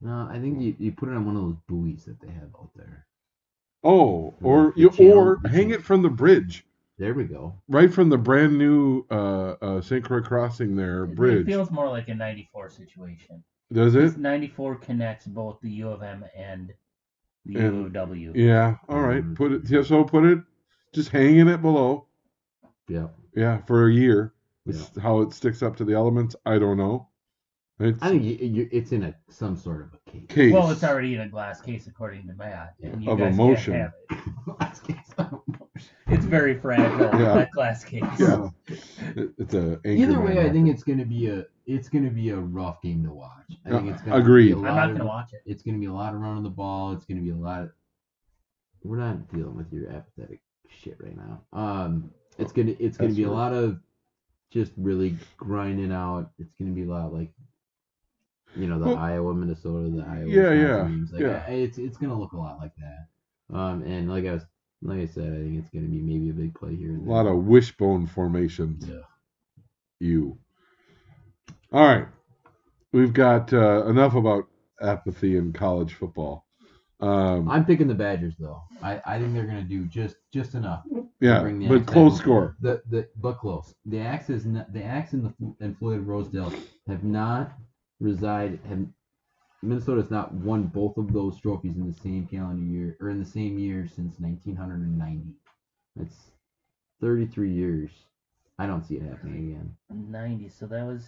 No, 0.02 0.28
I 0.30 0.40
think 0.40 0.62
you, 0.62 0.76
you 0.78 0.92
put 0.92 1.10
it 1.10 1.16
on 1.16 1.26
one 1.26 1.36
of 1.38 1.42
those 1.44 1.58
buoys 1.68 2.04
that 2.06 2.20
they 2.22 2.32
have 2.34 2.50
out 2.60 2.70
there. 2.76 3.06
Oh, 3.84 4.34
or 4.42 4.74
you 4.76 4.90
or 5.00 5.40
hang 5.48 5.70
it 5.72 5.84
from 5.84 6.02
the 6.02 6.10
bridge, 6.10 6.66
There 6.98 7.14
we 7.14 7.24
go. 7.24 7.56
right 7.70 7.92
from 7.94 8.10
the 8.10 8.18
brand 8.18 8.58
new 8.58 9.06
uh, 9.10 9.56
uh, 9.62 9.82
St. 9.82 10.04
Croix 10.04 10.22
Crossing 10.22 10.76
there 10.76 11.06
It- 11.06 11.16
bridge. 11.16 11.42
It 11.42 11.46
feels 11.46 11.72
more 11.72 11.88
like 11.88 12.10
a 12.10 12.16
94 12.16 12.70
situation. 12.70 13.44
Does 13.72 13.94
This 13.94 14.14
it? 14.16 14.20
94 14.20 14.76
connects 14.76 15.28
both 15.28 15.60
the 15.62 15.70
U 15.72 15.90
of 15.90 16.02
M 16.04 16.26
and 16.36 16.74
the 17.46 17.60
And- 17.60 17.76
U 17.78 17.86
of 17.86 17.94
W. 17.94 18.34
Yeah. 18.36 18.78
All 18.90 19.02
right. 19.02 19.24
Mhm. 19.24 19.36
Put 19.36 19.52
it. 19.54 19.70
Yeah, 19.70 19.84
so 19.84 20.04
put 20.04 20.26
it. 20.26 20.40
Just 20.92 21.10
hanging 21.10 21.48
it 21.48 21.62
below. 21.62 22.06
Yeah. 22.88 23.08
Yeah, 23.36 23.60
for 23.60 23.88
a 23.88 23.94
year. 23.94 24.34
Yeah. 24.66 24.82
How 25.02 25.22
it 25.22 25.34
sticks 25.34 25.62
up 25.64 25.76
to 25.78 25.86
the 25.86 25.94
elements. 25.94 26.36
I 26.46 26.58
don't 26.60 26.78
know. 26.78 27.08
It's 27.82 28.02
I 28.04 28.10
think 28.10 28.24
you, 28.24 28.36
you, 28.46 28.70
it's 28.74 28.92
in 28.92 29.04
a 29.04 29.16
some 29.30 29.56
sort 29.56 29.82
of 29.82 29.94
a 29.94 30.12
case. 30.12 30.26
case. 30.28 30.54
Well, 30.54 30.70
it's 30.70 30.84
already 30.84 31.16
in 31.16 31.22
a 31.22 31.30
glass 31.30 31.62
case, 31.62 31.88
according 31.88 32.28
to 32.28 32.34
Matt. 32.34 32.76
and 32.84 33.08
Of 33.08 33.22
emotion. 33.22 33.74
Can't 33.74 33.94
have 35.20 35.34
it. 35.40 35.40
It's 36.08 36.26
very 36.26 36.60
fragile, 36.60 37.06
Yeah. 37.20 37.36
that 37.36 37.52
glass 37.52 37.86
case. 37.86 38.04
Yeah. 38.20 38.50
It- 38.68 39.32
it's 39.38 39.54
a 39.54 39.80
Either 39.88 40.20
way, 40.20 40.40
I 40.46 40.50
think 40.50 40.68
it's 40.68 40.84
gonna 40.84 41.06
be 41.06 41.28
a 41.28 41.46
it's 41.68 41.88
gonna 41.88 42.10
be 42.10 42.30
a 42.30 42.36
rough 42.38 42.82
game 42.82 43.04
to 43.06 43.12
watch. 43.12 43.58
I 43.66 43.70
think 43.70 43.88
Uh, 43.90 43.94
it's 43.94 44.02
gonna 44.02 44.18
agreed. 44.18 44.48
Be 44.48 44.52
a 44.54 44.58
I'm 44.58 44.64
not 44.64 44.88
going 44.88 44.98
to 45.00 45.06
watch 45.06 45.34
it. 45.34 45.42
It's 45.46 45.62
gonna 45.64 45.78
be 45.78 45.86
a 45.86 45.94
lot 45.94 46.14
of 46.14 46.20
running 46.20 46.44
the 46.44 46.50
ball. 46.50 46.92
It's 46.94 47.06
gonna 47.06 47.22
be 47.22 47.30
a 47.30 47.36
lot. 47.36 47.62
Of, 47.64 47.72
we're 48.84 48.98
not 48.98 49.32
dealing 49.32 49.56
with 49.56 49.72
your 49.72 49.90
apathetic 49.90 50.42
shit 50.68 50.98
right 51.00 51.16
now. 51.16 51.42
Um, 51.54 52.12
it's 52.38 52.52
gonna 52.52 52.76
it's 52.80 52.98
gonna 52.98 53.10
That's 53.10 53.18
be 53.18 53.24
a 53.24 53.32
lot 53.32 53.54
of 53.54 53.80
just 54.52 54.74
really 54.78 55.16
grinding 55.38 55.92
out. 55.94 56.32
It's 56.40 56.54
gonna 56.60 56.72
be 56.72 56.84
a 56.84 56.90
lot 56.90 57.14
like 57.14 57.32
you 58.56 58.68
know 58.68 58.80
the 58.80 58.88
Well, 58.88 58.98
Iowa 58.98 59.34
Minnesota 59.34 59.90
the 59.90 60.04
Iowa 60.04 60.28
Yeah, 60.28 60.52
yeah. 60.52 60.90
Like, 61.12 61.22
yeah. 61.22 61.48
It's 61.48 61.78
it's 61.78 61.98
gonna 61.98 62.20
look 62.20 62.34
a 62.34 62.38
lot 62.38 62.60
like 62.60 62.74
that. 62.78 63.56
Um, 63.56 63.84
and 63.84 64.10
like 64.10 64.26
I 64.26 64.34
was 64.34 64.46
like 64.82 65.00
I 65.00 65.06
said, 65.06 65.34
I 65.34 65.38
think 65.38 65.60
it's 65.60 65.70
gonna 65.70 65.88
be 65.88 66.02
maybe 66.02 66.30
a 66.30 66.34
big 66.34 66.56
play 66.56 66.76
here. 66.76 66.96
A 66.96 67.02
lot 67.02 67.28
of 67.28 67.46
wishbone 67.46 68.08
formations. 68.08 68.88
Yeah. 68.88 69.02
You. 70.00 70.38
All 71.72 71.86
right. 71.86 72.08
We've 72.92 73.14
got 73.14 73.54
uh, 73.54 73.86
enough 73.86 74.16
about 74.16 74.48
apathy 74.82 75.38
in 75.38 75.54
college 75.54 75.94
football. 75.94 76.46
Um, 77.02 77.50
I'm 77.50 77.66
picking 77.66 77.88
the 77.88 77.94
Badgers 77.94 78.36
though. 78.40 78.62
I, 78.82 79.02
I 79.06 79.20
think 79.20 79.34
they're 79.34 79.46
gonna 79.46 79.64
do 79.64 79.86
just 79.86 80.18
just 80.34 80.54
enough. 80.54 80.84
yeah, 81.22 81.42
bring 81.42 81.60
the 81.60 81.68
but 81.68 81.86
close 81.86 82.18
score. 82.18 82.58
The 82.60 82.82
the 82.90 83.08
but 83.18 83.38
close. 83.38 83.74
The 83.86 84.00
Axe 84.00 84.30
is 84.30 84.46
not, 84.46 84.74
the 84.74 84.84
Axe 84.84 85.14
and 85.14 85.26
the 85.26 85.56
and 85.62 85.78
Floyd 85.78 86.06
Rosedale 86.06 86.54
have 86.88 87.04
not 87.04 87.54
reside 88.00 88.60
have 88.68 88.86
has 89.72 90.10
not 90.10 90.34
won 90.34 90.64
both 90.64 90.98
of 90.98 91.12
those 91.12 91.40
trophies 91.40 91.76
in 91.76 91.86
the 91.86 92.00
same 92.00 92.26
calendar 92.28 92.64
year 92.64 92.98
or 93.02 93.10
in 93.10 93.20
the 93.20 93.30
same 93.30 93.60
year 93.60 93.88
since 93.88 94.20
1990. 94.20 95.34
That's 95.96 96.32
33 97.02 97.52
years. 97.52 97.92
I 98.58 98.68
don't 98.68 98.86
see 98.86 98.96
it 98.96 99.04
happening 99.04 99.52
again. 99.52 99.76
90. 99.90 100.50
So 100.50 100.66
that 100.68 100.86
was 100.86 101.06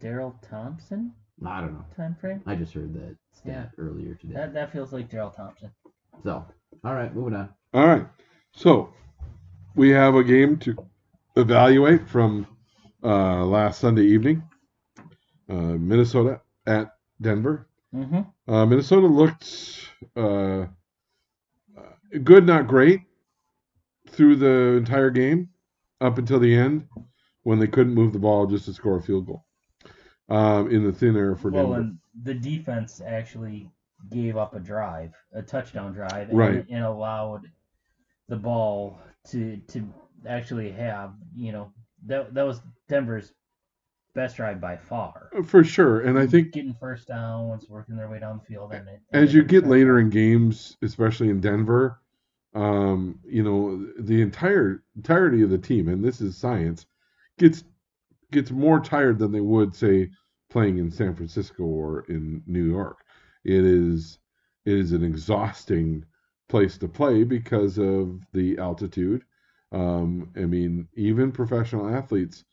Darrell 0.00 0.38
Thompson 0.48 1.12
I 1.44 1.60
don't 1.60 1.74
know. 1.74 1.84
time 1.96 2.16
frame. 2.20 2.42
I 2.46 2.54
just 2.54 2.72
heard 2.72 2.94
that 2.94 3.16
stat 3.32 3.72
earlier 3.78 4.14
today. 4.14 4.34
That 4.34 4.54
that 4.54 4.72
feels 4.72 4.92
like 4.92 5.10
Darrell 5.10 5.30
Thompson. 5.30 5.70
So, 6.22 6.44
all 6.82 6.94
right, 6.94 7.14
moving 7.14 7.34
on. 7.34 7.50
All 7.74 7.86
right. 7.86 8.06
So 8.52 8.92
we 9.74 9.90
have 9.90 10.14
a 10.14 10.24
game 10.24 10.56
to 10.60 10.76
evaluate 11.36 12.08
from 12.08 12.46
uh, 13.02 13.44
last 13.44 13.80
Sunday 13.80 14.04
evening. 14.06 14.42
Uh, 15.48 15.76
Minnesota 15.78 16.40
at 16.66 16.94
Denver. 17.20 17.66
Mm-hmm. 17.94 18.52
Uh, 18.52 18.66
Minnesota 18.66 19.06
looked 19.06 19.90
uh, 20.16 20.60
uh, 20.60 20.66
good, 22.24 22.46
not 22.46 22.66
great, 22.66 23.02
through 24.08 24.36
the 24.36 24.76
entire 24.76 25.10
game 25.10 25.48
up 26.00 26.18
until 26.18 26.38
the 26.38 26.54
end 26.54 26.86
when 27.42 27.58
they 27.58 27.66
couldn't 27.66 27.94
move 27.94 28.12
the 28.12 28.18
ball 28.18 28.46
just 28.46 28.64
to 28.66 28.72
score 28.72 28.98
a 28.98 29.02
field 29.02 29.26
goal 29.26 29.44
um, 30.28 30.70
in 30.70 30.84
the 30.84 30.92
thin 30.92 31.16
air 31.16 31.36
for 31.36 31.50
Denver. 31.50 31.68
Well, 31.70 31.80
and 31.80 31.98
the 32.24 32.34
defense 32.34 33.00
actually 33.06 33.70
gave 34.10 34.36
up 34.36 34.54
a 34.54 34.60
drive, 34.60 35.14
a 35.32 35.42
touchdown 35.42 35.92
drive, 35.92 36.28
and, 36.30 36.38
Right. 36.38 36.66
and 36.68 36.84
allowed 36.84 37.42
the 38.28 38.36
ball 38.36 38.98
to 39.28 39.56
to 39.68 39.88
actually 40.26 40.72
have 40.72 41.14
you 41.34 41.52
know 41.52 41.72
that 42.06 42.34
that 42.34 42.42
was 42.44 42.60
Denver's 42.88 43.32
best 44.16 44.36
drive 44.36 44.60
by 44.60 44.76
far. 44.76 45.30
For 45.44 45.62
sure, 45.62 46.00
and 46.00 46.18
I 46.18 46.26
think 46.26 46.52
getting 46.52 46.74
first 46.74 47.06
downs, 47.06 47.68
working 47.68 47.94
their 47.94 48.08
way 48.08 48.18
down 48.18 48.40
the 48.40 48.44
field, 48.44 48.72
and 48.72 48.88
it, 48.88 49.00
as 49.12 49.32
you 49.32 49.44
get 49.44 49.66
later 49.66 50.00
in 50.00 50.10
games, 50.10 50.76
especially 50.82 51.28
in 51.28 51.40
Denver, 51.40 52.00
um, 52.54 53.20
you 53.24 53.44
know 53.44 53.86
the 54.00 54.20
entire 54.22 54.82
entirety 54.96 55.42
of 55.42 55.50
the 55.50 55.58
team, 55.58 55.88
and 55.88 56.02
this 56.02 56.20
is 56.20 56.36
science, 56.36 56.86
gets 57.38 57.62
gets 58.32 58.50
more 58.50 58.80
tired 58.80 59.18
than 59.20 59.30
they 59.30 59.40
would 59.40 59.74
say 59.74 60.10
playing 60.50 60.78
in 60.78 60.90
San 60.90 61.14
Francisco 61.14 61.62
or 61.62 62.00
in 62.08 62.42
New 62.46 62.64
York. 62.64 62.98
It 63.44 63.64
is 63.64 64.18
it 64.64 64.74
is 64.74 64.92
an 64.92 65.04
exhausting 65.04 66.04
place 66.48 66.78
to 66.78 66.88
play 66.88 67.22
because 67.22 67.78
of 67.78 68.20
the 68.32 68.58
altitude. 68.58 69.24
Um, 69.72 70.30
I 70.36 70.46
mean, 70.46 70.88
even 70.94 71.32
professional 71.32 71.88
athletes, 71.88 72.44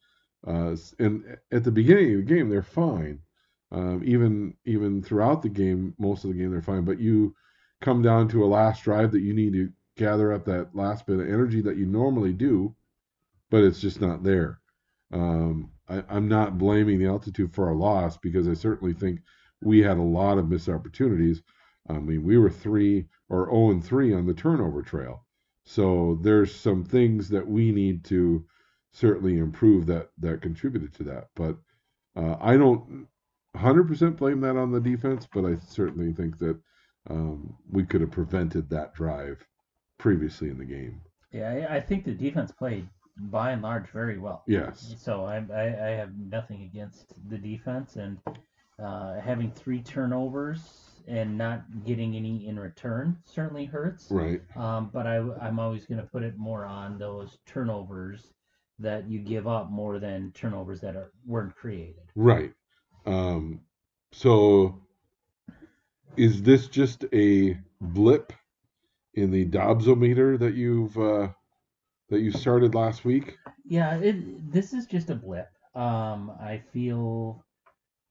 uh, 0.46 0.76
and 1.00 1.38
at 1.52 1.64
the 1.64 1.72
beginning 1.72 2.12
of 2.14 2.26
the 2.26 2.36
game, 2.36 2.50
they're 2.50 2.62
fine. 2.62 3.20
Um, 3.72 4.04
even 4.06 4.56
even 4.66 5.02
throughout 5.02 5.41
the 5.41 5.50
game, 5.50 5.96
most 5.98 6.24
of 6.24 6.32
the 6.32 6.38
game 6.38 6.52
they're 6.52 6.62
fine. 6.62 6.86
But 6.86 7.00
you 7.00 7.36
come 7.82 8.02
down 8.02 8.28
to 8.30 8.44
a 8.44 8.48
last 8.48 8.84
drive 8.84 9.12
that 9.12 9.22
you 9.22 9.34
need 9.34 9.54
to 9.54 9.70
gather 9.98 10.34
up 10.34 10.46
that 10.46 10.76
last 10.76 11.06
bit 11.06 11.20
of 11.20 11.28
energy 11.28 11.62
that 11.62 11.78
you 11.78 11.86
normally 11.86 12.34
do, 12.34 12.76
but 13.50 13.64
it's 13.64 13.80
just 13.80 14.02
not 14.02 14.24
there. 14.24 14.60
Um, 15.12 15.72
I, 15.88 16.04
I'm 16.10 16.28
not 16.28 16.58
blaming 16.58 17.00
the 17.00 17.08
altitude 17.08 17.54
for 17.54 17.68
our 17.68 17.76
loss 17.76 18.18
because 18.18 18.48
I 18.48 18.54
certainly 18.54 18.94
think 18.94 19.22
we 19.62 19.80
had 19.80 19.98
a 19.98 20.02
lot 20.02 20.38
of 20.38 20.50
missed 20.50 20.70
opportunities. 20.70 21.41
I 21.89 21.94
mean, 21.94 22.24
we 22.24 22.38
were 22.38 22.50
three 22.50 23.08
or 23.30 23.46
0 23.46 23.72
and 23.72 23.84
3 23.84 24.14
on 24.14 24.26
the 24.26 24.34
turnover 24.34 24.82
trail. 24.82 25.26
So 25.66 26.20
there's 26.22 26.54
some 26.54 26.84
things 26.84 27.30
that 27.30 27.48
we 27.48 27.72
need 27.72 28.04
to 28.06 28.46
certainly 28.94 29.38
improved 29.38 29.88
that 29.88 30.10
that 30.20 30.41
contributed 30.41 30.94
to 30.94 31.04
that. 31.04 31.28
But 31.36 31.58
uh, 32.16 32.38
I 32.39 32.58
don't 32.58 33.08
100% 33.58 34.18
blame 34.18 34.41
that 34.41 34.56
on 34.56 34.72
the 34.72 34.80
defense, 34.80 35.28
but 35.32 35.46
I 35.46 35.58
certainly 35.68 36.14
think 36.14 36.38
that 36.39 36.58
um, 37.10 37.56
we 37.70 37.84
could 37.84 38.02
have 38.02 38.12
prevented 38.12 38.70
that 38.70 38.94
drive 38.94 39.46
previously 39.98 40.50
in 40.50 40.58
the 40.58 40.66
game. 40.66 41.02
Yeah, 41.32 41.68
I, 41.70 41.76
I 41.78 41.80
think 41.82 42.06
the 42.06 42.14
defense 42.14 42.52
played 42.52 42.88
by 43.18 43.52
and 43.52 43.62
large 43.62 43.89
very 43.89 44.18
well. 44.18 44.44
Yes. 44.48 44.96
So 44.98 45.26
I, 45.26 45.44
I, 45.54 45.64
I 45.64 45.89
have 45.91 46.12
nothing 46.18 46.64
against 46.64 47.14
the 47.30 47.38
defense 47.38 47.96
and 47.96 48.18
uh, 48.84 49.20
having 49.20 49.52
three 49.52 49.82
turnovers 49.82 50.89
and 51.08 51.38
not 51.38 51.64
getting 51.86 52.16
any 52.16 52.48
in 52.48 52.60
return 52.60 53.18
certainly 53.26 53.66
hurts. 53.66 54.08
Right. 54.10 54.41
Um, 54.56 54.89
but 54.94 55.06
I, 55.06 55.18
I'm 55.41 55.60
always 55.60 55.86
going 55.86 56.00
to 56.00 56.08
put 56.08 56.24
it 56.24 56.38
more 56.38 56.66
on 56.66 56.98
those 56.98 57.38
turnovers 57.46 58.34
that 58.80 59.07
you 59.07 59.19
give 59.19 59.47
up 59.47 59.69
more 59.69 59.99
than 59.99 60.32
turnovers 60.34 60.82
that 60.82 60.95
are 60.95 61.11
weren't 61.26 61.55
created. 61.55 62.03
Right. 62.15 62.53
Um, 63.05 63.61
so 64.11 64.82
is 66.17 66.41
this 66.41 66.67
just 66.67 67.05
a 67.13 67.57
blip 67.82 68.34
in 69.13 69.32
the 69.32 69.45
Dobbsometer 69.45 70.39
that 70.39 70.53
you've 70.53 70.97
uh, 70.97 71.30
that 72.09 72.19
you 72.19 72.32
started 72.32 72.76
last 72.76 73.05
week? 73.05 73.38
Yeah, 73.65 73.95
it, 73.97 74.51
this 74.51 74.74
is 74.74 74.86
just 74.86 75.09
a 75.09 75.15
blip. 75.15 75.49
Um, 75.76 76.32
I 76.39 76.61
feel 76.71 77.43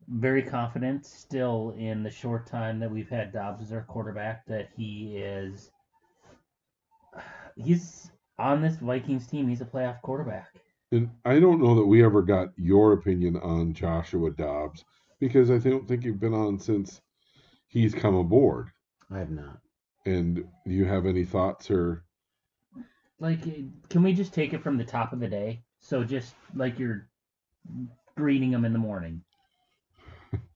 very 0.08 0.42
confident 0.42 1.06
still 1.06 1.74
in 1.78 2.02
the 2.02 2.10
short 2.10 2.46
time 2.46 2.80
that 2.80 2.90
we've 2.90 3.08
had 3.08 3.32
Dobbs 3.32 3.62
as 3.62 3.72
our 3.72 3.82
quarterback 3.82 4.44
that 4.46 4.68
he 4.76 5.16
is 5.16 5.70
he's 7.56 8.10
on 8.38 8.62
this 8.62 8.76
Vikings 8.76 9.26
team. 9.26 9.48
He's 9.48 9.60
a 9.60 9.66
playoff 9.66 10.00
quarterback. 10.02 10.48
And 10.90 11.10
I 11.24 11.40
don't 11.40 11.62
know 11.62 11.74
that 11.74 11.86
we 11.86 12.04
ever 12.04 12.22
got 12.22 12.48
your 12.56 12.92
opinion 12.92 13.36
on 13.38 13.72
Joshua 13.72 14.30
Dobbs 14.30 14.84
because 15.20 15.50
I 15.50 15.58
don't 15.58 15.88
think 15.88 16.04
you've 16.04 16.20
been 16.20 16.34
on 16.34 16.58
since 16.58 17.00
he's 17.68 17.94
come 17.94 18.14
aboard. 18.14 18.68
I 19.10 19.18
have 19.18 19.30
not. 19.30 19.58
And 20.04 20.36
do 20.36 20.72
you 20.72 20.84
have 20.84 21.06
any 21.06 21.24
thoughts 21.24 21.70
or 21.70 22.04
Like, 23.20 23.42
can 23.88 24.02
we 24.02 24.12
just 24.12 24.34
take 24.34 24.52
it 24.52 24.62
from 24.62 24.76
the 24.76 24.84
top 24.84 25.12
of 25.12 25.20
the 25.20 25.28
day? 25.28 25.62
So 25.80 26.04
just 26.04 26.34
like 26.54 26.78
you're 26.78 27.08
greeting 28.16 28.52
him 28.52 28.64
in 28.64 28.72
the 28.72 28.78
morning. 28.78 29.22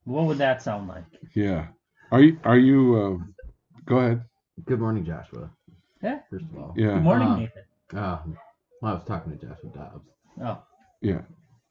What 0.03 0.25
would 0.25 0.37
that 0.37 0.61
sound 0.61 0.87
like? 0.87 1.03
yeah? 1.33 1.67
Are 2.11 2.21
you 2.21 2.39
are 2.45 2.57
you? 2.57 2.95
Uh, 2.95 3.43
go 3.85 3.97
ahead. 3.97 4.23
Good 4.65 4.79
morning, 4.79 5.03
Joshua. 5.05 5.49
Yeah. 6.01 6.19
First 6.29 6.45
of 6.45 6.57
all. 6.57 6.73
Yeah. 6.77 6.93
Good 6.93 7.03
morning, 7.03 7.27
Uh, 7.27 7.37
Nathan. 7.39 7.63
Uh, 7.93 8.19
well, 8.81 8.91
I 8.91 8.95
was 8.95 9.03
talking 9.05 9.37
to 9.37 9.45
Joshua 9.45 9.69
Dobbs. 9.69 10.09
Oh, 10.43 10.61
Yeah. 11.01 11.21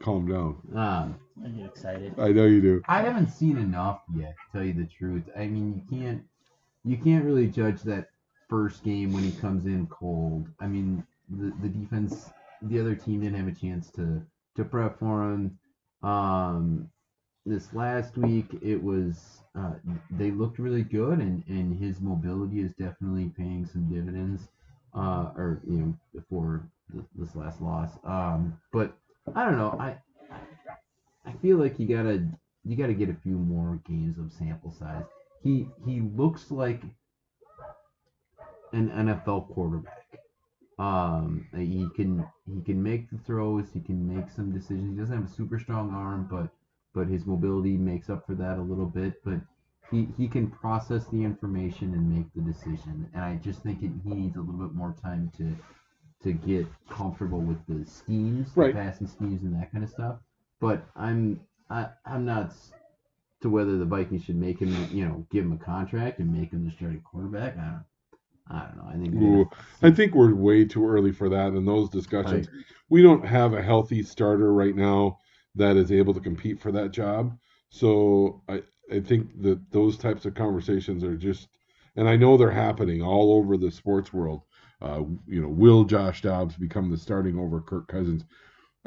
Calm 0.03 0.27
down. 0.29 0.57
Um, 0.75 1.17
I 1.43 1.49
get 1.49 1.67
excited. 1.67 2.15
I 2.19 2.31
know 2.33 2.45
you 2.45 2.61
do. 2.61 2.83
I 2.87 3.01
haven't 3.01 3.31
seen 3.31 3.57
enough 3.57 4.03
yet, 4.15 4.35
to 4.35 4.53
tell 4.53 4.67
you 4.67 4.75
the 4.75 4.87
truth. 4.87 5.25
I 5.37 5.47
mean, 5.47 5.73
you 5.75 5.99
can't 5.99 6.23
you 6.85 6.99
can't 6.99 7.25
really 7.25 7.47
judge 7.49 7.83
that 7.83 8.11
first 8.49 8.85
game 8.85 9.13
when 9.13 9.25
he 9.25 9.33
comes 9.33 9.65
in 9.65 9.87
cold. 9.87 10.49
I 10.61 10.67
mean, 10.67 11.03
the 11.31 11.53
the 11.63 11.69
defense, 11.69 12.31
the 12.63 12.79
other 12.79 12.95
team 12.95 13.23
didn't 13.23 13.39
have 13.39 13.49
a 13.49 13.59
chance 13.59 13.91
to 13.93 14.23
to 14.57 14.65
prep 14.65 14.99
for 14.99 15.23
him. 15.33 15.59
Um, 16.03 16.91
this 17.47 17.73
last 17.73 18.19
week, 18.19 18.47
it 18.61 18.83
was 18.83 19.41
uh, 19.59 19.73
they 20.11 20.31
looked 20.31 20.59
really 20.59 20.83
good, 20.83 21.21
and 21.21 21.43
and 21.49 21.75
his 21.83 22.01
mobility 22.01 22.61
is 22.61 22.73
definitely 22.75 23.33
paying 23.37 23.65
some 23.67 23.89
dividends. 23.89 24.49
Uh, 24.97 25.31
or 25.37 25.61
you 25.69 25.77
know, 25.77 25.99
before 26.15 26.67
th- 26.93 27.05
this 27.17 27.37
last 27.37 27.61
loss. 27.61 27.91
Um, 28.05 28.59
but 28.73 28.97
I 29.35 29.45
don't 29.45 29.59
know. 29.59 29.77
I 29.79 29.97
I 31.27 31.33
feel 31.43 31.59
like 31.59 31.79
you 31.79 31.87
gotta 31.87 32.27
you 32.65 32.77
gotta 32.77 32.95
get 32.95 33.11
a 33.11 33.17
few 33.23 33.37
more 33.37 33.81
games 33.87 34.19
of 34.19 34.33
sample 34.33 34.73
size. 34.73 35.05
He 35.43 35.69
he 35.85 36.01
looks 36.01 36.51
like 36.51 36.83
an 38.73 38.91
NFL 38.91 39.53
quarterback. 39.53 39.93
Um, 40.79 41.47
he 41.57 41.89
can 41.95 42.27
he 42.47 42.61
can 42.63 42.83
make 42.83 43.11
the 43.11 43.19
throws. 43.19 43.67
He 43.73 43.81
can 43.81 44.07
make 44.15 44.31
some 44.31 44.53
decisions. 44.53 44.91
He 44.95 45.01
doesn't 45.01 45.17
have 45.17 45.31
a 45.31 45.35
super 45.35 45.59
strong 45.59 45.91
arm, 45.93 46.29
but 46.31 46.49
but 46.95 47.09
his 47.09 47.27
mobility 47.27 47.77
makes 47.77 48.09
up 48.09 48.27
for 48.27 48.35
that 48.35 48.59
a 48.59 48.63
little 48.63 48.87
bit. 48.87 49.23
But 49.25 49.41
he 49.91 50.09
he 50.17 50.29
can 50.29 50.51
process 50.51 51.07
the 51.07 51.23
information 51.23 51.95
and 51.95 52.11
make 52.11 52.27
the 52.35 52.41
decision. 52.43 53.09
And 53.15 53.23
I 53.25 53.37
just 53.37 53.63
think 53.63 53.83
it, 53.83 53.91
he 54.05 54.15
needs 54.15 54.37
a 54.37 54.41
little 54.41 54.67
bit 54.67 54.75
more 54.75 54.95
time 55.03 55.31
to 55.39 55.57
to 56.23 56.33
get 56.33 56.67
comfortable 56.89 57.41
with 57.41 57.59
the 57.69 57.85
schemes, 57.89 58.49
Right. 58.57 58.75
the 58.75 58.81
passing 58.81 59.07
schemes, 59.07 59.43
and 59.43 59.55
that 59.55 59.71
kind 59.73 59.85
of 59.85 59.91
stuff. 59.91 60.17
But 60.61 60.85
I'm 60.97 61.41
I, 61.71 61.89
I'm 62.05 62.25
not 62.25 62.53
to 63.43 63.51
whether 63.51 63.77
the 63.79 63.85
Vikings 63.85 64.25
should 64.25 64.37
make 64.37 64.59
him, 64.61 64.75
you 64.93 65.05
know, 65.07 65.27
give 65.31 65.45
him 65.45 65.53
a 65.53 65.59
contract 65.59 66.19
and 66.21 66.33
make 66.33 66.51
him 66.53 66.65
the 66.65 66.71
starting 66.71 67.03
quarterback. 67.03 67.57
I 67.59 67.65
don't, 67.65 67.85
I 68.49 68.67
don't 68.67 68.77
know. 68.77 68.89
I 68.89 68.97
think 68.97 69.15
Ooh, 69.15 69.51
I 69.83 69.91
think 69.91 70.15
we're 70.15 70.35
way 70.35 70.65
too 70.65 70.87
early 70.89 71.13
for 71.13 71.29
that 71.29 71.55
in 71.55 71.65
those 71.65 71.91
discussions. 71.91 72.49
I- 72.49 72.65
We 72.89 73.03
don't 73.03 73.25
have 73.27 73.53
a 73.53 73.63
healthy 73.63 74.03
starter 74.03 74.53
right 74.53 74.75
now 74.77 75.19
that 75.55 75.77
is 75.77 75.91
able 75.93 76.15
to 76.15 76.21
compete 76.21 76.61
for 76.61 76.71
that 76.73 76.93
job. 76.93 77.37
So 77.71 78.43
I, 78.49 78.63
I 78.93 79.01
think 79.01 79.43
that 79.43 79.71
those 79.71 79.97
types 79.99 80.25
of 80.27 80.35
conversations 80.35 81.03
are 81.05 81.17
just, 81.17 81.49
and 81.97 82.09
I 82.09 82.17
know 82.17 82.37
they're 82.37 82.51
happening 82.51 83.03
all 83.03 83.33
over 83.33 83.57
the 83.57 83.71
sports 83.71 84.13
world. 84.13 84.43
Uh, 84.81 85.03
you 85.27 85.41
know, 85.41 85.49
will 85.49 85.85
Josh 85.85 86.23
Dobbs 86.23 86.57
become 86.57 86.91
the 86.91 86.97
starting 86.97 87.39
over 87.39 87.61
Kirk 87.61 87.89
Cousins? 87.89 88.25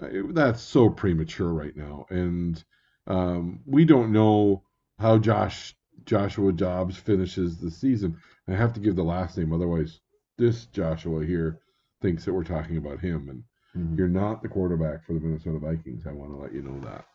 Uh, 0.02 0.08
that's 0.30 0.62
so 0.62 0.90
premature 0.90 1.54
right 1.54 1.76
now, 1.76 2.06
and 2.10 2.64
um, 3.08 3.60
we 3.66 3.86
don't 3.86 4.12
know 4.12 4.64
how 5.00 5.18
Josh 5.18 5.76
Joshua 6.06 6.52
Dobbs 6.54 6.96
finishes 6.98 7.58
the 7.58 7.72
season. 7.72 8.18
I 8.48 8.54
have 8.54 8.74
to 8.74 8.80
give 8.80 8.96
the 8.96 9.04
last 9.04 9.38
name, 9.38 9.52
otherwise, 9.52 10.00
this 10.38 10.66
Joshua 10.68 11.26
here 11.26 11.60
thinks 12.02 12.24
that 12.26 12.34
we're 12.34 12.44
talking 12.44 12.78
about 12.78 13.00
him, 13.00 13.30
and 13.30 13.44
Mhm. 13.76 13.98
you're 13.98 14.08
not 14.08 14.42
the 14.42 14.48
quarterback 14.48 15.04
for 15.04 15.14
the 15.14 15.20
Minnesota 15.20 15.60
Vikings. 15.60 16.08
I 16.08 16.14
want 16.14 16.32
to 16.32 16.38
let 16.38 16.54
you 16.54 16.62
know 16.62 16.80
that. 16.82 17.06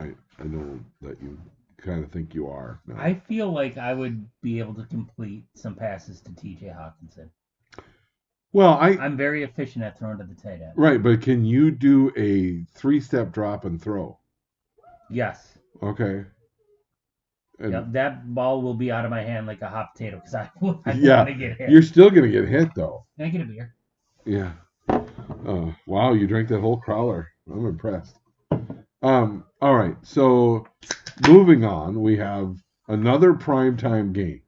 I 0.00 0.14
I 0.38 0.44
know 0.44 0.78
that 1.00 1.20
you 1.22 1.38
kind 1.82 2.02
of 2.04 2.10
think 2.10 2.34
you 2.34 2.46
are. 2.48 2.80
now. 2.86 2.96
I 2.98 3.14
feel 3.14 3.50
like 3.52 3.76
I 3.78 3.92
would 3.92 4.24
be 4.40 4.58
able 4.60 4.74
to 4.74 4.84
complete 4.84 5.44
some 5.54 5.74
passes 5.74 6.20
to 6.22 6.34
T.J. 6.34 6.66
Hockenson. 6.66 7.28
well, 8.52 8.74
I 8.74 8.90
I'm 9.00 9.16
very 9.16 9.42
efficient 9.42 9.84
at 9.84 9.98
throwing 9.98 10.18
to 10.18 10.24
the 10.24 10.34
tight 10.34 10.60
end. 10.62 10.72
right, 10.76 11.02
but 11.02 11.20
can 11.22 11.44
you 11.44 11.70
do 11.70 12.12
a 12.16 12.64
three-step 12.78 13.32
drop 13.32 13.64
and 13.64 13.80
throw? 13.82 14.18
Yes. 15.10 15.58
Okay. 15.82 16.24
And 17.58 17.72
Yep, 17.72 17.92
that 17.92 18.34
ball 18.34 18.62
will 18.62 18.74
be 18.74 18.90
out 18.90 19.04
of 19.04 19.10
my 19.10 19.22
hand 19.22 19.46
like 19.46 19.60
a 19.62 19.68
hot 19.68 19.92
potato 19.94 20.16
because 20.16 20.34
I, 20.34 20.50
I 20.86 20.92
Yeah, 20.92 21.18
want 21.18 21.28
to 21.28 21.34
get 21.34 21.58
hit. 21.58 21.70
you're 21.70 21.82
still 21.82 22.10
gonna 22.10 22.28
get 22.28 22.48
hit 22.48 22.68
though. 22.74 23.04
Can 23.16 23.26
I 23.26 23.28
get 23.28 23.40
a 23.40 23.44
beer? 23.44 23.74
Yeah. 24.24 24.52
Uh, 24.88 25.72
wow, 25.86 26.12
you 26.12 26.26
drank 26.26 26.48
that 26.48 26.60
whole 26.60 26.76
crawler. 26.78 27.28
I'm 27.50 27.66
impressed. 27.66 28.16
Um. 29.02 29.44
All 29.60 29.74
right. 29.74 29.96
So, 30.02 30.66
moving 31.28 31.64
on, 31.64 32.00
we 32.00 32.16
have 32.18 32.56
another 32.88 33.32
primetime 33.32 34.12
game. 34.12 34.42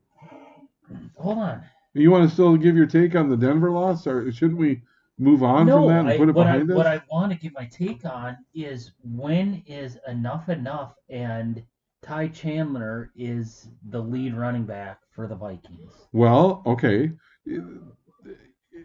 Hold 1.17 1.39
on. 1.39 1.63
You 1.95 2.11
want 2.11 2.29
to 2.29 2.35
still 2.35 2.57
give 2.57 2.77
your 2.77 2.87
take 2.87 3.15
on 3.15 3.29
the 3.29 3.37
Denver 3.37 3.71
loss, 3.71 4.07
or 4.07 4.31
shouldn't 4.33 4.59
we 4.59 4.83
move 5.19 5.43
on 5.43 5.67
no, 5.67 5.79
from 5.79 5.89
that 5.89 6.01
and 6.01 6.09
I, 6.09 6.17
put 6.17 6.29
it 6.29 6.35
what, 6.35 6.47
I, 6.47 6.53
behind 6.53 6.71
us? 6.71 6.77
what 6.77 6.87
I 6.87 7.01
want 7.11 7.33
to 7.33 7.39
give 7.39 7.53
my 7.55 7.67
take 7.67 8.05
on 8.05 8.37
is 8.53 8.93
when 9.03 9.63
is 9.67 9.99
enough 10.09 10.49
enough 10.49 10.95
and 11.09 11.63
Ty 12.03 12.29
Chandler 12.29 13.13
is 13.17 13.69
the 13.89 14.01
lead 14.01 14.35
running 14.35 14.65
back 14.65 14.99
for 15.15 15.27
the 15.27 15.35
Vikings. 15.35 15.93
Well, 16.13 16.63
okay. 16.67 17.13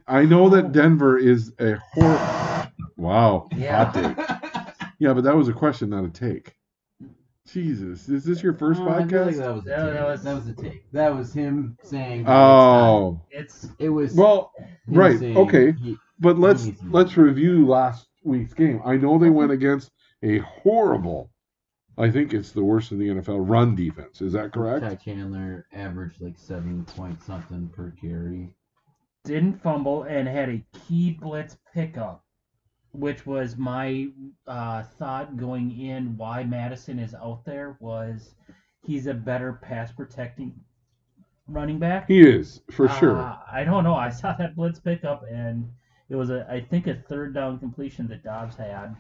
I 0.08 0.24
know 0.24 0.50
that 0.50 0.72
Denver 0.72 1.18
is 1.18 1.52
a 1.60 1.78
hor. 1.94 2.72
Wow. 2.96 3.50
Yeah. 3.56 3.86
Hot 3.86 3.94
take. 3.94 4.40
Yeah, 5.00 5.14
but 5.14 5.24
that 5.24 5.36
was 5.36 5.48
a 5.48 5.54
question, 5.54 5.90
not 5.90 6.04
a 6.06 6.10
take. 6.10 6.56
Jesus, 7.48 8.08
is 8.10 8.24
this 8.24 8.44
your 8.44 8.54
first 8.54 8.80
Oh, 8.82 8.90
I 8.90 9.08
feel 9.08 9.26
like 9.26 9.36
podcast? 9.36 9.38
that 9.40 9.54
was 9.56 9.66
a 9.66 9.70
That- 9.70 9.86
take. 9.86 9.94
that 9.94 10.08
was- 10.08 10.24
That 10.24 10.36
was 10.36 10.48
a 10.48 10.54
take. 10.54 10.92
That 10.92 11.16
was 11.16 11.34
him 11.34 11.78
saying. 11.84 12.26
Oh, 12.28 13.22
It's 13.32 13.70
It 13.80 13.90
was. 13.90 14.14
well, 14.14 14.52
him 14.88 14.94
right. 14.96 15.18
saying 15.18 15.38
Okay, 15.38 15.72
he- 15.72 15.98
but 16.20 16.38
let's 16.38 16.66
needs 16.66 16.84
let's 16.84 17.18
review 17.18 17.66
last 17.66 18.08
week's 18.24 18.54
game. 18.54 18.82
I 18.86 18.98
know 18.98 19.18
they 19.18 19.32
went 19.32 19.52
against 19.52 19.90
a 20.22 20.40
horrible. 20.40 21.32
I 21.98 22.12
think 22.12 22.34
it's 22.34 22.52
the 22.52 22.64
worst 22.64 22.92
in 22.92 23.00
the 23.00 23.10
NFL 23.10 23.40
run 23.40 23.76
defense. 23.76 24.22
Is 24.22 24.34
that 24.34 24.54
correct? 24.54 24.84
Ty 24.86 24.96
Chandler 24.96 25.66
averaged 25.74 26.22
like 26.22 26.38
seven 26.38 26.86
point 26.86 27.22
something 27.24 27.68
per 27.70 27.92
carry. 28.00 28.54
didn't 29.26 29.62
fumble 29.62 30.04
and 30.04 30.28
had 30.28 30.50
a 30.50 30.64
key 30.88 31.12
blitz 31.20 31.58
pickup, 31.74 32.24
which 33.00 33.26
was 33.26 33.58
my 33.58 34.08
uh, 34.48 34.84
thought 34.84 35.38
going 35.38 35.80
in 35.80 36.18
why 36.18 36.44
Mattison 36.44 37.00
is 37.00 37.14
out 37.14 37.46
there 37.46 37.78
was 37.80 38.36
he's 38.86 39.08
a 39.08 39.14
better 39.14 39.54
pass 39.54 39.92
protecting 39.92 40.54
running 41.48 41.80
back. 41.80 42.08
He 42.08 42.22
is 42.22 42.62
for 42.72 42.90
sure. 42.90 43.18
Uh, 43.18 43.38
I 43.52 43.64
don't 43.64 43.84
know. 43.84 43.96
I 43.96 44.10
saw 44.10 44.34
that 44.34 44.56
blitz 44.56 44.80
pickup, 44.80 45.24
and 45.32 45.70
it 46.10 46.16
was 46.16 46.30
a 46.30 46.46
I 46.50 46.62
think 46.62 46.88
a 46.88 46.96
third 46.96 47.34
down 47.34 47.60
completion 47.60 48.08
that 48.10 48.24
Dobbs 48.24 48.56
had, 48.56 48.96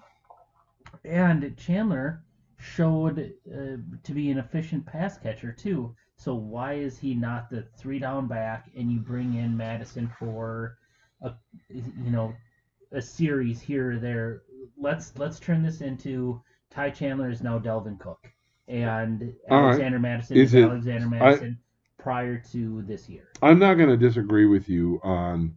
and 1.04 1.56
Chandler 1.58 2.24
showed 2.58 3.34
uh, 3.54 3.78
to 4.04 4.14
be 4.14 4.32
an 4.32 4.38
efficient 4.38 4.86
pass 4.86 5.18
catcher 5.18 5.52
too. 5.52 5.96
So 6.16 6.36
why 6.36 6.74
is 6.74 7.00
he 7.00 7.16
not 7.16 7.50
the 7.50 7.66
three 7.78 8.00
down 8.00 8.28
back, 8.28 8.70
and 8.76 8.92
you 8.92 9.00
bring 9.00 9.36
in 9.36 9.56
Mattison 9.56 10.12
for 10.20 10.78
a 11.22 11.34
you 11.70 12.12
know 12.12 12.34
a 12.92 13.02
series 13.02 13.60
here 13.62 13.94
or 13.94 13.98
there? 13.98 14.42
Let's 14.78 15.14
let's 15.18 15.40
turn 15.40 15.64
this 15.64 15.82
into 15.82 16.42
Ty 16.70 16.92
Chandler 16.92 17.30
is 17.30 17.42
now 17.42 17.60
Dalvin 17.60 18.00
Cook, 18.00 18.30
and 18.68 19.34
All 19.50 19.62
right. 19.62 19.66
Alexander 19.70 20.00
Mattison 20.00 20.38
Is 20.38 20.54
is, 20.54 20.54
it- 20.56 20.64
Alexander 20.64 21.08
Mattison 21.08 21.60
prior 21.98 22.42
to 22.52 22.82
this 22.84 23.10
year. 23.10 23.28
I'm 23.42 23.60
not 23.60 23.76
going 23.76 23.90
to 23.90 23.98
disagree 23.98 24.46
with 24.46 24.70
you 24.70 25.00
on 25.04 25.56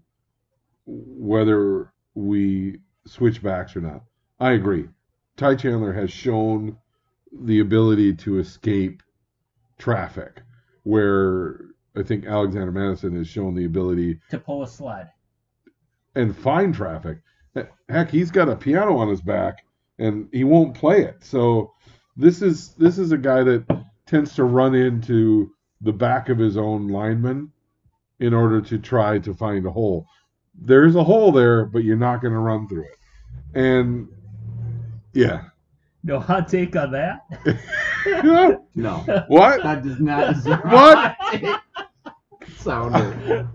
whether 0.86 1.92
we 2.14 2.80
switch 3.06 3.42
backs 3.42 3.76
or 3.76 3.80
not. 3.80 4.02
I 4.40 4.52
agree. 4.52 4.88
Ty 5.36 5.54
Chandler 5.54 5.92
has 5.92 6.10
shown 6.10 6.76
the 7.32 7.60
ability 7.60 8.14
to 8.14 8.38
escape 8.38 9.02
traffic, 9.78 10.42
where 10.82 11.60
I 11.96 12.02
think 12.02 12.26
Alexander 12.26 12.72
Mattison 12.72 13.16
has 13.16 13.28
shown 13.28 13.54
the 13.54 13.64
ability 13.64 14.18
to 14.30 14.38
pull 14.38 14.62
a 14.62 14.68
sled. 14.68 15.10
And 16.14 16.36
find 16.36 16.74
traffic. 16.74 17.18
Heck, 17.88 18.10
he's 18.10 18.30
got 18.30 18.48
a 18.48 18.56
piano 18.56 18.96
on 18.96 19.08
his 19.08 19.20
back 19.20 19.64
and 19.98 20.28
he 20.32 20.44
won't 20.44 20.74
play 20.74 21.02
it. 21.02 21.22
So 21.22 21.72
this 22.16 22.42
is 22.42 22.70
this 22.74 22.98
is 22.98 23.12
a 23.12 23.18
guy 23.18 23.42
that 23.44 23.84
tends 24.06 24.34
to 24.36 24.44
run 24.44 24.74
into 24.74 25.50
the 25.80 25.92
back 25.92 26.28
of 26.28 26.38
his 26.38 26.56
own 26.56 26.88
lineman 26.88 27.50
in 28.20 28.32
order 28.32 28.60
to 28.60 28.78
try 28.78 29.18
to 29.18 29.34
find 29.34 29.66
a 29.66 29.70
hole. 29.70 30.06
There's 30.54 30.94
a 30.96 31.04
hole 31.04 31.32
there, 31.32 31.64
but 31.66 31.84
you're 31.84 31.96
not 31.96 32.20
going 32.22 32.34
to 32.34 32.38
run 32.40 32.68
through 32.68 32.84
it. 32.84 32.98
And 33.54 34.08
yeah. 35.12 35.44
No 36.04 36.18
hot 36.20 36.48
take 36.48 36.74
on 36.76 36.92
that. 36.92 37.20
No, 38.74 38.96
what? 39.28 39.62
that 39.62 39.84
does 39.84 40.00
not 40.00 40.34
deserve 40.34 40.58
What? 40.64 41.16
sounder. 42.56 43.48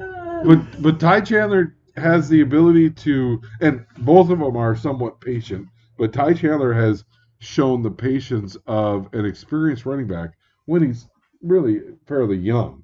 But 0.46 0.82
but 0.82 1.00
Ty 1.02 1.22
Chandler 1.22 1.76
has 1.98 2.30
the 2.30 2.42
ability 2.42 2.90
to, 2.92 3.42
and 3.62 3.86
both 4.00 4.30
of 4.30 4.40
them 4.40 4.56
are 4.56 4.76
somewhat 4.76 5.20
patient. 5.22 5.68
But 5.98 6.14
Ty 6.14 6.34
Chandler 6.34 6.74
has 6.74 7.04
shown 7.40 7.82
the 7.82 7.92
patience 7.92 8.58
of 8.68 9.10
an 9.14 9.26
experienced 9.26 9.86
running 9.86 10.08
back 10.08 10.32
when 10.66 10.84
he's 10.84 11.08
really 11.42 11.82
fairly 12.06 12.38
young, 12.38 12.84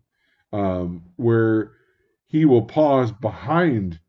um, 0.51 1.03
where 1.15 1.71
he 2.27 2.45
will 2.45 2.63
pause 2.63 3.11
behind 3.11 3.99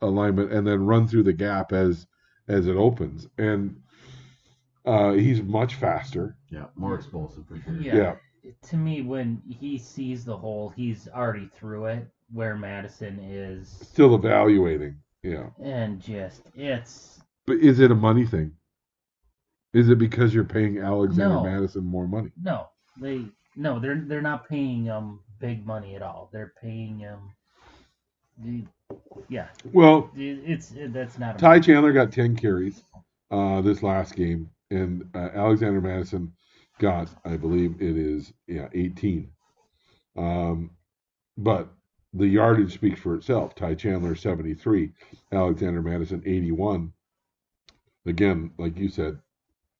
alignment 0.00 0.52
and 0.52 0.66
then 0.66 0.86
run 0.86 1.06
through 1.06 1.24
the 1.24 1.32
gap 1.32 1.72
as 1.72 2.06
as 2.48 2.66
it 2.66 2.76
opens, 2.76 3.28
and 3.36 3.76
uh, 4.86 5.12
he's 5.12 5.42
much 5.42 5.74
faster. 5.74 6.36
Yeah, 6.50 6.66
more 6.76 6.94
explosive 6.94 7.46
for 7.46 7.60
sure. 7.60 7.74
Yeah. 7.74 7.96
Yeah. 7.96 8.52
To 8.70 8.76
me, 8.76 9.02
when 9.02 9.42
he 9.46 9.76
sees 9.76 10.24
the 10.24 10.36
hole, 10.36 10.70
he's 10.70 11.08
already 11.08 11.50
through 11.54 11.86
it. 11.86 12.08
Where 12.32 12.56
Mattison 12.56 13.18
is, 13.20 13.68
Still 13.68 14.14
evaluating. 14.14 14.96
Yeah. 15.22 15.48
and 15.62 16.00
just 16.00 16.42
it's 16.54 17.20
But 17.46 17.58
is 17.58 17.80
it 17.80 17.90
a 17.90 17.94
money 17.94 18.26
thing? 18.26 18.52
Is 19.74 19.88
it 19.88 19.98
because 19.98 20.32
you're 20.34 20.44
paying 20.44 20.78
Alexander 20.78 21.34
No. 21.36 21.42
Mattison 21.44 21.84
more 21.84 22.06
money? 22.06 22.30
no, 22.40 22.68
they 23.00 23.24
no, 23.56 23.78
they're 23.80 24.02
they're 24.06 24.22
not 24.22 24.48
paying 24.48 24.88
um 24.88 25.20
big 25.40 25.66
money 25.66 25.96
at 25.96 26.02
all. 26.02 26.30
They're 26.32 26.52
paying 26.60 27.06
um, 27.06 28.66
yeah, 29.28 29.48
Well, 29.72 30.10
it's 30.14 30.72
it, 30.72 30.92
that's 30.92 31.18
not 31.18 31.34
a 31.36 31.38
Ty 31.38 31.60
Chandler 31.60 31.92
got 31.92 32.12
10 32.12 32.36
carries 32.36 32.82
uh, 33.30 33.60
this 33.60 33.82
last 33.82 34.14
game, 34.14 34.48
and 34.70 35.04
uh, 35.14 35.30
Alexander 35.34 35.80
Mattison 35.80 36.32
got, 36.78 37.08
I 37.24 37.36
believe 37.36 37.82
it 37.82 37.96
is, 37.96 38.32
yeah, 38.46 38.68
18. 38.72 39.28
Um, 40.16 40.70
but 41.36 41.68
the 42.14 42.26
yardage 42.26 42.74
speaks 42.74 43.00
for 43.00 43.14
itself. 43.14 43.54
Ty 43.54 43.74
Chandler 43.74 44.14
73, 44.14 44.90
Alexander 45.32 45.82
Mattison 45.82 46.22
81. 46.24 46.92
Again, 48.06 48.50
like 48.58 48.78
you 48.78 48.88
said, 48.88 49.18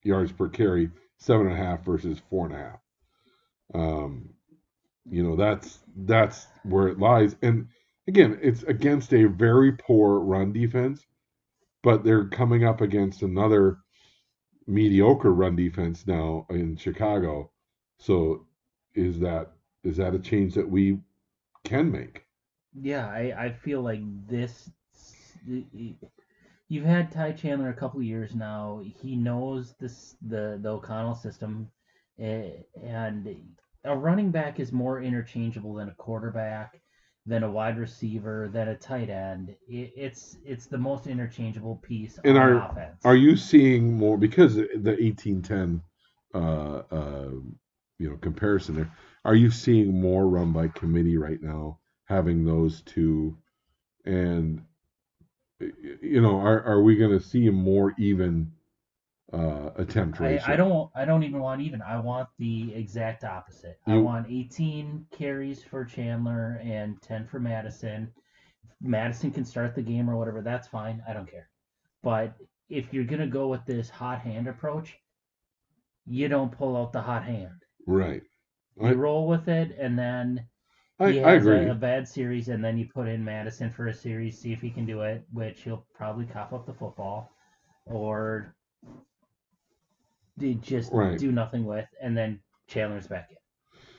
yards 0.03 0.33
per 0.33 0.49
carry 0.49 0.91
seven 1.19 1.47
and 1.47 1.55
a 1.55 1.59
half 1.59 1.85
versus 1.85 2.21
four 2.29 2.47
and 2.47 2.55
a 2.55 2.59
half. 2.59 2.81
Um, 3.75 4.31
you 5.11 5.23
know, 5.23 5.37
that's 5.37 5.79
that's 5.97 6.47
where 6.65 6.89
it 6.89 6.99
lies. 6.99 7.37
And 7.43 7.69
again, 8.07 8.39
it's 8.43 8.63
against 8.65 9.13
a 9.15 9.25
very 9.25 9.73
poor 9.73 10.21
run 10.21 10.53
defense, 10.53 11.07
but 11.83 12.05
they're 12.05 12.29
coming 12.29 12.65
up 12.65 12.81
against 12.81 13.23
another 13.23 13.79
mediocre 14.67 15.33
run 15.33 15.57
defense 15.57 16.07
now 16.07 16.47
in 16.51 16.77
Chicago. 16.77 17.51
So 17.99 18.47
is 18.95 19.19
that 19.21 19.53
is 19.83 19.97
that 19.97 20.15
a 20.15 20.19
change 20.19 20.55
that 20.55 20.69
we 20.69 20.99
can 21.69 21.91
make? 21.93 22.25
Yeah, 22.75 23.07
I, 23.09 23.35
I 23.47 23.53
feel 23.53 23.83
like 23.83 24.01
this. 24.29 24.71
You've 26.69 26.85
had 26.85 27.11
Ty 27.11 27.33
Chandler 27.33 27.71
a 27.71 27.75
couple 27.75 28.03
years 28.03 28.35
now. 28.35 28.83
He 28.85 29.17
knows 29.17 29.75
this 29.81 30.17
the 30.23 30.59
the 30.63 30.71
O'Connell 30.71 31.15
system, 31.15 31.69
eh, 32.19 32.51
and 32.83 33.29
a 33.85 33.97
running 33.97 34.31
back 34.31 34.61
is 34.61 34.73
more 34.73 35.01
interchangeable 35.03 35.75
than 35.75 35.89
a 35.89 35.95
quarterback, 35.95 36.81
than 37.25 37.43
a 37.43 37.51
wide 37.51 37.79
receiver, 37.79 38.51
than 38.53 38.69
a 38.69 38.77
tight 38.77 39.09
end. 39.09 39.55
It, 39.67 39.93
it's 39.97 40.37
it's 40.45 40.67
the 40.67 40.79
most 40.79 41.07
interchangeable 41.07 41.77
piece 41.77 42.19
And 42.25 42.37
on 42.37 42.43
are- 42.43 42.71
offense. 42.71 43.01
Are 43.05 43.17
you 43.17 43.37
seeing 43.37 43.95
more 43.97 44.19
because 44.19 44.57
the 44.57 44.97
eighteen 45.01 45.41
ten, 45.41 45.83
uh, 46.35 46.83
uh, 46.91 47.31
you 47.99 48.11
know, 48.11 48.17
comparison 48.17 48.77
there? 48.77 48.91
Are 49.25 49.35
you 49.35 49.51
seeing 49.51 50.01
more 50.01 50.27
run 50.27 50.53
by 50.53 50.69
committee 50.69 51.17
right 51.17 51.43
now, 51.43 51.79
having 52.05 52.45
those 52.45 52.83
two, 52.83 53.37
and 54.05 54.63
you 55.61 56.21
know, 56.21 56.39
are 56.39 56.63
are 56.63 56.83
we 56.83 56.97
going 56.97 57.19
to 57.19 57.25
see 57.25 57.47
a 57.49 57.53
more 57.53 57.95
even 57.99 58.53
uh, 59.33 59.71
attempt 59.77 60.21
I, 60.21 60.25
ratio? 60.25 60.47
I 60.47 60.57
don't 60.57 60.91
I 60.95 61.05
don't 61.05 61.23
even 61.25 61.41
want 61.41 61.61
even. 61.63 61.83
I 61.83 61.99
want 62.01 62.29
the 62.39 62.73
exact 62.75 63.25
opposite. 63.25 63.79
I 63.87 63.97
want 63.97 64.27
18 64.31 65.07
carries 65.11 65.63
for 65.63 65.85
Chandler 65.85 66.61
and 66.63 67.01
10 67.03 67.27
for 67.27 67.41
Mattison. 67.41 68.11
Mattison 68.81 69.33
can 69.33 69.45
start 69.45 69.75
the 69.75 69.83
game 69.83 70.09
or 70.09 70.17
whatever. 70.17 70.41
That's 70.41 70.69
fine. 70.69 71.03
I 71.09 71.13
don't 71.13 71.31
care. 71.31 71.49
But 72.03 72.35
if 72.69 72.93
you're 72.93 73.05
gonna 73.05 73.27
go 73.27 73.49
with 73.49 73.65
this 73.67 73.91
hot 73.91 74.21
hand 74.21 74.47
approach, 74.47 74.97
you 76.07 76.29
don't 76.29 76.53
pull 76.53 76.77
out 76.77 76.93
the 76.93 77.03
hot 77.03 77.25
hand. 77.25 77.63
Right. 77.87 78.23
You 78.81 78.89
I- 78.89 78.97
roll 78.97 79.27
with 79.29 79.49
it, 79.49 79.77
and 79.79 79.99
then 79.99 80.47
I, 81.01 81.07
he 81.07 81.17
I 81.21 81.33
has 81.33 81.35
agree. 81.35 81.67
A, 81.67 81.71
a 81.71 81.75
bad 81.75 82.09
series, 82.09 82.49
and 82.49 82.65
then 82.65 82.79
you 82.79 82.89
put 82.89 83.09
in 83.09 83.25
Mattison 83.25 83.71
for 83.71 83.87
a 83.89 83.95
series, 83.95 84.39
see 84.39 84.53
if 84.53 84.61
he 84.61 84.71
can 84.71 84.87
do 84.87 85.03
it, 85.03 85.25
which 85.33 85.63
he'll 85.63 85.87
probably 85.95 86.27
cough 86.27 86.53
up 86.53 86.67
the 86.67 86.75
football, 86.75 87.33
or 87.87 88.55
they 90.37 90.55
just 90.55 90.93
Right. 90.93 91.17
do 91.17 91.31
nothing 91.33 91.65
with, 91.65 91.89
and 92.01 92.17
then 92.17 92.41
Chandler's 92.67 93.07
back 93.09 93.31
in. 93.31 93.37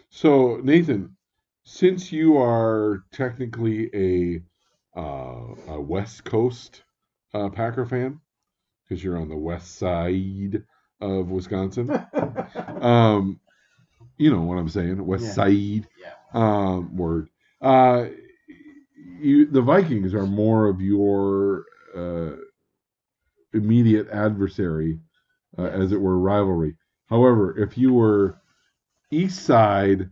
So 0.09 0.57
Nathan, 0.63 1.15
since 1.63 2.11
you 2.11 2.37
are 2.37 3.03
technically 3.11 3.89
a 3.93 4.43
uh, 4.99 5.55
a 5.67 5.81
West 5.81 6.23
Coast 6.25 6.83
uh, 7.33 7.49
Packer 7.49 7.85
fan, 7.85 8.19
because 8.83 9.03
you're 9.03 9.17
on 9.17 9.29
the 9.29 9.37
west 9.37 9.75
side 9.77 10.63
of 11.01 11.31
Wisconsin, 11.31 11.89
um, 12.81 13.39
you 14.19 14.31
know 14.31 14.41
what 14.43 14.59
I'm 14.59 14.69
saying, 14.69 15.05
West 15.05 15.25
Yeah. 15.25 15.31
Side 15.33 15.87
Yeah. 15.99 16.13
um, 16.33 16.95
word. 16.97 17.29
Uh, 17.61 18.07
you 19.19 19.45
the 19.47 19.61
Vikings 19.61 20.13
are 20.15 20.27
more 20.27 20.67
of 20.67 20.81
your 20.81 21.65
uh, 21.95 22.31
immediate 23.53 24.09
adversary, 24.09 24.99
uh, 25.57 25.63
as 25.67 25.91
it 25.93 26.01
were, 26.01 26.19
rivalry. 26.19 26.75
However, 27.07 27.57
if 27.57 27.77
you 27.77 27.93
were 27.93 28.37
East 29.11 29.43
Side, 29.45 30.09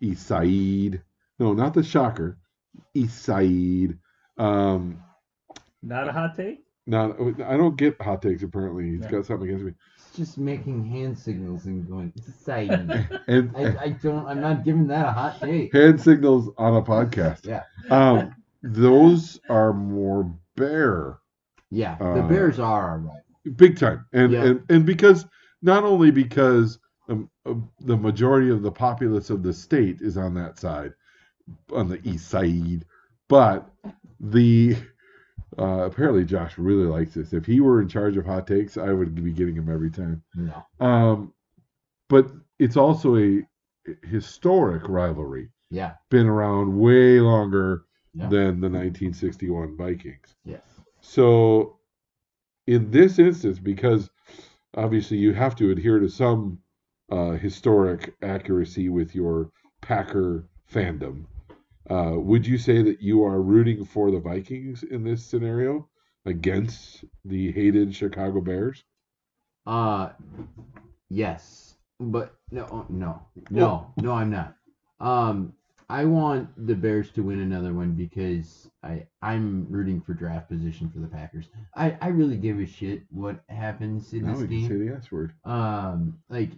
East 0.00 0.26
Side, 0.26 1.02
no, 1.38 1.52
not 1.54 1.74
the 1.74 1.82
Shocker, 1.82 2.38
East 2.94 3.22
Side. 3.22 3.98
Um, 4.38 5.02
Not 5.82 6.08
a 6.08 6.12
hot 6.12 6.34
take. 6.36 6.64
not 6.86 7.18
I 7.42 7.56
don't 7.56 7.76
get 7.76 8.00
hot 8.00 8.22
takes. 8.22 8.42
Apparently, 8.42 8.90
he's 8.90 9.00
Yeah. 9.02 9.10
got 9.10 9.26
something 9.26 9.48
against 9.48 9.64
me. 9.66 9.72
It's 10.14 10.30
just 10.30 10.38
making 10.38 10.84
hand 10.84 11.18
signals 11.18 11.66
and 11.66 11.88
going, 11.88 12.12
"Say." 12.22 12.68
And 13.26 13.50
I, 13.56 13.76
I 13.84 13.88
don't. 13.90 14.26
I'm 14.26 14.40
not 14.40 14.64
giving 14.64 14.86
that 14.88 15.06
a 15.08 15.12
hot 15.12 15.40
take. 15.40 15.72
hand 15.72 16.00
signals 16.00 16.50
on 16.56 16.76
a 16.76 16.82
podcast. 16.82 17.46
Yeah. 17.46 17.62
Um, 17.90 18.34
those 18.62 19.40
are 19.48 19.72
more 19.72 20.32
bear, 20.56 21.18
Yeah. 21.70 21.96
The 21.98 22.22
Uh, 22.22 22.28
Bears 22.28 22.58
are 22.60 22.82
our 22.82 22.98
rival. 22.98 23.22
big 23.56 23.76
time, 23.78 24.04
and 24.12 24.32
Yeah. 24.32 24.44
and 24.44 24.62
and 24.70 24.86
because 24.86 25.26
not 25.62 25.84
only 25.84 26.10
because 26.10 26.78
um, 27.08 27.28
uh, 27.44 27.54
the 27.80 27.96
majority 27.96 28.50
of 28.50 28.62
the 28.62 28.72
populace 28.72 29.30
of 29.30 29.42
the 29.42 29.52
state 29.52 30.00
is 30.00 30.16
on 30.16 30.34
that 30.34 30.58
side, 30.58 30.92
on 31.72 31.88
the 31.88 32.00
east 32.08 32.28
side, 32.28 32.84
but 33.28 33.68
the 34.20 34.76
uh, 35.58 35.84
apparently 35.86 36.24
Josh 36.24 36.58
really 36.58 36.86
likes 36.86 37.14
this. 37.14 37.32
If 37.32 37.46
he 37.46 37.60
were 37.60 37.80
in 37.80 37.88
charge 37.88 38.16
of 38.16 38.26
hot 38.26 38.46
takes, 38.46 38.76
I 38.76 38.92
would 38.92 39.14
be 39.14 39.32
getting 39.32 39.54
him 39.56 39.68
every 39.72 39.90
time. 39.90 40.22
No. 40.34 40.64
Um, 40.84 41.32
but 42.08 42.30
it's 42.58 42.76
also 42.76 43.16
a 43.16 43.42
historic 44.06 44.88
rivalry. 44.88 45.50
Yeah. 45.70 45.94
Been 46.10 46.26
around 46.26 46.78
way 46.78 47.20
longer 47.20 47.84
Yeah. 48.14 48.28
than 48.28 48.60
the 48.60 48.68
1961 48.70 49.76
Vikings. 49.76 50.34
Yes. 50.44 50.62
So, 51.00 51.78
in 52.66 52.90
this 52.90 53.18
instance, 53.18 53.58
because 53.58 54.08
obviously 54.76 55.16
you 55.18 55.32
have 55.34 55.54
to 55.56 55.70
adhere 55.70 55.98
to 55.98 56.08
some 56.08 56.58
uh, 57.10 57.32
historic 57.32 58.14
accuracy 58.22 58.88
with 58.88 59.14
your 59.14 59.50
Packer 59.82 60.48
fandom, 60.72 61.26
uh, 61.90 62.12
would 62.14 62.46
you 62.46 62.58
say 62.58 62.82
that 62.82 63.00
you 63.02 63.24
are 63.24 63.40
rooting 63.40 63.84
for 63.84 64.10
the 64.10 64.20
Vikings 64.20 64.82
in 64.82 65.04
this 65.04 65.24
scenario 65.24 65.88
against 66.24 67.04
the 67.24 67.52
hated 67.52 67.94
Chicago 67.94 68.40
Bears? 68.40 68.84
Uh, 69.66 70.10
yes, 71.10 71.74
but 72.00 72.34
no, 72.50 72.86
no, 72.88 73.20
no, 73.50 73.92
no. 73.96 74.12
I'm 74.12 74.30
not. 74.30 74.54
Um, 75.00 75.52
I 75.88 76.04
want 76.04 76.48
the 76.66 76.74
Bears 76.74 77.10
to 77.12 77.22
win 77.22 77.40
another 77.40 77.72
one 77.74 77.92
because 77.92 78.70
I 78.82 79.06
I'm 79.22 79.66
rooting 79.70 80.00
for 80.00 80.14
draft 80.14 80.48
position 80.48 80.90
for 80.90 80.98
the 81.00 81.06
Packers. 81.06 81.46
I 81.76 81.96
I 82.00 82.08
really 82.08 82.36
give 82.36 82.58
a 82.60 82.66
shit 82.66 83.02
what 83.10 83.40
happens 83.48 84.12
in 84.12 84.22
Now 84.24 84.32
this 84.32 84.40
we 84.42 84.48
can 84.48 84.62
say 84.62 84.68
game. 84.68 84.86
the 84.88 84.94
S 84.96 85.12
word. 85.12 85.32
Um, 85.44 86.18
like 86.28 86.50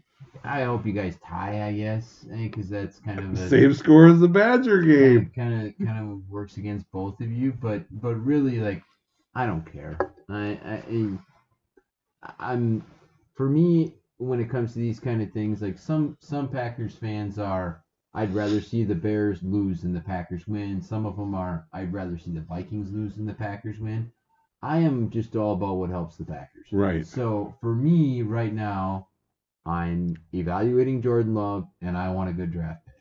I 0.45 0.63
hope 0.63 0.87
you 0.87 0.93
guys 0.93 1.19
tie. 1.27 1.67
I 1.67 1.73
guess 1.73 2.27
eh, 2.33 2.49
because 2.49 2.69
that's 2.69 2.99
kind 3.01 3.19
of 3.19 3.33
a, 3.33 3.49
Same 3.49 3.75
score 3.75 4.09
as 4.09 4.21
the 4.21 4.29
Badger 4.29 4.83
game. 4.83 5.31
kind 5.35 5.67
of 5.67 5.87
kind 5.87 6.13
of 6.13 6.31
works 6.31 6.57
against 6.57 6.91
both 6.93 7.21
of 7.21 7.31
you, 7.31 7.53
but 7.53 7.85
but 7.91 8.15
really 8.15 8.59
like 8.59 8.83
I 9.35 9.47
don't 9.47 9.71
care. 9.71 9.99
I, 10.29 10.59
I 10.65 11.19
I'm 12.39 12.85
for 13.35 13.49
me 13.49 13.95
when 14.19 14.41
it 14.41 14.51
comes 14.51 14.73
to 14.73 14.79
these 14.79 14.99
kind 15.01 15.21
of 15.23 15.33
things 15.33 15.63
like 15.63 15.79
some 15.79 16.17
some 16.21 16.49
Packers 16.49 16.95
fans 16.95 17.39
are 17.39 17.83
I'd 18.15 18.35
rather 18.35 18.63
see 18.63 18.83
the 18.85 18.95
Bears 18.95 19.43
lose 19.43 19.83
than 19.83 19.93
the 19.93 20.01
Packers 20.01 20.47
win. 20.49 20.81
Some 20.81 21.05
of 21.05 21.17
them 21.17 21.35
are 21.35 21.67
I'd 21.73 21.93
rather 21.93 22.17
see 22.19 22.31
the 22.31 22.41
Vikings 22.41 22.93
lose 22.93 23.17
than 23.17 23.27
the 23.27 23.35
Packers 23.35 23.79
win. 23.79 24.11
I 24.63 24.79
am 24.79 25.11
just 25.11 25.37
all 25.37 25.53
about 25.53 25.77
what 25.77 25.91
helps 25.91 26.17
the 26.17 26.25
Packers. 26.25 26.69
Right. 26.73 27.07
So 27.07 27.55
for 27.61 27.75
me 27.75 28.23
right 28.23 28.55
now, 28.55 29.09
I'm 29.67 30.17
evaluating 30.33 31.03
Jordan 31.03 31.35
Love 31.35 31.67
and 31.83 31.97
I 31.97 32.11
want 32.11 32.31
a 32.31 32.33
good 32.33 32.53
draft 32.53 32.87
pick. 32.87 32.95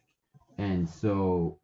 And 0.57 0.87
so 0.89 1.59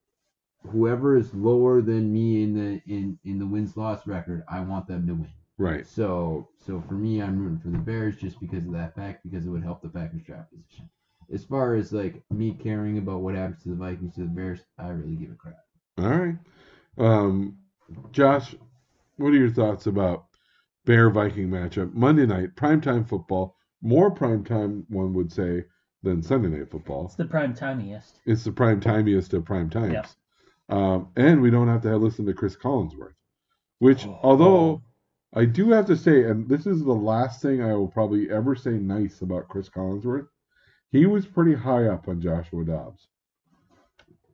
whoever 0.70 1.18
is 1.18 1.34
lower 1.34 1.82
than 1.82 2.14
me 2.14 2.44
in 2.44 2.54
the 2.54 2.82
in, 2.92 3.18
in 3.24 3.40
the 3.40 3.48
wins 3.48 3.76
loss 3.76 4.06
record, 4.06 4.44
I 4.48 4.60
want 4.60 4.88
them 4.88 5.08
to 5.08 5.14
win. 5.14 5.30
Right. 5.58 5.88
So 5.88 6.50
so 6.66 6.84
for 6.88 6.94
me 6.94 7.22
I'm 7.22 7.40
rooting 7.40 7.60
for 7.60 7.70
the 7.70 7.84
Bears 7.84 8.18
just 8.18 8.40
because 8.40 8.66
of 8.66 8.74
that 8.74 8.96
fact, 8.96 9.24
because 9.24 9.46
it 9.46 9.50
would 9.50 9.64
help 9.64 9.82
the 9.82 9.90
Packers 9.90 10.24
draft 10.24 10.52
position. 10.52 10.90
As 11.34 11.44
far 11.46 11.76
as 11.76 11.92
like 11.92 12.22
me 12.30 12.54
caring 12.54 12.98
about 12.98 13.22
what 13.22 13.36
happens 13.36 13.64
to 13.64 13.70
the 13.70 13.76
Vikings 13.76 14.16
to 14.16 14.22
the 14.22 14.28
Bears, 14.28 14.60
I 14.78 14.90
really 14.90 15.16
give 15.16 15.32
a 15.32 15.36
crap. 15.36 15.56
All 15.98 16.10
right. 16.10 16.36
Um, 16.98 17.58
Josh, 18.12 18.56
what 19.18 19.34
are 19.34 19.38
your 19.38 19.50
thoughts 19.50 19.88
about 19.88 20.26
Bear 20.86 21.10
Viking 21.10 21.50
matchup 21.50 21.94
Monday 21.94 22.26
night 22.26 22.56
primetime 22.56 23.08
football? 23.08 23.56
More 23.82 24.14
primetime, 24.14 24.84
one 24.90 25.14
would 25.14 25.32
say, 25.32 25.66
than 26.04 26.22
Sunday 26.22 26.50
night 26.50 26.70
football. 26.72 27.06
It's 27.06 27.16
the 27.16 27.26
prime 27.26 27.54
timeiest. 27.54 28.14
It's 28.26 28.44
the 28.44 28.52
prime 28.52 28.80
timeiest 28.80 29.34
of 29.34 29.46
prime 29.46 29.70
times. 29.70 29.94
Yep. 29.94 30.08
Um, 30.70 31.10
and 31.16 31.42
we 31.42 31.52
don't 31.52 31.68
have 31.68 31.82
to 31.84 31.90
have 31.90 32.02
listen 32.02 32.26
to 32.26 32.34
Chris 32.34 32.56
Collinsworth, 32.56 33.14
which, 33.80 34.06
Oh. 34.08 34.20
although 34.24 34.82
I 35.34 35.46
do 35.46 35.70
have 35.72 35.86
to 35.88 35.96
say, 35.98 36.24
and 36.24 36.48
this 36.48 36.66
is 36.66 36.84
the 36.84 36.94
last 36.94 37.42
thing 37.42 37.62
I 37.62 37.74
will 37.76 37.88
probably 37.88 38.30
ever 38.30 38.56
say 38.56 38.72
nice 38.72 39.22
about 39.22 39.48
Chris 39.48 39.70
Collinsworth, 39.70 40.28
he 40.92 41.06
was 41.06 41.26
pretty 41.26 41.54
high 41.54 41.88
up 41.88 42.08
on 42.08 42.22
Joshua 42.22 42.66
Dobbs. 42.66 43.08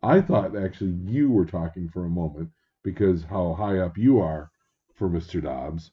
I 0.03 0.21
thought 0.21 0.55
actually 0.55 0.91
you 0.91 1.29
were 1.31 1.45
talking 1.45 1.89
for 1.89 2.05
a 2.05 2.09
moment 2.09 2.49
because 2.83 3.23
how 3.23 3.53
high 3.53 3.79
up 3.79 3.97
you 3.97 4.19
are 4.19 4.51
for 4.95 5.09
Mr. 5.09 5.41
Dobbs. 5.41 5.91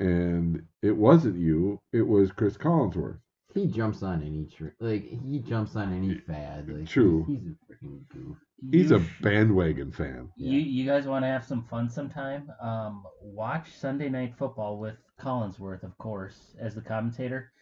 And 0.00 0.64
it 0.82 0.96
wasn't 0.96 1.36
you, 1.38 1.78
it 1.92 2.02
was 2.02 2.32
Chris 2.32 2.56
Collinsworth. 2.56 3.18
He 3.52 3.66
jumps 3.66 4.02
on 4.02 4.22
any 4.22 4.46
tr- 4.46 4.74
like 4.80 5.08
he 5.08 5.40
jumps 5.40 5.74
on 5.76 5.92
any 5.92 6.14
fad. 6.14 6.68
Like 6.68 6.88
True. 6.88 7.24
He's, 7.28 7.40
he's 7.40 7.50
a 7.50 7.72
freaking 7.84 8.08
goof. 8.08 8.36
He's 8.70 8.90
You 8.90 8.96
a 8.96 9.00
sh- 9.04 9.08
bandwagon 9.22 9.90
fan. 9.92 10.30
You 10.36 10.58
you 10.58 10.86
guys 10.86 11.06
want 11.06 11.24
to 11.24 11.28
have 11.28 11.44
some 11.44 11.64
fun 11.64 11.90
sometime? 11.90 12.50
Um, 12.62 13.04
watch 13.20 13.72
Sunday 13.76 14.08
Night 14.08 14.34
Football 14.38 14.78
with 14.78 14.94
Collinsworth, 15.20 15.82
of 15.82 15.98
course, 15.98 16.54
as 16.60 16.74
the 16.76 16.80
commentator, 16.80 17.52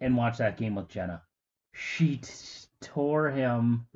and 0.00 0.16
watch 0.16 0.38
that 0.38 0.56
game 0.56 0.76
with 0.76 0.88
Jenna. 0.88 1.22
She 1.74 2.18
t- 2.18 2.30
tore 2.80 3.28
him 3.30 3.86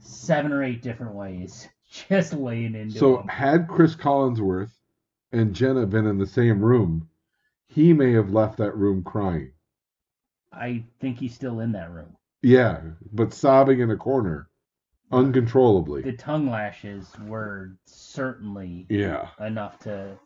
seven 0.00 0.52
or 0.52 0.64
eight 0.64 0.82
different 0.82 1.14
ways, 1.14 1.68
just 2.08 2.32
laying 2.32 2.74
into 2.74 2.98
So 2.98 3.18
him. 3.20 3.28
had 3.28 3.68
Chris 3.68 3.94
Collinsworth 3.94 4.72
and 5.32 5.54
Jenna 5.54 5.86
been 5.86 6.06
in 6.06 6.18
the 6.18 6.26
same 6.26 6.60
room, 6.60 7.08
he 7.70 7.92
may 7.92 8.12
have 8.12 8.30
left 8.32 8.58
that 8.58 8.76
room 8.76 9.02
crying. 9.04 9.52
I 10.52 10.84
think 11.00 11.18
he's 11.18 11.34
still 11.34 11.60
in 11.60 11.72
that 11.72 11.90
room. 11.92 12.16
Yeah, 12.42 12.80
but 13.12 13.32
sobbing 13.32 13.80
in 13.80 13.90
a 13.92 13.96
corner, 13.96 14.48
uncontrollably. 15.12 16.02
The 16.02 16.12
tongue 16.16 16.50
lashes 16.50 17.12
were 17.26 17.76
certainly 17.86 18.86
Yeah, 18.88 19.28
enough 19.38 19.78
to, 19.80 20.18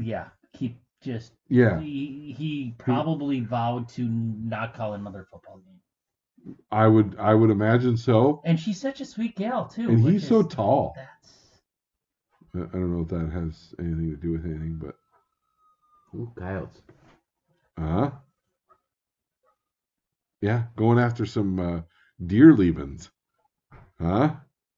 yeah, 0.00 0.28
keep 0.56 0.78
just. 1.02 1.32
yeah. 1.48 1.80
He, 1.80 2.34
he 2.38 2.74
probably 2.78 3.40
vowed 3.40 3.88
to 3.90 4.02
not 4.02 4.74
call 4.74 4.94
another 4.94 5.26
football 5.30 5.58
game. 5.58 6.54
I 6.70 6.86
would, 6.86 7.16
I 7.18 7.34
would 7.34 7.50
imagine 7.50 7.96
so. 7.96 8.40
And 8.44 8.60
she's 8.60 8.80
such 8.80 9.00
a 9.00 9.04
sweet 9.04 9.34
gal 9.34 9.66
too. 9.66 9.88
And 9.88 10.00
he's 10.00 10.28
so 10.28 10.42
tall. 10.44 10.94
That's 10.94 11.34
I 12.54 12.72
don't 12.72 12.94
know 12.96 13.02
if 13.02 13.08
that 13.08 13.32
has 13.32 13.74
anything 13.80 14.10
to 14.12 14.16
do 14.16 14.32
with 14.32 14.44
anything, 14.46 14.78
but 14.80 14.94
Ooh, 16.14 16.32
coyotes. 16.36 16.82
uh 17.78 18.10
yeah, 20.40 20.64
going 20.76 20.98
after 20.98 21.26
some 21.26 21.58
uh, 21.58 21.80
deer 22.24 22.54
leavings, 22.54 23.10
huh? 24.00 24.34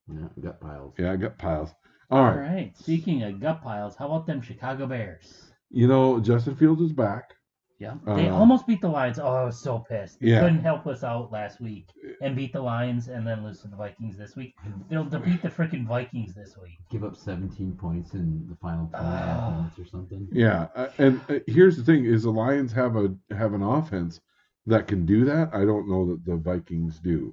Yeah, 0.09 0.29
gut 0.41 0.61
piles. 0.61 0.95
Yeah, 0.99 1.13
I 1.13 1.17
got 1.17 1.39
piles. 1.39 1.71
All 2.11 2.23
all 2.23 2.25
right. 2.25 2.41
right. 2.41 2.77
Speaking 2.77 3.23
of 3.23 3.41
gut 3.41 3.63
piles, 3.63 3.97
how 3.97 4.07
about 4.07 4.27
them 4.27 4.41
Chicago 4.43 4.87
Bears? 4.87 5.53
You 5.71 5.87
know, 5.89 6.21
Justin 6.21 6.57
Fields 6.57 6.83
is 6.83 6.93
back. 6.93 7.38
Yeah, 7.79 7.95
they 8.07 8.29
Uh, 8.29 8.35
almost 8.35 8.67
beat 8.67 8.81
the 8.81 8.89
Lions. 8.89 9.21
Oh, 9.21 9.29
I 9.29 9.45
was 9.45 9.57
so 9.61 9.79
pissed. 9.79 10.19
They 10.19 10.31
Yeah. 10.31 10.41
couldn't 10.41 10.61
help 10.63 10.89
us 10.89 11.05
out 11.05 11.31
last 11.31 11.61
week 11.61 11.87
and 12.21 12.35
beat 12.35 12.53
the 12.53 12.61
Lions 12.61 13.07
and 13.07 13.25
then 13.25 13.45
lose 13.45 13.61
to 13.63 13.69
the 13.69 13.77
Vikings 13.77 14.17
this 14.19 14.35
week. 14.35 14.57
They'll, 14.89 15.05
they'll 15.05 15.21
beat 15.21 15.43
the 15.43 15.49
freaking 15.49 15.87
Vikings 15.87 16.35
this 16.35 16.57
week. 16.61 16.77
Give 16.91 17.05
up 17.05 17.15
17 17.15 17.77
points 17.77 18.15
in 18.15 18.49
the 18.49 18.57
final 18.57 18.87
two 18.89 18.97
and 18.97 19.07
a 19.07 19.17
half 19.17 19.39
Ah. 19.41 19.57
minutes 19.59 19.79
or 19.79 19.85
something. 19.85 20.27
Yeah, 20.33 20.67
uh, 20.75 20.89
and 20.99 21.21
uh, 21.29 21.39
here's 21.47 21.77
the 21.77 21.85
thing: 21.85 22.05
is 22.05 22.25
the 22.25 22.33
Lions 22.33 22.73
have 22.73 22.97
a 22.97 23.15
have 23.31 23.55
an 23.55 23.63
offense 23.63 24.21
that 24.67 24.89
can 24.89 25.07
do 25.07 25.25
that. 25.27 25.55
I 25.55 25.65
don't 25.65 25.89
know 25.89 26.05
that 26.07 26.25
the 26.25 26.37
Vikings 26.37 26.99
do. 26.99 27.33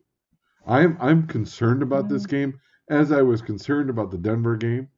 I'm 0.67 0.95
I'm 0.99 1.25
concerned 1.25 1.81
about 1.81 2.07
this 2.07 2.27
game 2.27 2.59
as 2.89 3.11
I 3.11 3.23
was 3.23 3.41
concerned 3.41 3.89
about 3.89 4.11
the 4.11 4.17
Denver 4.19 4.57
game. 4.57 4.89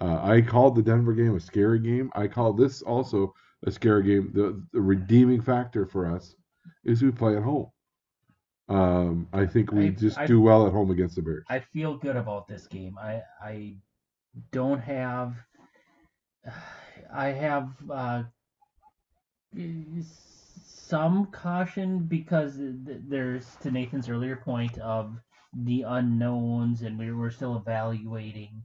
Uh, 0.00 0.20
I 0.22 0.40
called 0.40 0.74
the 0.74 0.82
Denver 0.82 1.12
game 1.12 1.36
a 1.36 1.40
scary 1.40 1.80
game. 1.80 2.10
I 2.14 2.28
call 2.28 2.54
this 2.54 2.80
also 2.80 3.34
a 3.66 3.70
scary 3.70 4.02
game. 4.02 4.30
The 4.34 4.62
the 4.72 4.80
redeeming 4.80 5.40
factor 5.42 5.86
for 5.86 6.06
us 6.06 6.34
is 6.84 7.02
we 7.02 7.10
play 7.10 7.36
at 7.36 7.42
home. 7.42 7.70
Um, 8.68 9.28
I 9.32 9.46
think 9.46 9.72
we 9.72 9.86
I- 9.86 9.90
just 9.90 10.18
I- 10.18 10.26
do 10.26 10.40
well 10.40 10.66
at 10.66 10.72
home 10.72 10.90
against 10.90 11.16
the 11.16 11.22
Bears. 11.22 11.44
I 11.48 11.58
feel 11.60 11.96
good 11.96 12.16
about 12.16 12.46
this 12.48 12.66
game. 12.66 12.96
I 12.98 13.22
I 13.42 13.76
don't 14.52 14.80
have 14.80 15.34
I 17.12 17.26
have 17.28 17.70
uh, 17.90 18.22
some 19.92 21.26
caution 21.26 22.00
because 22.00 22.54
there's 22.58 23.56
to 23.62 23.70
Nathan's 23.70 24.08
earlier 24.08 24.36
point 24.36 24.78
of 24.78 25.16
the 25.64 25.82
unknowns 25.82 26.82
and 26.82 26.98
we 26.98 27.12
we're 27.12 27.30
still 27.30 27.56
evaluating 27.56 28.62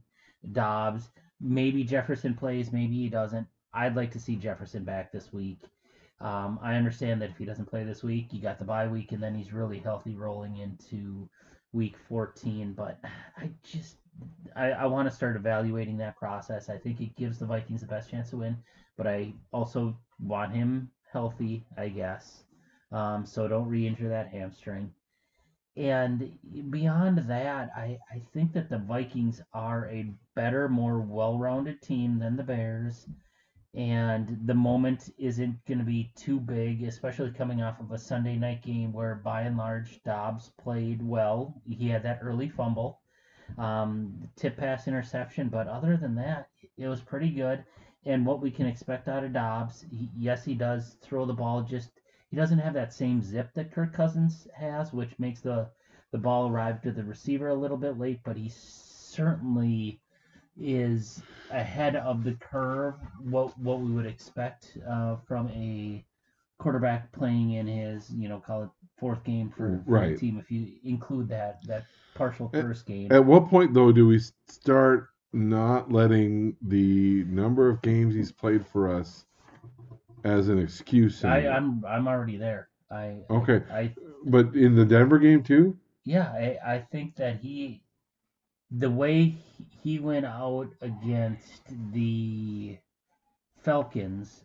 Dobbs. 0.52 1.10
Maybe 1.40 1.82
Jefferson 1.84 2.34
plays, 2.34 2.72
maybe 2.72 2.94
he 2.94 3.08
doesn't. 3.08 3.46
I'd 3.76 3.94
like 3.94 4.10
to 4.12 4.20
see 4.20 4.36
Jefferson 4.36 4.84
back 4.84 5.12
this 5.12 5.34
week. 5.34 5.60
Um, 6.22 6.58
I 6.62 6.76
understand 6.76 7.20
that 7.20 7.30
if 7.30 7.36
he 7.36 7.44
doesn't 7.44 7.66
play 7.66 7.84
this 7.84 8.02
week, 8.02 8.32
you 8.32 8.40
got 8.40 8.58
the 8.58 8.64
bye 8.64 8.88
week, 8.88 9.12
and 9.12 9.22
then 9.22 9.34
he's 9.34 9.52
really 9.52 9.78
healthy 9.78 10.14
rolling 10.14 10.56
into 10.56 11.28
week 11.74 11.96
14. 12.08 12.72
But 12.72 12.98
I 13.36 13.50
just, 13.62 13.96
I, 14.56 14.70
I 14.70 14.86
want 14.86 15.08
to 15.10 15.14
start 15.14 15.36
evaluating 15.36 15.98
that 15.98 16.16
process. 16.16 16.70
I 16.70 16.78
think 16.78 17.02
it 17.02 17.14
gives 17.16 17.38
the 17.38 17.44
Vikings 17.44 17.82
the 17.82 17.86
best 17.86 18.10
chance 18.10 18.30
to 18.30 18.38
win, 18.38 18.56
but 18.96 19.06
I 19.06 19.34
also 19.52 19.94
want 20.18 20.54
him 20.54 20.90
healthy, 21.12 21.66
I 21.76 21.88
guess. 21.88 22.44
Um, 22.92 23.26
so 23.26 23.46
don't 23.46 23.68
re-injure 23.68 24.08
that 24.08 24.28
hamstring. 24.28 24.90
And 25.76 26.32
beyond 26.70 27.18
that, 27.28 27.70
I, 27.76 27.98
I 28.10 28.22
think 28.32 28.54
that 28.54 28.70
the 28.70 28.78
Vikings 28.78 29.42
are 29.52 29.86
a 29.90 30.10
better, 30.34 30.70
more 30.70 31.00
well-rounded 31.00 31.82
team 31.82 32.18
than 32.18 32.36
the 32.36 32.42
Bears 32.42 33.06
and 33.76 34.38
the 34.46 34.54
moment 34.54 35.12
isn't 35.18 35.62
going 35.66 35.78
to 35.78 35.84
be 35.84 36.10
too 36.16 36.40
big, 36.40 36.82
especially 36.84 37.30
coming 37.30 37.62
off 37.62 37.78
of 37.78 37.92
a 37.92 37.98
Sunday 37.98 38.36
night 38.36 38.62
game 38.62 38.90
where, 38.90 39.16
by 39.16 39.42
and 39.42 39.58
large, 39.58 40.02
Dobbs 40.02 40.50
played 40.56 41.06
well. 41.06 41.60
He 41.68 41.88
had 41.90 42.02
that 42.04 42.20
early 42.22 42.48
fumble, 42.48 43.00
um, 43.58 44.14
tip 44.34 44.56
pass 44.56 44.88
interception, 44.88 45.50
but 45.50 45.68
other 45.68 45.98
than 45.98 46.14
that, 46.14 46.48
it 46.78 46.88
was 46.88 47.02
pretty 47.02 47.28
good. 47.28 47.64
And 48.06 48.24
what 48.24 48.40
we 48.40 48.50
can 48.50 48.64
expect 48.66 49.08
out 49.08 49.24
of 49.24 49.34
Dobbs, 49.34 49.84
he, 49.90 50.08
yes, 50.16 50.42
he 50.42 50.54
does 50.54 50.96
throw 51.02 51.26
the 51.26 51.34
ball. 51.34 51.60
Just 51.60 51.90
he 52.30 52.36
doesn't 52.36 52.60
have 52.60 52.74
that 52.74 52.94
same 52.94 53.20
zip 53.20 53.52
that 53.54 53.72
Kirk 53.72 53.92
Cousins 53.92 54.48
has, 54.54 54.94
which 54.94 55.18
makes 55.18 55.40
the 55.40 55.68
the 56.12 56.18
ball 56.18 56.48
arrive 56.48 56.80
to 56.80 56.92
the 56.92 57.04
receiver 57.04 57.48
a 57.48 57.54
little 57.54 57.76
bit 57.76 57.98
late. 57.98 58.20
But 58.24 58.38
he 58.38 58.48
certainly 58.48 60.00
is 60.58 61.24
ahead 61.50 61.96
of 61.96 62.24
the 62.24 62.34
curve 62.34 62.94
what 63.20 63.58
what 63.58 63.80
we 63.80 63.90
would 63.92 64.06
expect 64.06 64.76
uh, 64.88 65.16
from 65.26 65.48
a 65.50 66.04
quarterback 66.58 67.12
playing 67.12 67.52
in 67.52 67.66
his 67.66 68.10
you 68.14 68.28
know 68.28 68.40
call 68.40 68.64
it 68.64 68.70
fourth 68.98 69.24
game 69.24 69.50
for, 69.50 69.84
for 69.90 70.00
Right. 70.00 70.12
the 70.12 70.18
team 70.20 70.38
if 70.38 70.50
you 70.50 70.78
include 70.84 71.28
that 71.28 71.66
that 71.66 71.86
partial 72.14 72.54
first 72.58 72.86
game 72.86 73.16
At 73.16 73.24
what 73.26 73.48
point, 73.48 73.74
though, 73.74 73.92
do 73.92 74.06
we 74.06 74.18
start 74.46 75.08
not 75.32 75.92
letting 75.92 76.56
the 76.62 77.24
number 77.24 77.68
of 77.68 77.82
games 77.82 78.14
he's 78.14 78.32
played 78.32 78.64
for 78.66 78.88
us 78.88 79.26
as 80.24 80.48
an 80.48 80.58
excuse? 80.58 81.24
I, 81.24 81.38
anymore? 81.38 81.56
I'm 81.56 81.84
I'm 81.84 82.08
already 82.08 82.36
there 82.36 82.68
I 82.90 83.22
Okay. 83.30 83.62
I, 83.70 83.78
I 83.78 83.96
But 84.24 84.54
in 84.54 84.74
the 84.74 84.84
Denver 84.84 85.18
game 85.18 85.42
too? 85.42 85.76
yeah 86.04 86.28
I, 86.32 86.74
I 86.74 86.78
think 86.90 87.16
that 87.16 87.40
he 87.40 87.82
the 88.70 88.90
way 88.90 89.34
he 89.82 89.98
went 89.98 90.26
out 90.26 90.68
against 90.82 91.62
the 91.92 92.76
Falcons 93.62 94.42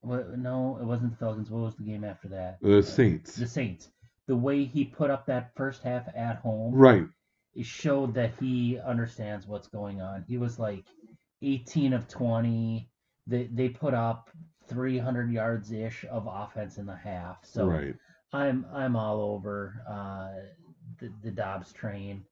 what, 0.00 0.36
no 0.38 0.78
it 0.80 0.84
wasn't 0.84 1.10
the 1.12 1.16
Falcons 1.16 1.50
what 1.50 1.62
was 1.62 1.76
the 1.76 1.84
game 1.84 2.04
after 2.04 2.28
that 2.28 2.58
The 2.60 2.82
Saints. 2.82 3.36
the 3.36 3.46
Saints. 3.46 3.88
The 4.26 4.36
way 4.36 4.64
he 4.64 4.84
put 4.84 5.10
up 5.10 5.26
that 5.26 5.54
first 5.56 5.82
half 5.82 6.08
at 6.14 6.36
home 6.36 6.74
Right. 6.74 7.06
it 7.54 7.66
showed 7.66 8.14
that 8.14 8.32
he 8.40 8.78
understands 8.78 9.46
what's 9.46 9.68
going 9.68 10.00
on. 10.00 10.24
He 10.26 10.38
was 10.38 10.58
like 10.58 10.84
18 11.42 11.92
of 11.92 12.08
20. 12.08 12.88
They 13.26 13.44
they 13.52 13.68
put 13.68 13.94
up 13.94 14.30
300 14.68 15.30
yards 15.30 15.70
ish 15.72 16.04
of 16.10 16.26
offense 16.30 16.78
in 16.78 16.86
the 16.86 16.96
half. 16.96 17.44
So 17.44 17.66
right. 17.66 17.94
I'm 18.32 18.64
I'm 18.72 18.96
all 18.96 19.20
over 19.20 19.82
uh, 19.88 20.30
the 20.98 21.12
the 21.22 21.30
Dobbs 21.30 21.72
train. 21.72 22.24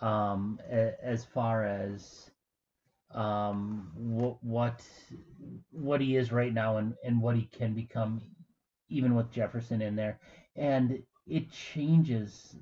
Um, 0.00 0.60
a, 0.70 0.92
as 1.02 1.24
far 1.24 1.64
as 1.64 2.30
um 3.14 3.92
what 3.96 4.42
what 4.42 4.82
what 5.70 6.00
he 6.00 6.16
is 6.16 6.32
right 6.32 6.52
now 6.52 6.76
and 6.78 6.94
and 7.04 7.20
what 7.22 7.36
he 7.36 7.44
can 7.46 7.72
become, 7.74 8.20
even 8.88 9.14
with 9.14 9.30
Jefferson 9.32 9.80
in 9.80 9.96
there, 9.96 10.18
and 10.56 11.02
it 11.26 11.50
changes 11.50 12.56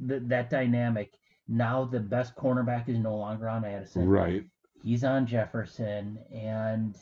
the, 0.00 0.20
that 0.20 0.50
dynamic. 0.50 1.12
Now 1.48 1.84
the 1.84 2.00
best 2.00 2.34
cornerback 2.36 2.88
is 2.88 2.98
no 2.98 3.16
longer 3.16 3.48
on 3.48 3.64
Addison 3.64 4.08
Right. 4.08 4.44
he's 4.82 5.04
on 5.04 5.26
Jefferson, 5.26 6.18
and 6.34 6.96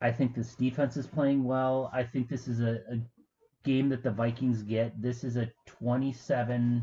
I 0.00 0.10
think 0.10 0.34
this 0.34 0.54
defense 0.54 0.96
is 0.96 1.06
playing 1.06 1.44
well. 1.44 1.90
I 1.92 2.02
think 2.02 2.28
this 2.28 2.48
is 2.48 2.60
a, 2.60 2.80
a 2.90 2.98
game 3.64 3.88
that 3.90 4.02
the 4.02 4.10
Vikings 4.10 4.62
get. 4.62 5.00
This 5.00 5.24
is 5.24 5.36
a 5.36 5.50
27 5.66 6.82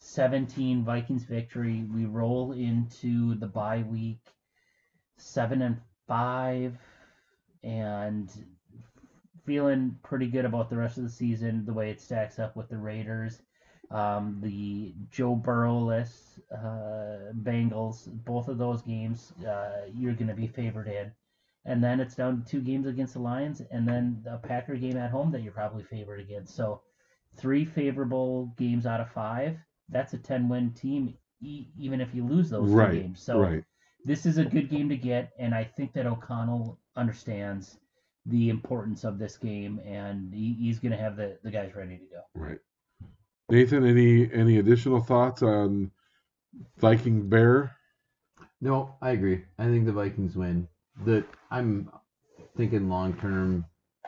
17 0.00 0.84
Vikings 0.84 1.24
victory. 1.24 1.84
We 1.94 2.06
roll 2.06 2.52
into 2.52 3.34
the 3.36 3.46
bye 3.46 3.84
week 3.88 4.20
7 5.18 5.62
and 5.62 5.78
5 6.08 6.76
and 7.62 8.30
feeling 9.44 9.96
pretty 10.02 10.26
good 10.26 10.44
about 10.44 10.70
the 10.70 10.76
rest 10.76 10.96
of 10.96 11.04
the 11.04 11.10
season, 11.10 11.64
the 11.64 11.72
way 11.72 11.90
it 11.90 12.00
stacks 12.00 12.38
up 12.38 12.56
with 12.56 12.68
the 12.68 12.78
Raiders. 12.78 13.42
Um, 13.90 14.38
the 14.40 14.94
Joe 15.10 15.34
Burrowless 15.34 16.40
uh, 16.52 17.32
Bengals, 17.42 18.08
both 18.24 18.48
of 18.48 18.58
those 18.58 18.82
games, 18.82 19.32
uh, 19.46 19.86
you're 19.92 20.14
going 20.14 20.28
to 20.28 20.34
be 20.34 20.46
favored 20.46 20.88
in. 20.88 21.12
and 21.66 21.82
then 21.82 22.00
it's 22.00 22.14
down 22.14 22.42
to 22.42 22.50
two 22.50 22.60
games 22.60 22.86
against 22.86 23.14
the 23.14 23.20
Lions, 23.20 23.60
and 23.70 23.86
then 23.86 24.22
the 24.24 24.38
Packer 24.38 24.76
game 24.76 24.96
at 24.96 25.10
home 25.10 25.30
that 25.32 25.42
you're 25.42 25.52
probably 25.52 25.82
favored 25.82 26.20
against. 26.20 26.54
So, 26.56 26.82
three 27.36 27.64
favorable 27.64 28.54
games 28.56 28.86
out 28.86 29.00
of 29.00 29.10
five. 29.12 29.58
That's 29.90 30.14
a 30.14 30.18
10 30.18 30.48
win 30.48 30.72
team, 30.72 31.14
e- 31.40 31.66
even 31.78 32.00
if 32.00 32.14
you 32.14 32.24
lose 32.24 32.50
those 32.50 32.70
two 32.70 32.76
Right, 32.76 32.92
games. 32.92 33.22
So, 33.22 33.38
right. 33.40 33.64
this 34.04 34.26
is 34.26 34.38
a 34.38 34.44
good 34.44 34.70
game 34.70 34.88
to 34.88 34.96
get, 34.96 35.32
and 35.38 35.54
I 35.54 35.64
think 35.64 35.92
that 35.94 36.06
O'Connell 36.06 36.78
understands 36.96 37.78
the 38.26 38.50
importance 38.50 39.04
of 39.04 39.18
this 39.18 39.36
game, 39.36 39.80
and 39.84 40.32
he, 40.34 40.52
he's 40.54 40.78
going 40.78 40.92
to 40.92 40.98
have 40.98 41.16
the, 41.16 41.38
the 41.42 41.50
guys 41.50 41.74
ready 41.74 41.96
to 41.98 42.04
go. 42.04 42.20
Right. 42.34 42.58
Nathan, 43.50 43.84
any 43.84 44.32
any 44.32 44.58
additional 44.58 45.00
thoughts 45.00 45.42
on 45.42 45.90
Viking 46.78 47.28
Bear? 47.28 47.76
No, 48.60 48.94
I 49.02 49.10
agree. 49.10 49.44
I 49.58 49.64
think 49.64 49.86
the 49.86 49.92
Vikings 49.92 50.36
win. 50.36 50.68
The 51.04 51.24
I'm 51.50 51.90
thinking 52.56 52.88
long 52.88 53.14
term 53.14 53.64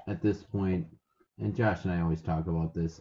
at 0.06 0.22
this 0.22 0.42
point, 0.42 0.86
and 1.38 1.56
Josh 1.56 1.84
and 1.84 1.92
I 1.92 2.00
always 2.00 2.20
talk 2.22 2.46
about 2.46 2.74
this. 2.74 3.00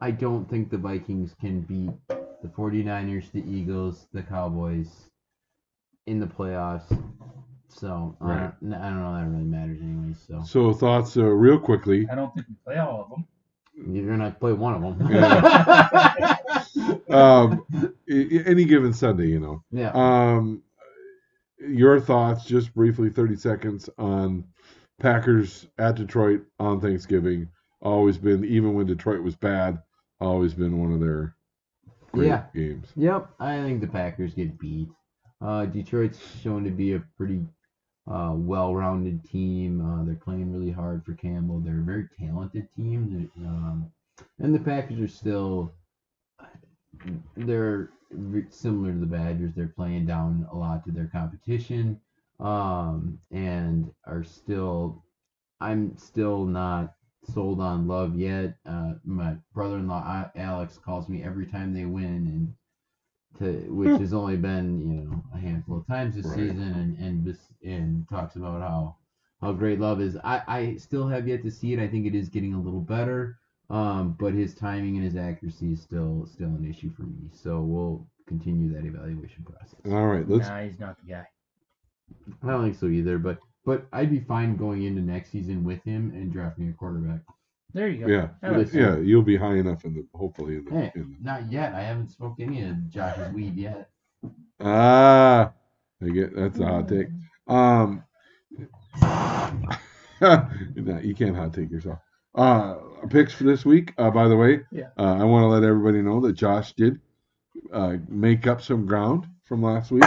I 0.00 0.10
don't 0.10 0.48
think 0.48 0.70
the 0.70 0.78
Vikings 0.78 1.34
can 1.40 1.60
beat 1.62 1.90
the 2.08 2.48
49ers, 2.48 3.30
the 3.32 3.42
Eagles, 3.50 4.06
the 4.12 4.22
Cowboys 4.22 4.88
in 6.06 6.18
the 6.20 6.26
playoffs. 6.26 6.88
So 7.68 8.16
uh, 8.20 8.24
Right. 8.26 8.52
n- 8.62 8.74
I 8.74 8.88
don't 8.90 9.00
know 9.00 9.14
that 9.14 9.26
really 9.28 9.44
matters 9.44 9.78
anyway. 9.82 10.14
So 10.26 10.42
So 10.42 10.72
thoughts 10.72 11.16
uh, 11.16 11.24
real 11.24 11.58
quickly. 11.58 12.08
I 12.10 12.14
don't 12.14 12.32
think 12.34 12.46
we 12.48 12.54
play 12.64 12.78
all 12.78 13.02
of 13.02 13.10
them. 13.10 13.26
you're 13.94 14.06
gonna 14.08 14.30
play 14.38 14.52
one 14.52 14.82
of 14.82 14.98
them. 14.98 15.08
Um, 17.10 17.66
i- 18.08 18.28
i- 18.32 18.42
any 18.46 18.64
given 18.64 18.92
Sunday, 18.92 19.26
you 19.28 19.40
know. 19.40 19.64
yeah. 19.72 19.90
Um, 19.92 20.62
your 21.58 22.00
thoughts, 22.00 22.44
just 22.44 22.72
briefly, 22.74 23.10
thirty 23.10 23.34
seconds 23.36 23.90
on 23.98 24.44
Packers 25.00 25.66
at 25.78 25.96
Detroit 25.96 26.42
on 26.60 26.80
Thanksgiving. 26.80 27.48
Always 27.82 28.16
been, 28.16 28.44
even 28.44 28.74
when 28.74 28.86
Detroit 28.86 29.22
was 29.22 29.34
bad, 29.34 29.78
always 30.20 30.54
been 30.54 30.78
one 30.78 30.92
of 30.92 31.00
their 31.00 31.34
great 32.12 32.26
Yeah. 32.28 32.46
games. 32.54 32.92
Yep, 32.96 33.30
I 33.40 33.56
think 33.62 33.80
the 33.80 33.86
Packers 33.86 34.34
get 34.34 34.58
beat. 34.58 34.88
Uh, 35.40 35.66
Detroit's 35.66 36.18
shown 36.40 36.64
to 36.64 36.70
be 36.70 36.92
a 36.94 37.00
pretty 37.16 37.46
uh, 38.06 38.34
well-rounded 38.36 39.24
team. 39.24 39.80
Uh, 39.80 40.04
they're 40.04 40.16
playing 40.16 40.52
really 40.52 40.70
hard 40.72 41.04
for 41.04 41.14
Campbell. 41.14 41.60
They're 41.60 41.80
a 41.80 41.82
very 41.82 42.08
talented 42.18 42.68
team. 42.72 43.30
Um, 43.38 43.90
and 44.38 44.54
the 44.54 44.58
Packers 44.58 45.00
are 45.00 45.08
still 45.08 45.72
they're 47.36 47.90
similar 48.50 48.92
to 48.92 48.98
the 48.98 49.06
Badgers. 49.06 49.54
They're 49.54 49.68
playing 49.68 50.06
down 50.06 50.46
a 50.52 50.56
lot 50.56 50.84
to 50.84 50.92
their 50.92 51.06
competition, 51.06 52.00
um, 52.38 53.18
and 53.30 53.90
are 54.06 54.24
still. 54.24 55.04
I'm 55.62 55.94
still 55.98 56.46
not 56.46 56.94
sold 57.32 57.60
on 57.60 57.86
Love 57.86 58.16
yet. 58.16 58.56
Uh, 58.66 58.94
my 59.04 59.36
brother-in-law 59.54 60.30
Alex 60.36 60.78
calls 60.78 61.08
me 61.08 61.22
every 61.22 61.46
time 61.46 61.72
they 61.72 61.86
win, 61.86 62.26
and 62.26 62.54
to 63.38 63.72
which 63.72 63.96
has 63.98 64.12
only 64.12 64.36
been 64.36 64.80
you 64.80 65.00
know 65.02 65.22
a 65.34 65.38
handful 65.38 65.78
of 65.78 65.86
times 65.86 66.14
this 66.14 66.26
Right. 66.26 66.36
season, 66.36 66.72
and 66.74 66.96
and 66.98 67.38
and 67.64 68.08
talks 68.08 68.36
about 68.36 68.60
how 68.60 68.96
how 69.40 69.52
great 69.52 69.80
Love 69.80 70.00
is. 70.00 70.16
I 70.24 70.42
I 70.46 70.74
still 70.76 71.06
have 71.08 71.26
yet 71.28 71.42
to 71.42 71.50
see 71.50 71.72
it. 71.72 71.78
I 71.78 71.88
think 71.88 72.06
it 72.06 72.14
is 72.14 72.28
getting 72.28 72.54
a 72.54 72.60
little 72.60 72.80
better. 72.82 73.36
Um, 73.70 74.16
but 74.18 74.34
his 74.34 74.54
timing 74.54 74.96
and 74.96 75.04
his 75.04 75.16
accuracy 75.16 75.72
is 75.72 75.80
still 75.80 76.26
still 76.26 76.48
an 76.48 76.64
issue 76.68 76.90
for 76.90 77.02
me. 77.02 77.28
So 77.32 77.60
we'll 77.62 78.06
continue 78.26 78.72
that 78.72 78.84
evaluation 78.84 79.44
process. 79.44 79.80
All 79.86 80.06
right, 80.06 80.28
let's. 80.28 80.48
nah, 80.48 80.60
he's 80.62 80.78
not 80.80 80.96
the 80.98 81.06
guy. 81.12 81.26
I 82.42 82.48
don't 82.50 82.64
think 82.64 82.76
so 82.76 82.86
either, 82.86 83.18
but 83.18 83.38
but 83.64 83.86
I'd 83.92 84.10
be 84.10 84.20
fine 84.20 84.56
going 84.56 84.84
into 84.84 85.00
next 85.02 85.30
season 85.30 85.64
with 85.64 85.82
him 85.84 86.12
and 86.14 86.32
drafting 86.32 86.68
a 86.68 86.72
quarterback. 86.72 87.20
There 87.72 87.88
you 87.88 88.06
go. 88.06 88.12
Yeah, 88.12 88.28
I 88.42 88.50
like 88.50 88.72
yeah, 88.72 88.96
you'll 88.98 89.22
be 89.22 89.36
high 89.36 89.56
enough 89.56 89.84
in 89.84 89.94
the 89.94 90.06
hopefully 90.14 90.56
in 90.56 90.64
the, 90.64 90.70
Hey, 90.72 90.92
in 90.96 91.16
not 91.22 91.50
yet. 91.52 91.72
I 91.74 91.82
haven't 91.82 92.08
smoked 92.10 92.40
any 92.40 92.62
of 92.64 92.88
Josh's 92.90 93.32
weed 93.32 93.56
yet. 93.56 93.90
ah. 94.60 95.52
I 96.02 96.08
get 96.08 96.34
that's 96.34 96.58
a 96.58 96.64
hot 96.66 96.88
take. 96.88 97.08
Um, 97.46 98.02
no, 100.20 100.98
you 101.02 101.14
can't 101.14 101.36
hot 101.36 101.52
take 101.54 101.70
yourself. 101.70 101.98
Uh, 102.34 102.74
picks 103.10 103.32
for 103.34 103.44
this 103.44 103.64
week. 103.64 103.92
Uh, 103.98 104.10
by 104.10 104.26
the 104.28 104.36
way, 104.36 104.60
Yeah. 104.72 104.88
uh, 104.98 105.16
I 105.20 105.24
want 105.24 105.42
to 105.44 105.48
let 105.48 105.62
everybody 105.62 106.00
know 106.02 106.20
that 106.20 106.32
Josh 106.32 106.72
did 106.74 107.00
uh, 107.72 107.96
make 108.08 108.46
up 108.46 108.62
some 108.62 108.86
ground 108.86 109.26
from 109.44 109.62
last 109.62 109.90
week. 109.90 110.04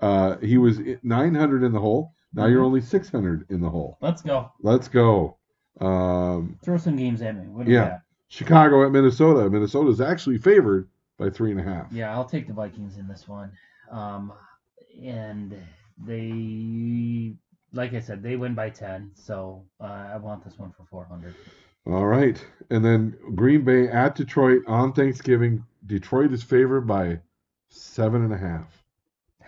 Uh, 0.00 0.36
he 0.38 0.58
was 0.58 0.80
900 1.02 1.62
in 1.62 1.72
the 1.72 1.80
hole. 1.80 2.12
Now 2.32 2.46
you're 2.46 2.62
only 2.62 2.80
600 2.80 3.46
in 3.50 3.60
the 3.60 3.68
hole. 3.68 3.98
Let's 4.00 4.22
go. 4.22 4.52
Let's 4.62 4.88
go. 4.88 5.36
Um, 5.80 6.58
Throw 6.64 6.76
some 6.78 6.96
games 6.96 7.22
at 7.22 7.36
me. 7.36 7.48
What 7.48 7.66
do 7.66 7.72
you 7.72 7.78
Yeah. 7.78 7.88
got? 7.88 8.00
Chicago 8.28 8.84
at 8.86 8.92
Minnesota. 8.92 9.50
Minnesota 9.50 9.90
is 9.90 10.00
actually 10.00 10.38
favored 10.38 10.88
by 11.18 11.30
three 11.30 11.50
and 11.50 11.58
a 11.58 11.62
half. 11.64 11.90
Yeah, 11.92 12.12
I'll 12.14 12.24
take 12.24 12.46
the 12.46 12.52
Vikings 12.52 12.96
in 12.96 13.08
this 13.08 13.26
one. 13.26 13.50
Um, 13.90 14.32
and 15.04 15.56
they, 15.98 17.34
like 17.72 17.94
I 17.94 18.00
said, 18.00 18.22
they 18.22 18.36
win 18.36 18.54
by 18.54 18.70
10. 18.70 19.10
So 19.14 19.64
uh, 19.80 20.10
I 20.12 20.16
want 20.18 20.44
this 20.44 20.58
one 20.58 20.70
for 20.70 20.84
400. 20.84 21.34
All 21.86 22.06
right. 22.06 22.44
And 22.70 22.84
then 22.84 23.16
Green 23.34 23.62
Bay 23.64 23.88
at 23.88 24.14
Detroit 24.14 24.62
on 24.68 24.92
Thanksgiving. 24.92 25.64
Detroit 25.86 26.32
is 26.32 26.42
favored 26.42 26.86
by 26.86 27.18
seven 27.68 28.22
and 28.22 28.32
a 28.32 28.38
half. 28.38 28.79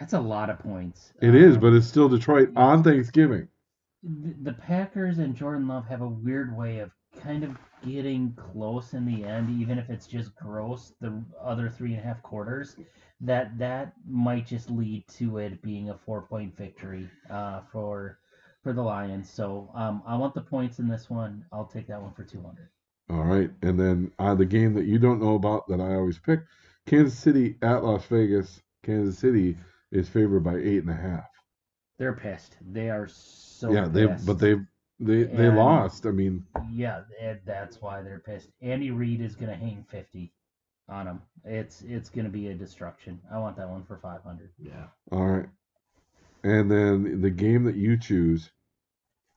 That's 0.02 0.14
a 0.14 0.20
lot 0.20 0.50
of 0.50 0.58
points. 0.58 1.12
It 1.20 1.36
is, 1.36 1.54
Um, 1.54 1.60
but 1.60 1.72
it's 1.74 1.86
still 1.86 2.08
Detroit 2.08 2.50
on 2.56 2.82
Thanksgiving. 2.82 3.46
the 4.02 4.34
the 4.42 4.52
Packers 4.52 5.18
and 5.18 5.32
Jordan 5.32 5.68
Love 5.68 5.86
have 5.86 6.00
a 6.00 6.08
weird 6.08 6.56
way 6.56 6.80
of 6.80 6.90
kind 7.20 7.44
of 7.44 7.56
getting 7.86 8.32
close 8.34 8.94
in 8.94 9.06
the 9.06 9.22
end, 9.24 9.48
even 9.60 9.78
if 9.78 9.90
it's 9.90 10.08
just 10.08 10.34
gross. 10.34 10.92
The 11.00 11.22
other 11.40 11.68
three 11.68 11.92
and 11.92 12.00
a 12.00 12.02
half 12.02 12.20
quarters, 12.20 12.74
that 13.20 13.56
that 13.58 13.92
might 14.04 14.44
just 14.44 14.70
lead 14.70 15.06
to 15.18 15.38
it 15.38 15.62
being 15.62 15.90
a 15.90 15.96
four 15.98 16.22
point 16.22 16.56
victory 16.56 17.08
uh, 17.30 17.60
for 17.70 18.18
for 18.64 18.72
the 18.72 18.82
Lions. 18.82 19.30
So 19.30 19.70
um, 19.72 20.02
I 20.04 20.16
want 20.16 20.34
the 20.34 20.40
points 20.40 20.80
in 20.80 20.88
this 20.88 21.08
one. 21.10 21.44
I'll 21.52 21.66
take 21.66 21.86
that 21.86 22.02
one 22.02 22.12
for 22.12 22.24
two 22.24 22.42
hundred. 22.42 22.70
All 23.08 23.22
right. 23.22 23.52
And 23.62 23.78
then 23.78 24.10
uh, 24.18 24.34
the 24.34 24.46
game 24.46 24.74
that 24.74 24.86
you 24.86 24.98
don't 24.98 25.22
know 25.22 25.36
about 25.36 25.68
that 25.68 25.80
I 25.80 25.94
always 25.94 26.18
pick 26.18 26.40
Kansas 26.86 27.16
City 27.16 27.54
at 27.62 27.84
Las 27.84 28.04
Vegas. 28.06 28.62
Kansas 28.82 29.16
City 29.16 29.56
is 29.92 30.08
favored 30.08 30.42
by 30.42 30.56
eight 30.56 30.78
and 30.78 30.90
a 30.90 30.94
half. 30.94 31.28
They're 31.98 32.14
pissed. 32.14 32.56
They 32.72 32.90
are 32.90 33.06
so 33.06 33.70
yeah, 33.72 33.86
they 33.86 34.08
pissed. 34.08 34.26
but 34.26 34.38
they 34.38 34.56
they 34.98 35.24
they 35.24 35.50
lost. 35.50 36.06
I 36.06 36.10
mean, 36.10 36.44
Yeah, 36.72 37.02
and 37.20 37.38
that's 37.44 37.80
why 37.80 38.02
they're 38.02 38.22
pissed. 38.24 38.48
Andy 38.60 38.90
Reid 38.90 39.20
is 39.20 39.36
going 39.36 39.50
to 39.50 39.56
hang 39.56 39.84
50 39.88 40.32
on 40.88 41.06
them. 41.06 41.22
It's 41.44 41.82
it's 41.82 42.08
going 42.08 42.24
to 42.24 42.30
be 42.30 42.48
a 42.48 42.54
destruction. 42.54 43.20
I 43.32 43.38
want 43.38 43.56
that 43.56 43.68
one 43.68 43.84
for 43.84 43.98
500. 43.98 44.50
Yeah. 44.58 44.86
all 45.12 45.26
right. 45.26 45.48
And 46.42 46.70
then 46.70 47.20
the 47.20 47.30
game 47.30 47.64
that 47.64 47.76
you 47.76 47.96
choose. 47.96 48.50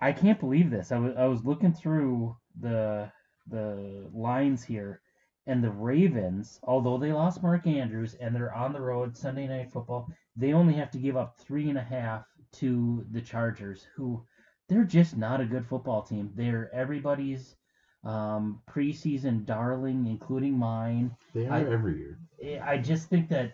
I 0.01 0.11
can't 0.11 0.39
believe 0.39 0.71
this. 0.71 0.91
I 0.91 0.97
was 0.97 1.15
I 1.17 1.25
was 1.25 1.43
looking 1.43 1.73
through 1.73 2.35
the 2.59 3.11
the 3.47 4.09
lines 4.13 4.63
here, 4.63 5.01
and 5.45 5.63
the 5.63 5.69
Ravens, 5.69 6.59
although 6.63 6.97
they 6.97 7.11
lost 7.11 7.43
Mark 7.43 7.67
Andrews 7.67 8.15
and 8.19 8.35
they're 8.35 8.53
on 8.53 8.73
the 8.73 8.81
road 8.81 9.15
Sunday 9.15 9.47
Night 9.47 9.71
Football, 9.71 10.09
they 10.35 10.53
only 10.53 10.73
have 10.73 10.91
to 10.91 10.97
give 10.97 11.17
up 11.17 11.37
three 11.37 11.69
and 11.69 11.77
a 11.77 11.83
half 11.83 12.25
to 12.53 13.05
the 13.11 13.21
Chargers, 13.21 13.87
who 13.95 14.23
they're 14.67 14.83
just 14.83 15.17
not 15.17 15.41
a 15.41 15.45
good 15.45 15.65
football 15.65 16.01
team. 16.01 16.31
They're 16.35 16.73
everybody's 16.73 17.55
um, 18.03 18.61
preseason 18.69 19.45
darling, 19.45 20.07
including 20.07 20.57
mine. 20.57 21.15
They 21.33 21.47
are 21.47 21.53
I- 21.53 21.71
every 21.71 21.97
year. 21.97 22.19
I 22.63 22.77
just 22.77 23.09
think 23.09 23.29
that 23.29 23.53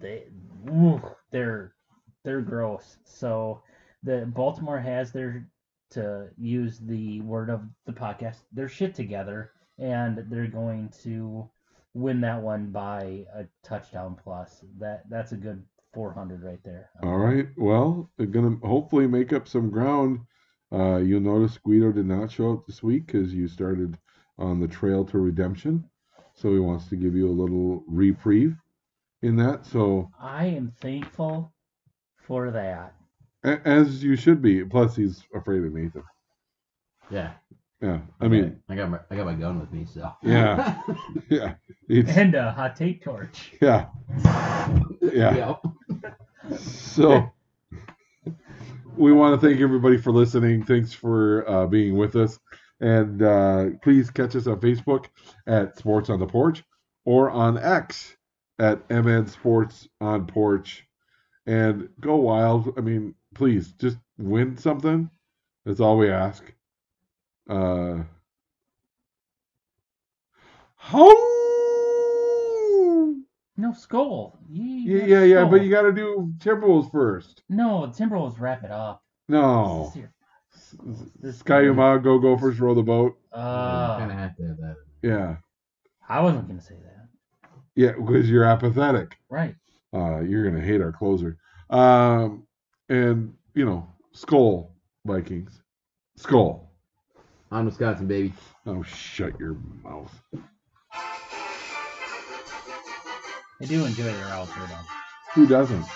they 0.00 0.24
ooh, 0.70 1.00
they're 1.30 1.74
they're 2.24 2.40
gross. 2.40 2.96
So 3.04 3.62
the 4.02 4.26
Baltimore 4.26 4.80
has 4.80 5.12
their 5.12 5.48
to 5.90 6.28
use 6.38 6.78
the 6.78 7.20
word 7.20 7.50
of 7.50 7.62
the 7.86 7.92
podcast, 7.92 8.38
their 8.52 8.68
shit 8.68 8.94
together, 8.94 9.52
and 9.78 10.24
they're 10.30 10.46
going 10.46 10.90
to 11.02 11.48
win 11.94 12.20
that 12.22 12.40
one 12.40 12.70
by 12.70 13.26
a 13.34 13.44
touchdown 13.62 14.16
plus. 14.22 14.64
That 14.78 15.02
that's 15.10 15.32
a 15.32 15.36
good 15.36 15.62
400 15.94 16.42
right 16.42 16.58
there. 16.64 16.90
All 17.02 17.18
right. 17.18 17.48
Well, 17.56 18.10
they're 18.16 18.26
gonna 18.26 18.56
hopefully 18.64 19.06
make 19.06 19.32
up 19.32 19.46
some 19.48 19.70
ground. 19.70 20.20
Uh, 20.72 20.96
you'll 20.96 21.20
notice 21.20 21.58
Guido 21.58 21.92
did 21.92 22.06
not 22.06 22.30
show 22.30 22.52
up 22.52 22.66
this 22.66 22.82
week 22.82 23.06
because 23.06 23.34
you 23.34 23.46
started 23.46 23.98
on 24.38 24.58
the 24.60 24.68
trail 24.68 25.04
to 25.06 25.18
redemption. 25.18 25.84
So 26.34 26.52
he 26.52 26.58
wants 26.58 26.88
to 26.88 26.96
give 26.96 27.14
you 27.14 27.28
a 27.28 27.30
little 27.30 27.84
reprieve 27.86 28.56
in 29.20 29.36
that. 29.36 29.66
So 29.66 30.10
I 30.18 30.46
am 30.46 30.72
thankful 30.80 31.52
for 32.26 32.50
that. 32.50 32.94
a- 33.44 33.60
as 33.68 34.02
you 34.02 34.16
should 34.16 34.40
be. 34.40 34.64
Plus, 34.64 34.96
he's 34.96 35.22
afraid 35.34 35.62
of 35.64 35.74
Nathan. 35.74 36.04
Yeah. 37.10 37.32
Yeah. 37.82 37.98
I 38.20 38.28
mean, 38.28 38.62
I 38.68 38.76
got 38.76 38.88
my 38.90 39.00
I 39.10 39.16
got 39.16 39.26
my 39.26 39.34
gun 39.34 39.58
with 39.60 39.72
me, 39.72 39.84
so. 39.92 40.10
Yeah. 40.22 40.80
yeah. 41.28 41.54
It's, 41.88 42.08
And 42.16 42.34
a 42.36 42.52
hot 42.52 42.76
tape 42.76 43.02
torch. 43.04 43.52
yeah. 43.60 43.88
Yeah. 45.02 45.34
Yep. 45.34 45.62
So, 46.58 47.30
we 48.96 49.12
want 49.12 49.40
to 49.40 49.46
thank 49.46 49.60
everybody 49.60 49.96
for 49.96 50.12
listening. 50.12 50.64
Thanks 50.64 50.92
for 50.92 51.48
uh, 51.48 51.66
being 51.66 51.96
with 51.96 52.16
us. 52.16 52.38
And 52.80 53.22
uh, 53.22 53.70
please 53.82 54.10
catch 54.10 54.34
us 54.36 54.46
on 54.46 54.60
Facebook 54.60 55.06
at 55.46 55.78
Sports 55.78 56.10
on 56.10 56.18
the 56.18 56.26
Porch 56.26 56.62
or 57.04 57.30
on 57.30 57.58
X 57.58 58.16
at 58.58 58.88
MN 58.90 59.26
Sports 59.26 59.88
on 60.00 60.26
Porch. 60.26 60.84
And 61.46 61.88
go 62.00 62.16
wild. 62.16 62.74
I 62.76 62.80
mean, 62.80 63.14
please 63.34 63.72
just 63.72 63.98
win 64.18 64.56
something. 64.56 65.10
That's 65.64 65.80
all 65.80 65.96
we 65.96 66.10
ask. 66.10 66.44
Uh, 67.48 68.02
how? 70.76 71.41
No, 73.62 73.70
Skol. 73.70 74.36
You, 74.50 74.64
Yeah, 74.64 75.04
yeah, 75.04 75.22
yeah, 75.22 75.44
but 75.44 75.62
you 75.62 75.70
got 75.70 75.82
to 75.82 75.92
do 75.92 76.32
Timberwolves 76.38 76.90
first. 76.90 77.44
No, 77.48 77.82
Timberwolves 77.96 78.40
wrap 78.40 78.64
it 78.64 78.72
up. 78.72 79.04
No. 79.28 79.84
This 79.84 79.90
is 79.90 79.96
your- 80.00 81.06
this 81.20 81.38
Ski-U-Mah, 81.38 81.98
Gophers, 81.98 82.58
row 82.58 82.74
the 82.74 82.82
boat. 82.82 83.16
Uh, 83.32 83.98
kind 83.98 84.10
of 84.10 84.18
have 84.18 84.34
to 84.34 84.48
have 84.48 84.56
that. 84.56 84.76
Yeah. 85.02 85.36
I 86.08 86.20
wasn't 86.20 86.48
gonna 86.48 86.60
say 86.60 86.74
that. 86.82 87.08
Yeah, 87.76 87.92
because 87.92 88.28
you're 88.28 88.42
apathetic. 88.42 89.16
Right. 89.30 89.54
Uh, 89.94 90.18
you're 90.22 90.42
gonna 90.44 90.60
hate 90.64 90.80
our 90.80 90.90
closer. 90.92 91.38
Um, 91.70 92.48
and 92.88 93.32
you 93.54 93.64
know, 93.64 93.86
Skol 94.12 94.72
Vikings, 95.06 95.62
Skol. 96.18 96.66
On 97.52 97.64
Wisconsin, 97.64 98.08
baby. 98.08 98.34
Oh, 98.66 98.82
shut 98.82 99.38
your 99.38 99.54
mouth. 99.84 100.12
I 103.62 103.64
do 103.64 103.84
enjoy 103.84 104.02
their 104.02 104.24
outfit 104.24 104.68
though. 104.68 105.34
Who 105.34 105.46
doesn't? 105.46 105.86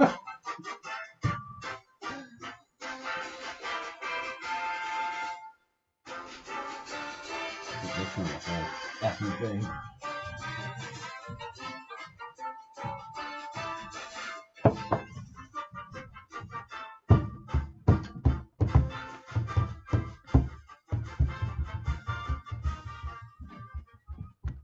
Yeah. 0.00 0.08